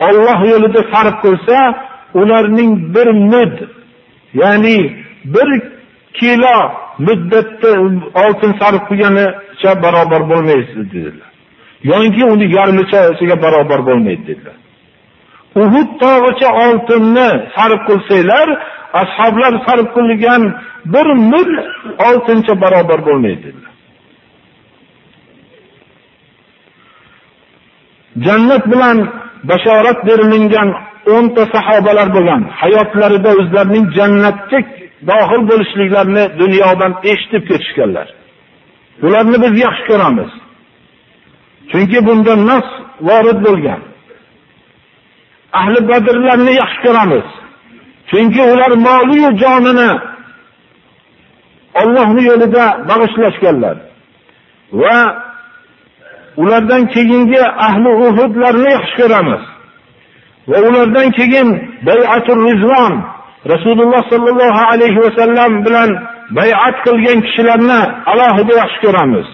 Alloh 0.00 0.38
yo'lida 0.52 0.80
sarf 0.92 1.14
qilsa, 1.24 1.58
ularning 2.20 2.72
bir 2.94 3.08
mud, 3.32 3.54
ya'ni 4.40 4.78
bir 5.34 5.48
kilo 6.18 6.58
muddatda 7.06 7.70
oltin 8.24 8.52
sarf 8.60 8.82
qilganicha 8.88 9.70
barobar 9.82 10.22
bo'lmaysiz 10.30 10.84
dedilar. 10.94 11.27
Yonki 11.82 12.24
uni 12.24 12.46
yarmichasiga 12.56 13.42
barobar 13.42 13.80
bo'lmaydi 13.88 14.26
dedilar. 14.26 14.56
Uhud 15.62 15.88
tog'icha 16.02 16.48
oltinni 16.64 17.28
sarf 17.56 17.80
qilsanglar, 17.88 18.48
ashoblar 19.02 19.52
sarf 19.66 19.88
qilgan 19.96 20.42
bir 20.94 21.06
mil 21.32 21.50
oltinchi 22.08 22.52
barobar 22.62 23.00
bo'lmaydi 23.08 23.42
dedilar. 23.46 23.68
jannat 28.26 28.64
bilan 28.72 28.98
bashorat 29.50 30.06
berilingan 30.06 30.68
o'nta 31.14 31.42
sahobalar 31.54 32.08
bo'lgan 32.16 32.42
hayotlarida 32.60 33.30
o'zlarining 33.40 33.86
jannatga 33.98 34.58
dohil 35.10 35.42
bo'lishliklarini 35.50 36.24
dunyodan 36.40 36.92
eshitib 37.10 37.42
ketishganlar 37.50 38.08
Ularni 39.06 39.38
biz 39.44 39.54
yaxshi 39.64 39.84
ko'ramiz 39.90 40.30
chunki 41.70 41.98
bunda 42.06 42.34
nas 42.50 42.68
vorid 43.08 43.38
bo'lgan. 43.46 43.80
Ahli 45.60 45.80
badrlarni 45.90 46.52
yaxshi 46.62 46.80
ko'ramiz. 46.84 47.26
Chunki 48.10 48.42
ular 48.52 48.72
moliyu 48.86 49.30
jonini 49.42 49.90
Allohning 51.82 52.26
yo'lida 52.30 52.64
bag'ishlashganlar. 52.88 53.76
Va 54.80 54.98
ulardan 56.42 56.82
keyingi 56.94 57.42
ahli 57.66 57.90
uhudlarni 58.06 58.70
yaxshi 58.76 58.94
ko'ramiz. 59.00 59.42
Va 60.50 60.58
ulardan 60.68 61.08
keyin 61.18 61.48
bayatul 61.88 62.40
rizvon 62.48 62.92
rasululloh 63.52 64.02
sollallohu 64.12 64.60
alayhi 64.72 64.98
va 65.04 65.10
sallam 65.20 65.52
bilan 65.66 65.90
bayat 66.38 66.76
qilgan 66.86 67.18
kishilarni 67.26 67.80
alohida 68.12 68.52
yaxshi 68.62 68.78
ko'ramiz. 68.84 69.28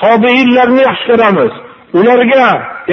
Tobeinlarni 0.00 0.82
yaxshi 0.88 1.06
ko'ramiz. 1.10 1.52
Ularga 1.98 2.46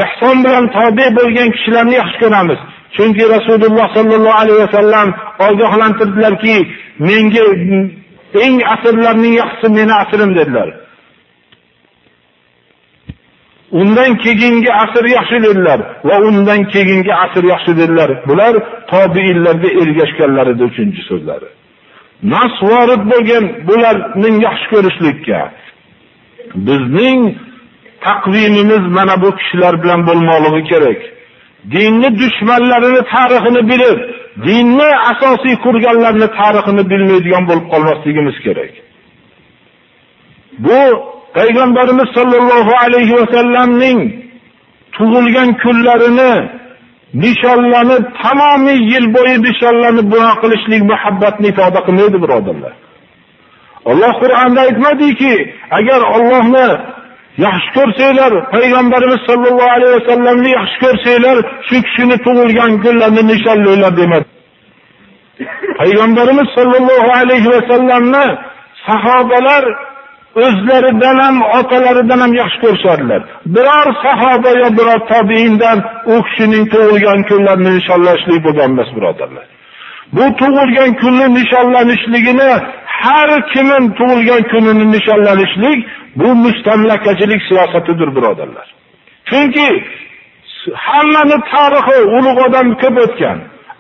ehson 0.04 0.38
bilan 0.46 0.66
tobe 0.78 1.06
bo'lgan 1.18 1.50
kishilarni 1.56 1.96
yaxshi 2.02 2.18
ko'ramiz. 2.24 2.60
Chunki 2.96 3.24
rasululloh 3.36 3.88
sollallohu 3.98 4.40
alayhi 4.42 4.62
vasallam 4.66 5.08
ogohlantirdilarki 5.48 6.56
menga 7.08 7.44
eng 8.46 8.56
asrlarning 8.74 9.34
yaxshisi 9.42 9.68
meni 9.78 9.94
asrim 10.04 10.32
dedilar. 10.40 10.70
Undan 13.72 14.12
keyingi 14.24 14.72
asr 14.84 15.06
yaxshi 15.18 15.38
dedilar 15.48 15.80
va 16.08 16.16
undan 16.30 16.62
keyingi 16.74 17.14
asr 17.26 17.44
yaxshi 17.54 17.74
dedilar. 17.82 18.10
Bular 18.30 18.54
tobiinlarga 18.92 19.70
ergashganlar 19.82 20.48
edi 20.54 20.64
uchinchi 20.70 21.02
so'zlari. 21.10 21.50
Nas 22.34 22.54
vorid 22.70 23.04
bo'lgan 23.12 23.46
bularning 23.68 24.36
yaxshi 24.48 24.68
ko'rishlikka 24.74 25.40
bizning 26.56 27.22
taqvimimiz 28.06 28.84
mana 28.98 29.22
bu 29.22 29.30
kishilar 29.40 29.84
bilan 29.84 30.02
bo'lmoqligi 30.08 30.64
kerak. 30.72 31.00
Dinni 31.74 32.10
dushmanlarini 32.22 33.02
tarixini 33.14 33.62
bilib 33.72 34.00
dinni 34.48 34.90
asosiy 35.12 35.56
qurganlarni 35.66 36.28
tarixini 36.40 36.84
bilmaydigan 36.92 37.44
bo'lib 37.50 37.66
qolmasligimiz 37.74 38.38
kerak. 38.46 38.72
Bu 40.66 40.80
payg'ambarimiz 41.38 42.08
sollallohu 42.18 42.74
alayhi 42.84 43.14
vasallamning 43.22 44.00
tug'ilgan 44.98 45.50
kunlarini 45.64 46.34
nishonlanib 47.24 48.04
tamomiy 48.22 48.80
yil 48.92 49.06
bo'yi 49.16 49.36
nishonlanib 49.48 50.08
bunaqa 50.14 50.38
qilishlik 50.44 50.82
muhabbatni 50.92 51.48
ifoda 51.54 51.80
qilmaydi 51.88 52.18
birodarlar. 52.24 52.74
Alloh 53.92 54.14
qur'onda 54.22 54.60
aytmadiki 54.68 55.34
agar 55.78 56.02
Allohni 56.16 56.68
yaxshi 57.46 57.70
ko'rsanglar 57.78 58.32
payg'ambarimiz 58.56 59.22
sollallohu 59.30 59.72
alayhi 59.76 59.94
vasallamni 60.00 60.50
yaxshi 60.60 60.78
ko'rsanglar 60.86 61.38
shu 61.68 61.78
kishini 61.86 62.18
tug'ilgan 62.26 62.72
kunlarini 62.84 63.24
nishonlanglar 63.32 63.94
demadi 64.02 64.28
payg'ambarimiz 65.80 66.48
sollallohu 66.58 67.10
alayhi 67.22 67.50
vasallamni 67.56 68.26
sahobalar 68.88 69.64
o'zlaridan 70.46 71.18
ham 71.26 71.36
otalaridan 71.60 72.20
ham 72.24 72.34
yaxshi 72.42 72.60
ko'rishadilar. 72.64 73.22
biror 73.56 73.88
sahoba 74.06 74.52
yo 74.62 74.68
biror 74.78 75.00
tabiindan 75.14 75.78
u 76.14 76.16
kishining 76.28 76.64
tug'ilgan 76.74 77.20
kunlarini 77.30 77.72
nishonlashlik 77.78 78.40
bo'lgan 78.46 78.70
emas 78.74 78.90
birodarlar 78.98 79.46
bu 80.16 80.26
tug'ilgan 80.40 80.92
kunni 81.02 81.28
nishonlanishligini 81.38 82.50
har 83.02 83.30
kimin 83.54 83.84
tug'ilgan 84.00 84.44
kunini 84.52 84.86
nishonlanishlik 84.96 85.80
bu 86.16 86.30
mustamlakachilik 86.44 87.42
siyosatidir 87.50 88.10
birodarlar. 88.16 88.68
Chunki 89.30 89.68
hammani 90.74 91.38
tarixi 91.52 91.98
ulug' 92.18 92.40
odam 92.48 92.68
ko'p 92.82 92.98
o'tgan. 93.06 93.38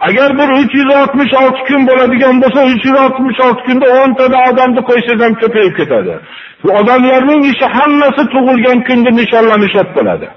Agar 0.07 0.29
bir 0.39 0.49
uch 0.59 0.73
yuz 0.79 0.89
oltmish 0.99 1.33
olti 1.41 1.61
kun 1.67 1.81
bo'ladigan 1.89 2.35
bo'lsa 2.43 2.59
366 2.63 3.63
kunda 3.67 3.87
10 4.03 4.13
ta 4.17 4.25
odamni 4.49 4.81
qo'ysangiz 4.89 5.23
ham 5.25 5.33
ko'payib 5.41 5.73
ketadi. 5.79 6.13
Bu 6.63 6.69
odamlarning 6.79 7.41
ishi 7.51 7.65
hammasi 7.77 8.23
tug'ilgan 8.33 8.79
kunni 8.87 9.11
nishonlanishib 9.21 9.87
bo'ladi. 9.97 10.27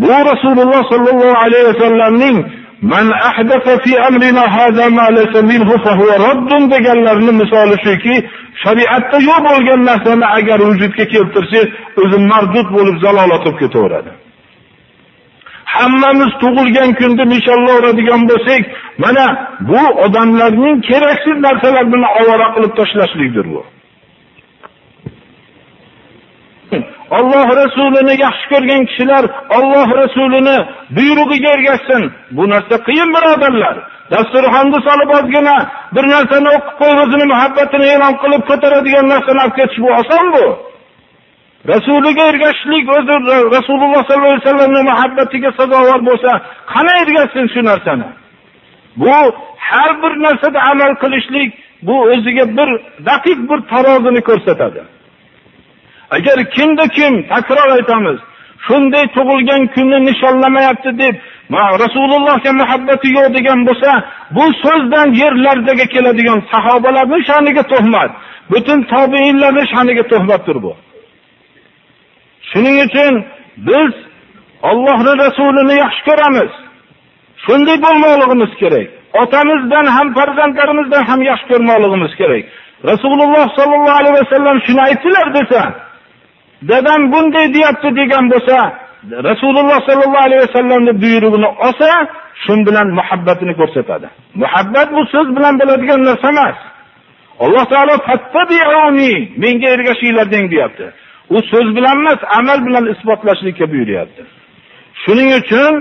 Bu 0.00 0.08
rasululloh 0.30 0.82
sallallohu 0.92 1.36
alayhi 1.44 1.66
vasallamning 1.70 2.36
man 2.82 3.10
ahdatha 3.12 3.78
fi 3.84 3.98
amrina 4.08 4.44
hadha 4.56 4.90
ma 4.90 5.10
laysa 5.10 5.42
minhu 5.42 5.74
fa 5.84 5.92
huwa 6.00 6.18
raddun 6.26 6.70
deganlarini 6.70 7.32
misoli 7.32 7.76
shuki 7.86 8.14
shariatda 8.64 9.18
yo'q 9.28 9.40
bo'lgan 9.48 9.80
narsani 9.90 10.26
agar 10.38 10.58
vujudga 10.68 11.04
keltirsangiz 11.14 11.68
o'zi 12.02 12.18
mardud 12.30 12.68
bo'lib 12.76 12.96
zalolat 13.04 13.42
olib 13.46 13.58
ketaveradi. 13.62 14.10
Hammamiz 15.74 16.32
tug'ilgan 16.42 16.90
kunni 17.00 17.24
nishonlayveradigan 17.34 18.22
bo'lsak 18.30 18.62
mana 19.04 19.26
bu 19.70 19.82
odamlarning 20.04 20.76
keraksiz 20.88 21.36
narsalar 21.46 21.84
bilan 21.92 22.10
ovora 22.20 22.48
qilib 22.54 22.72
tashlashlikdir 22.78 23.46
bu. 23.54 23.60
Alloh 27.10 27.48
rasulini 27.62 28.14
yaxshi 28.24 28.46
ko'rgan 28.52 28.82
kishilar 28.88 29.24
Alloh 29.58 29.88
rasulini 30.02 30.56
buyrug'iga 30.96 31.50
ergashsin. 31.56 32.02
Bu 32.30 32.44
narsa 32.50 32.76
qiyin 32.86 33.08
birodarlar. 33.16 33.76
Dasturxonni 34.12 34.78
solib 34.88 35.10
ozgina 35.18 35.56
bir 35.94 36.04
narsani 36.14 36.48
o'qib 36.56 36.74
qo'yib 36.80 36.98
o'zini 37.04 37.26
muhabbatini 37.32 37.86
e'lon 37.94 38.14
qilib 38.22 38.42
ko'taradigan 38.50 39.06
narsani 39.12 39.40
olib 39.44 39.54
ketish 39.58 39.78
bu 39.84 39.90
oson 40.00 40.26
bu. 40.34 40.44
Rasuliga 41.72 42.24
ergashishlik 42.32 42.84
o'zi 42.96 43.14
rasululloh 43.56 44.02
sollallohu 44.08 44.34
alayhi 44.34 44.44
vasallamning 44.44 44.84
muhabbatiga 44.92 45.50
sazovor 45.58 46.00
bo'lsa 46.08 46.30
qanday 46.72 46.98
ergashsin 47.04 47.46
shu 47.54 47.60
narsani? 47.70 48.08
Bu 49.00 49.16
har 49.68 49.90
bir 50.02 50.12
narsada 50.26 50.58
amal 50.70 50.92
qilishlik 51.02 51.50
bu 51.86 51.94
o'ziga 52.12 52.44
bir 52.58 52.68
daqiq 53.10 53.38
bir 53.50 53.58
tarozini 53.72 54.20
ko'rsatadi. 54.28 54.80
Agar 56.10 56.38
kimda 56.56 56.84
kim 56.96 57.12
takror 57.32 57.68
aytamiz 57.78 58.18
shunday 58.66 59.04
tug'ilgan 59.16 59.62
kunni 59.74 59.98
nishonlamayapti 60.08 60.90
deb 61.02 61.14
rasulullohga 61.82 62.52
muhabbati 62.62 63.08
yo'q 63.16 63.28
degan 63.36 63.58
bo'lsa 63.68 63.90
bu 64.36 64.44
so'zdan 64.64 65.08
yerlardagi 65.22 65.86
keladigan 65.94 66.40
sahobalarni 66.52 67.18
sha'niga 67.28 67.62
tuhmat 67.72 68.10
butun 68.50 68.78
tobeinlarni 68.92 69.64
sha'niga 69.72 70.04
tuhmatdir 70.12 70.56
bu. 70.64 70.72
Shuning 72.50 72.76
uchun 72.86 73.14
biz 73.68 73.92
ollohni 74.70 75.12
rasulini 75.24 75.74
yaxshi 75.84 76.02
ko'ramiz. 76.08 76.52
Shunday 77.44 77.76
bo'lmoqligimiz 77.84 78.52
kerak. 78.62 78.86
Otamizdan 79.22 79.86
ham 79.96 80.08
farzandlarimizdan 80.16 81.02
ham 81.10 81.20
yaxshi 81.30 81.46
ko'rmoqligimiz 81.52 82.12
kerak. 82.20 82.44
Rasululloh 82.90 83.46
sollallohu 83.58 83.98
alayhi 84.00 84.16
vasallam 84.22 84.56
shuni 84.66 84.80
aytdilar 84.88 85.26
desa 85.38 85.60
dadam 86.62 87.12
bunday 87.12 87.46
deyapti 87.54 87.88
degan 87.96 88.24
bo'lsa 88.32 88.58
rasululloh 89.28 89.78
sollallohu 89.88 90.24
alayhi 90.26 90.42
vasallamni 90.46 90.92
buyrug'ini 91.02 91.48
olsa 91.66 91.88
shu 92.44 92.52
bilan 92.66 92.88
muhabbatini 92.98 93.54
ko'rsatadi. 93.60 94.06
Muhabbat 94.42 94.88
bu 94.96 95.02
so'z 95.12 95.28
bilan 95.36 95.54
bo'ladigan 95.60 96.00
narsa 96.08 96.28
emas. 96.34 96.56
Alloh 97.44 97.64
taolo 97.72 97.96
menga 99.42 99.68
ergashinglar 99.76 100.26
deng 100.34 100.46
deyapti. 100.52 100.86
U 101.36 101.38
so'z 101.50 101.68
bilan 101.76 101.96
emas 102.02 102.20
amal 102.38 102.58
bilan 102.66 102.84
isbotlashlikka 102.92 103.66
buyuryapti. 103.72 104.22
Shuning 105.02 105.30
uchun 105.40 105.72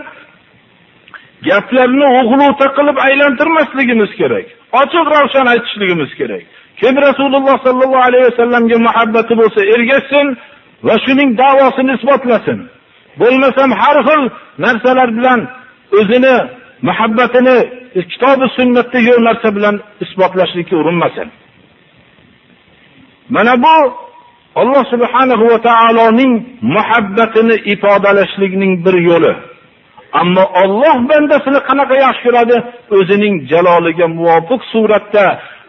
gaplarni 1.47 2.07
o'g'luta 2.19 2.67
qilib 2.77 2.97
aylantirmasligimiz 3.07 4.11
kerak 4.19 4.47
ochiq 4.81 5.05
ravshan 5.15 5.45
aytishligimiz 5.53 6.11
kerak. 6.19 6.43
Kim 6.81 6.95
rasululloh 7.07 7.55
sollallohu 7.65 8.05
alayhi 8.07 8.25
vasallamga 8.29 8.77
muhabbati 8.87 9.33
bo'lsa 9.41 9.61
ergashsin 9.75 10.27
va 10.87 10.95
shuning 11.05 11.29
davosini 11.43 11.91
isbotlasin. 11.97 12.59
Bo'lmasam 13.21 13.69
har 13.81 13.97
xil 14.07 14.21
narsalar 14.65 15.09
bilan 15.17 15.39
o'zini 15.99 16.35
muhabbatini 16.87 17.57
kitobi 18.11 18.45
sunnatda 18.57 18.99
yo'q 19.09 19.19
narsa 19.27 19.49
bilan 19.57 19.75
isbotlashlikka 20.03 20.75
urinmasin. 20.81 21.27
Mana 23.35 23.53
bu 23.65 23.77
alloh 24.61 24.83
subhanahu 24.93 25.43
va 25.51 25.57
taoloning 25.69 26.33
muhabbatini 26.75 27.55
ifodalashlikning 27.73 28.73
bir 28.85 28.95
yo'li. 29.09 29.33
Ammo 30.21 30.43
Alloh 30.63 30.95
bandasini 31.09 31.59
qanaqa 31.67 31.95
yaxshi 32.05 32.23
ko'radi? 32.27 32.57
O'zining 32.97 33.35
jaloliga 33.51 34.05
muvofiq 34.17 34.61
suratda 34.71 35.25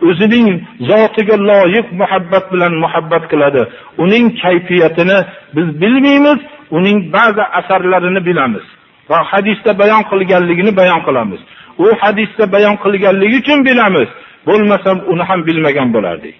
o'zining 0.08 0.48
zotiga 0.90 1.36
loyiq 1.50 1.86
muhabbat 2.00 2.44
bilan 2.52 2.72
muhabbat 2.84 3.24
qiladi. 3.32 3.62
Uning 4.04 4.24
kayfiyatini 4.42 5.18
biz 5.56 5.66
bilmaymiz, 5.82 6.38
uning 6.70 6.98
ba'zi 7.16 7.44
asarlarini 7.58 8.20
bilamiz. 8.28 8.64
Va 9.10 9.18
hadisda 9.30 9.72
bayon 9.82 10.02
qilganligini 10.10 10.72
bayon 10.80 11.00
qilamiz. 11.06 11.40
U 11.84 11.86
hadisda 12.02 12.44
bayon 12.54 12.76
qilganligi 12.84 13.36
uchun 13.42 13.58
bilamiz. 13.68 14.08
Bo'lmasam 14.48 14.96
uni 15.12 15.24
ham 15.28 15.40
bilmagan 15.48 15.88
bo'lardik. 15.96 16.34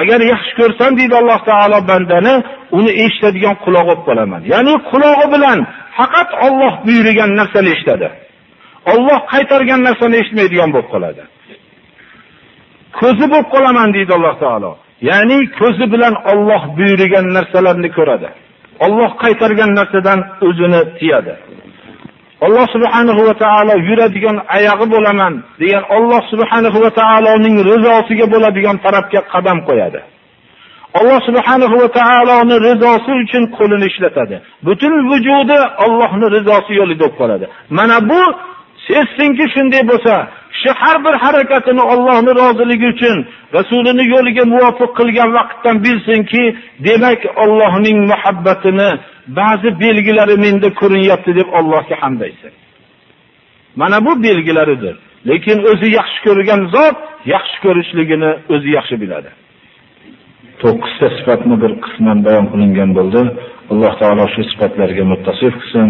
Agar 0.00 0.20
yaxshi 0.32 0.52
ko'rsam 0.60 0.90
deydi 0.98 1.14
Alloh 1.20 1.40
taolo 1.50 1.78
bandani, 1.90 2.34
uni 2.78 2.92
eshitadigan 3.04 3.54
quloq 3.64 3.86
olib 3.92 4.02
qolaman. 4.08 4.40
Ya'ni 4.52 4.74
qulog'i 4.90 5.26
bilan 5.34 5.58
faqat 5.96 6.28
Alloh 6.46 6.74
buyurgan 6.86 7.30
narsani 7.40 7.68
eshitadi. 7.74 8.08
Alloh 8.92 9.20
qaytargan 9.32 9.80
narsani 9.88 10.16
eshitmaydigan 10.22 10.70
bo'lib 10.74 10.88
qoladi. 10.94 11.22
Ko'zi 13.00 13.26
bo'lib 13.32 13.48
qolaman 13.54 13.88
deydi 13.96 14.12
Alloh 14.18 14.34
taolo. 14.44 14.72
Ya'ni 15.10 15.38
ko'zi 15.60 15.84
bilan 15.92 16.14
Alloh 16.32 16.62
buyurgan 16.76 17.26
narsalarni 17.36 17.90
ko'radi. 17.98 18.28
Alloh 18.86 19.10
qaytargan 19.22 19.70
narsadan 19.78 20.20
o'zini 20.46 20.80
tiyadi. 20.98 21.34
Alloh 22.46 22.66
subhanahu 22.74 23.20
va 23.28 23.34
taolo 23.44 23.74
yuradigan 23.88 24.36
oyog'i 24.56 24.86
bo'laman 24.94 25.32
degan 25.60 25.84
Alloh 25.96 26.22
subhanahu 26.32 26.78
va 26.84 26.90
taoloning 27.00 27.56
rizosiga 27.70 28.26
bo'ladigan 28.34 28.76
tarafga 28.84 29.20
qadam 29.32 29.58
qo'yadi. 29.68 30.00
Alloh 30.98 31.20
subhanahu 31.28 31.74
va 31.82 31.88
taoloning 32.00 32.60
rizosi 32.68 33.12
uchun 33.22 33.42
qo'lini 33.56 33.86
ishlatadi. 33.92 34.36
Butun 34.66 34.92
vujudi 35.10 35.58
Allohning 35.84 36.30
rizosi 36.36 36.72
yo'lida 36.80 37.00
bo'lib 37.02 37.16
qoladi. 37.20 37.46
Mana 37.78 37.96
bu 38.10 38.20
sezsinki 38.88 39.44
shunday 39.54 39.82
bo'lsa, 39.90 40.14
kishi 40.52 40.70
har 40.80 40.96
bir 41.04 41.14
harakatini 41.24 41.82
Allohni 41.92 42.32
roziligi 42.42 42.86
uchun, 42.94 43.16
Rasulining 43.56 44.08
yo'liga 44.14 44.44
muvofiq 44.54 44.90
qilgan 44.98 45.30
vaqtdan 45.38 45.76
bilsinki, 45.84 46.42
demak 46.86 47.20
Allohning 47.44 47.98
muhabbatini 48.10 48.90
ba'zi 49.38 49.68
belgilari 49.82 50.36
menda 50.44 50.68
ko'rinyapti 50.80 51.30
deb 51.38 51.48
Allohga 51.58 51.96
hamd 52.02 52.20
aytsin. 52.26 52.52
Mana 53.80 53.98
bu 54.06 54.12
belgilaridir. 54.26 54.96
Lekin 55.28 55.58
o'zi 55.70 55.88
yaxshi 55.98 56.18
ko'rgan 56.26 56.60
zot 56.74 56.96
yaxshi 57.34 57.56
ko'rishligini 57.64 58.30
o'zi 58.54 58.70
yaxshi 58.78 58.96
biladi. 59.02 59.30
To'qqizta 60.62 61.06
sifatni 61.16 61.56
bir 61.62 61.72
qisman 61.84 62.18
bayon 62.26 62.46
qilingan 62.52 62.90
bo'ldi. 62.98 63.22
Alloh 63.72 63.92
taolo 64.00 64.24
shu 64.34 64.42
sifatlarga 64.50 65.04
muttasif 65.12 65.52
qilsin. 65.60 65.88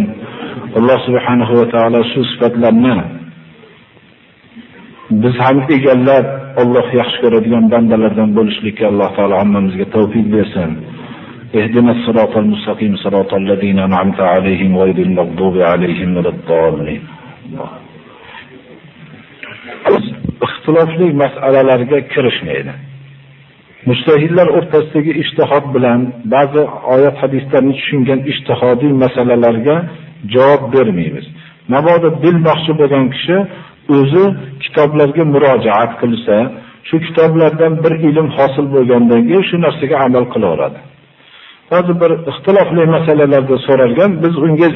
Alloh 0.55 0.99
subhanahu 1.07 1.53
va 1.61 1.67
taolo 1.75 2.01
shu 2.13 2.21
sifatlarni 2.31 2.95
biz 5.23 5.35
ham 5.45 5.59
egallab 5.77 6.27
Alloh 6.63 6.87
yaxshi 7.01 7.19
ko'radigan 7.23 7.65
bandalardan 7.73 8.31
bo'lishlikka 8.39 8.85
Alloh 8.93 9.11
taolo 9.17 9.35
hammamizga 9.43 9.87
tavfiq 9.97 10.27
bersin. 10.37 10.71
Ihdinas 11.59 11.99
siratal 12.07 12.49
mustaqim 12.53 12.93
siratal 13.05 13.45
ladina 13.51 13.83
an'amta 13.89 14.25
alayhim 14.37 14.73
ghayril 14.81 15.13
maghdubi 15.19 15.63
alayhim 15.75 16.11
waladdallin. 16.17 17.03
Ixtilofli 20.47 21.07
masalalarga 21.23 21.99
kirishmaydi. 22.13 22.73
Mustahillar 23.91 24.49
o'rtasidagi 24.59 25.13
ijtihod 25.23 25.65
bilan 25.75 26.01
ba'zi 26.35 26.63
oyat 26.95 27.17
hadislarni 27.23 27.75
tushungan 27.79 28.21
ijtihodiy 28.33 28.93
masalalarga 29.05 29.77
javob 30.35 30.63
bermaymiz. 30.75 31.27
Mabodo 31.75 32.09
bilmoqchi 32.25 32.73
bo'lgan 32.81 33.07
kishi 33.15 33.37
o'zi 33.97 34.25
kitoblarga 34.65 35.25
murojaat 35.35 35.93
qilsa, 36.03 36.37
shu 36.89 36.97
kitoblardan 37.07 37.73
bir 37.85 37.93
ilm 38.09 38.29
hosil 38.37 38.67
bo'lgandan 38.75 39.21
keyin 39.29 39.45
shu 39.51 39.57
narsaga 39.67 39.97
amal 40.07 40.25
qilaveradi. 40.35 40.79
Hozir 41.73 41.95
bir 42.03 42.11
ixtilofli 42.31 42.83
masalalarda 42.97 43.57
so'ralgan, 43.67 44.11
biz 44.25 44.35
unga 44.47 44.69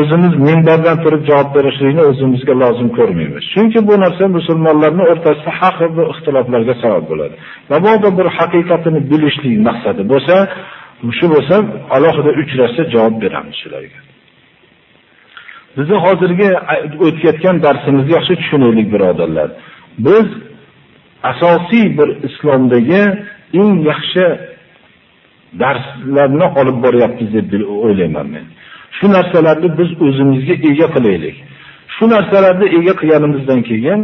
o'zimiz 0.00 0.34
minbardan 0.48 0.96
turib 1.04 1.22
javob 1.30 1.48
berishlikni 1.56 2.02
o'zimizga 2.10 2.54
lozim 2.62 2.88
ko'rmaymiz. 2.98 3.44
Chunki 3.54 3.78
bu 3.88 3.94
narsa 4.04 4.24
musulmonlarning 4.36 5.06
o'rtasida 5.12 5.50
haq 5.60 5.76
va 5.96 6.04
ixtiloflarga 6.12 6.74
sabab 6.82 7.04
bo'ladi. 7.10 7.34
Mabodo 7.72 8.08
bir 8.18 8.26
haqiqatini 8.38 9.00
bilishlik 9.10 9.54
maqsadi 9.68 10.02
bo'lsa, 10.12 10.34
shu 11.18 11.26
bo'lsa 11.34 11.54
alohida 11.96 12.30
uchrashsa 12.42 12.82
javob 12.94 13.14
beramiz 13.24 13.56
shularga. 13.62 13.98
Bizi 15.76 15.94
hozirgi 16.04 16.48
o'tayotgan 17.06 17.56
darsimizni 17.66 18.12
yaxshi 18.16 18.34
tushunaylik 18.40 18.88
birodarlar. 18.94 19.48
Biz 20.06 20.26
asosiy 21.30 21.86
bir 21.98 22.08
islomdagi 22.28 23.02
eng 23.60 23.74
yaxshi 23.90 24.24
darslarni 25.62 26.46
olib 26.60 26.78
boryapmiz 26.84 27.30
deb 27.36 27.52
o'ylayman 27.84 28.26
men. 28.34 28.44
Shu 28.96 29.06
narsalarni 29.16 29.68
biz 29.78 29.90
o'zimizga 30.06 30.54
ega 30.70 30.88
qilaylik. 30.94 31.36
Shu 31.94 32.04
narsalarni 32.14 32.66
ega 32.78 32.94
qilganimizdan 33.00 33.60
keyin 33.70 34.00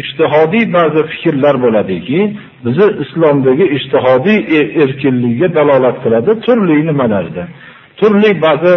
ijtihodiy 0.00 0.64
ba'zi 0.76 1.00
fikrlar 1.12 1.56
bo'ladiki, 1.64 2.20
bizni 2.64 2.86
islomdagi 3.04 3.64
ijtihodiy 3.76 4.38
e-, 4.58 4.70
erkinlikka 4.82 5.48
dalolat 5.58 5.96
qiladi 6.04 6.30
turli 6.46 6.76
nimalarda. 6.88 7.44
Turli 8.00 8.30
ba'zi 8.46 8.72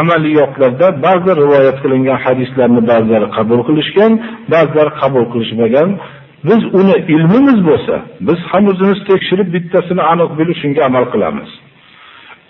amaliyotlarda 0.00 0.86
ba'zi 1.06 1.30
rivoyat 1.42 1.76
qilingan 1.82 2.18
hadislarni 2.24 2.80
ba'zilari 2.90 3.28
qabul 3.36 3.60
qilishgan, 3.68 4.12
ba'zilari 4.54 4.92
qabul 5.00 5.24
qilishmagan. 5.32 5.88
Biz 6.48 6.60
uni 6.80 6.96
ilmimiz 7.14 7.58
bo'lsa, 7.68 7.94
biz 8.28 8.38
ham 8.50 8.64
o'zimiz 8.72 8.98
tekshirib 9.10 9.48
bittasini 9.54 10.02
aniq 10.12 10.30
bilib 10.38 10.56
shunga 10.62 10.82
amal 10.88 11.04
qilamiz. 11.12 11.50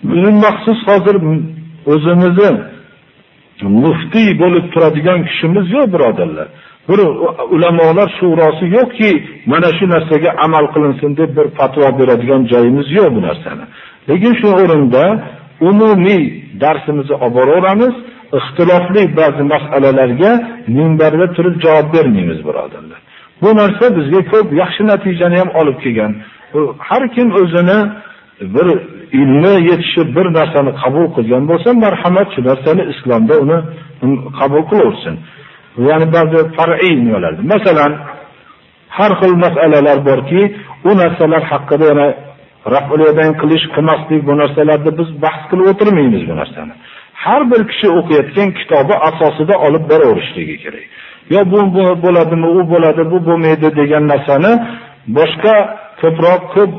Buning 0.09 0.37
maxsus 0.45 0.79
hozir 0.89 1.15
o'zimizni 1.93 2.51
muftiy 3.83 4.29
bo'lib 4.41 4.65
turadigan 4.73 5.19
kishimiz 5.29 5.65
yo'q, 5.75 5.87
birodarlar. 5.93 6.47
Bir 6.89 6.99
ulamolar 7.55 8.09
shurosi 8.19 8.65
yo'qki, 8.77 9.11
mana 9.51 9.69
shu 9.77 9.85
narsaga 9.93 10.29
amal 10.45 10.65
qilinsin 10.73 11.11
deb 11.19 11.29
bir 11.37 11.47
fatvo 11.57 11.87
beradigan 11.99 12.41
joyimiz 12.51 12.87
yo'q 12.97 13.09
bu 13.15 13.21
narsani. 13.27 13.65
Lekin 14.09 14.33
shu 14.39 14.47
o'rinda 14.61 15.03
umumiy 15.61 16.23
darsimizni 16.61 17.15
olib 17.15 17.35
boraveramiz. 17.37 17.95
Ixtilofli 18.39 19.01
ba'zi 19.19 19.43
masalalarga 19.53 20.31
minbarda 20.77 21.25
turib 21.35 21.55
javob 21.65 21.87
bermaymiz, 21.95 22.39
birodarlar. 22.47 22.99
Bu 23.41 23.49
narsa 23.59 23.85
bizga 23.97 24.21
ko'p 24.31 24.47
yaxshi 24.61 24.83
natijani 24.91 25.37
ham 25.41 25.49
olib 25.59 25.77
kelgan. 25.83 26.11
Har 26.87 27.03
kim 27.15 27.27
o'zini 27.39 27.79
bir 28.55 28.67
ilmi 29.19 29.53
yetishib 29.69 30.07
bir 30.17 30.27
narsani 30.37 30.71
qabul 30.81 31.05
qilgan 31.15 31.43
bo'lsa, 31.51 31.69
marhamat 31.85 32.27
shu 32.33 32.41
narsani 32.49 32.83
islomda 32.93 33.35
uni 33.43 33.57
qabul 34.39 34.63
qilaversin. 34.69 35.15
Ya'ni 35.87 36.07
ba'zi 36.15 36.39
far'iy 36.57 36.95
nimalar. 37.05 37.33
Masalan, 37.53 37.91
har 38.97 39.11
xil 39.19 39.33
masalalar 39.45 39.97
borki, 40.09 40.41
u 40.89 40.91
narsalar 41.01 41.43
haqida 41.51 41.85
yana 41.91 42.07
raf'ul 42.73 43.01
qilish, 43.41 43.65
qilmaslik 43.75 44.21
bu 44.27 44.33
narsalarda 44.41 44.91
biz 44.99 45.09
bahs 45.23 45.41
qilib 45.49 45.65
o'tirmaymiz 45.71 46.23
bu 46.29 46.35
narsani. 46.41 46.73
Har 47.23 47.41
bir 47.51 47.61
kishi 47.71 47.87
o'qiyotgan 47.99 48.49
kitobi 48.59 48.93
asosida 49.09 49.55
olib 49.65 49.83
boraverishligi 49.91 50.55
kerak. 50.63 50.85
Yo 51.33 51.39
bu 51.51 51.59
bo'ladimi, 52.05 52.47
u 52.59 52.61
bo'ladi, 52.73 53.03
bu 53.11 53.17
bo'lmaydi 53.27 53.67
degan 53.79 54.03
narsani 54.13 54.51
boshqa 55.17 55.55
ko'proq 56.01 56.41
ko'p 56.55 56.71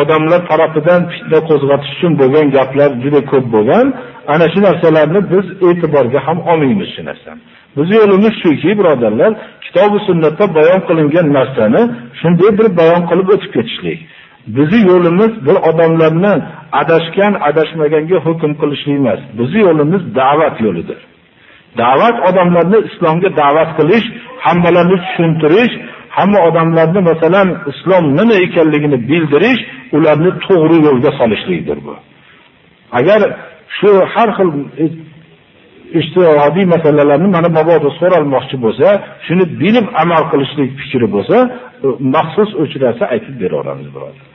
odamlar 0.00 0.40
tarafidan 0.50 1.00
fitna 1.12 1.38
qo'zg'atish 1.48 1.92
uchun 1.96 2.12
bo'lgan 2.20 2.46
gaplar 2.56 2.90
juda 3.04 3.20
ko'p 3.32 3.46
bo'lgan. 3.54 3.86
Ana 4.34 4.46
shu 4.52 4.60
narsalarni 4.68 5.20
biz 5.32 5.46
e'tiborga 5.68 6.20
ham 6.26 6.38
olmaymiz 6.50 6.90
shu 6.96 7.02
narsani. 7.10 7.40
Biz 7.76 7.88
yo'limiz 7.98 8.34
shuki, 8.42 8.70
birodarlar, 8.80 9.32
kitob 9.64 9.88
va 9.94 10.00
sunnatda 10.08 10.44
bayon 10.58 10.80
qilingan 10.88 11.26
narsani 11.38 11.82
shunday 12.20 12.50
bir 12.58 12.68
bayon 12.80 13.02
qilib 13.10 13.28
o'tib 13.34 13.50
ketishlik. 13.56 13.98
Bizi 14.46 14.78
yo'limiz 14.90 15.32
bir 15.46 15.56
odamlarni 15.70 16.34
adashgan, 16.80 17.32
adashmaganga 17.48 18.18
hukm 18.26 18.52
qilishlik 18.60 18.96
emas. 19.00 19.20
Bizi 19.38 19.58
yo'limiz 19.66 20.02
da'vat 20.20 20.56
yo'lidir. 20.66 21.00
Da'vat 21.82 22.16
odamlarni 22.28 22.78
islomga 22.88 23.28
da'vat 23.42 23.70
qilish, 23.78 24.06
hammalarni 24.44 24.96
tushuntirish, 25.04 25.74
hamma 26.16 26.38
odamlarni 26.48 27.00
masalan 27.10 27.48
islom 27.72 28.04
nima 28.18 28.36
ekanligini 28.46 28.98
bildirish, 29.10 29.60
ularni 29.96 30.30
to'g'ri 30.46 30.78
yo'lga 30.86 31.10
solishlikdir 31.20 31.78
bu. 31.86 31.94
Agar 32.98 33.20
shu 33.76 33.90
har 34.14 34.28
xil 34.36 34.48
e, 34.82 34.84
ijtihodiy 36.00 36.66
masalalarni 36.74 37.28
mana 37.36 37.48
mabodo 37.58 37.88
so'ralmoqchi 38.00 38.56
bo'lsa, 38.64 38.88
shuni 39.26 39.44
bilib 39.60 39.86
amal 40.02 40.22
qilishlik 40.32 40.70
fikri 40.80 41.06
bo'lsa, 41.14 41.36
e, 41.84 41.88
maxsus 42.14 42.50
o'chirasa 42.62 43.04
aytib 43.14 43.34
beraveramiz 43.42 43.88
birodar. 43.96 44.33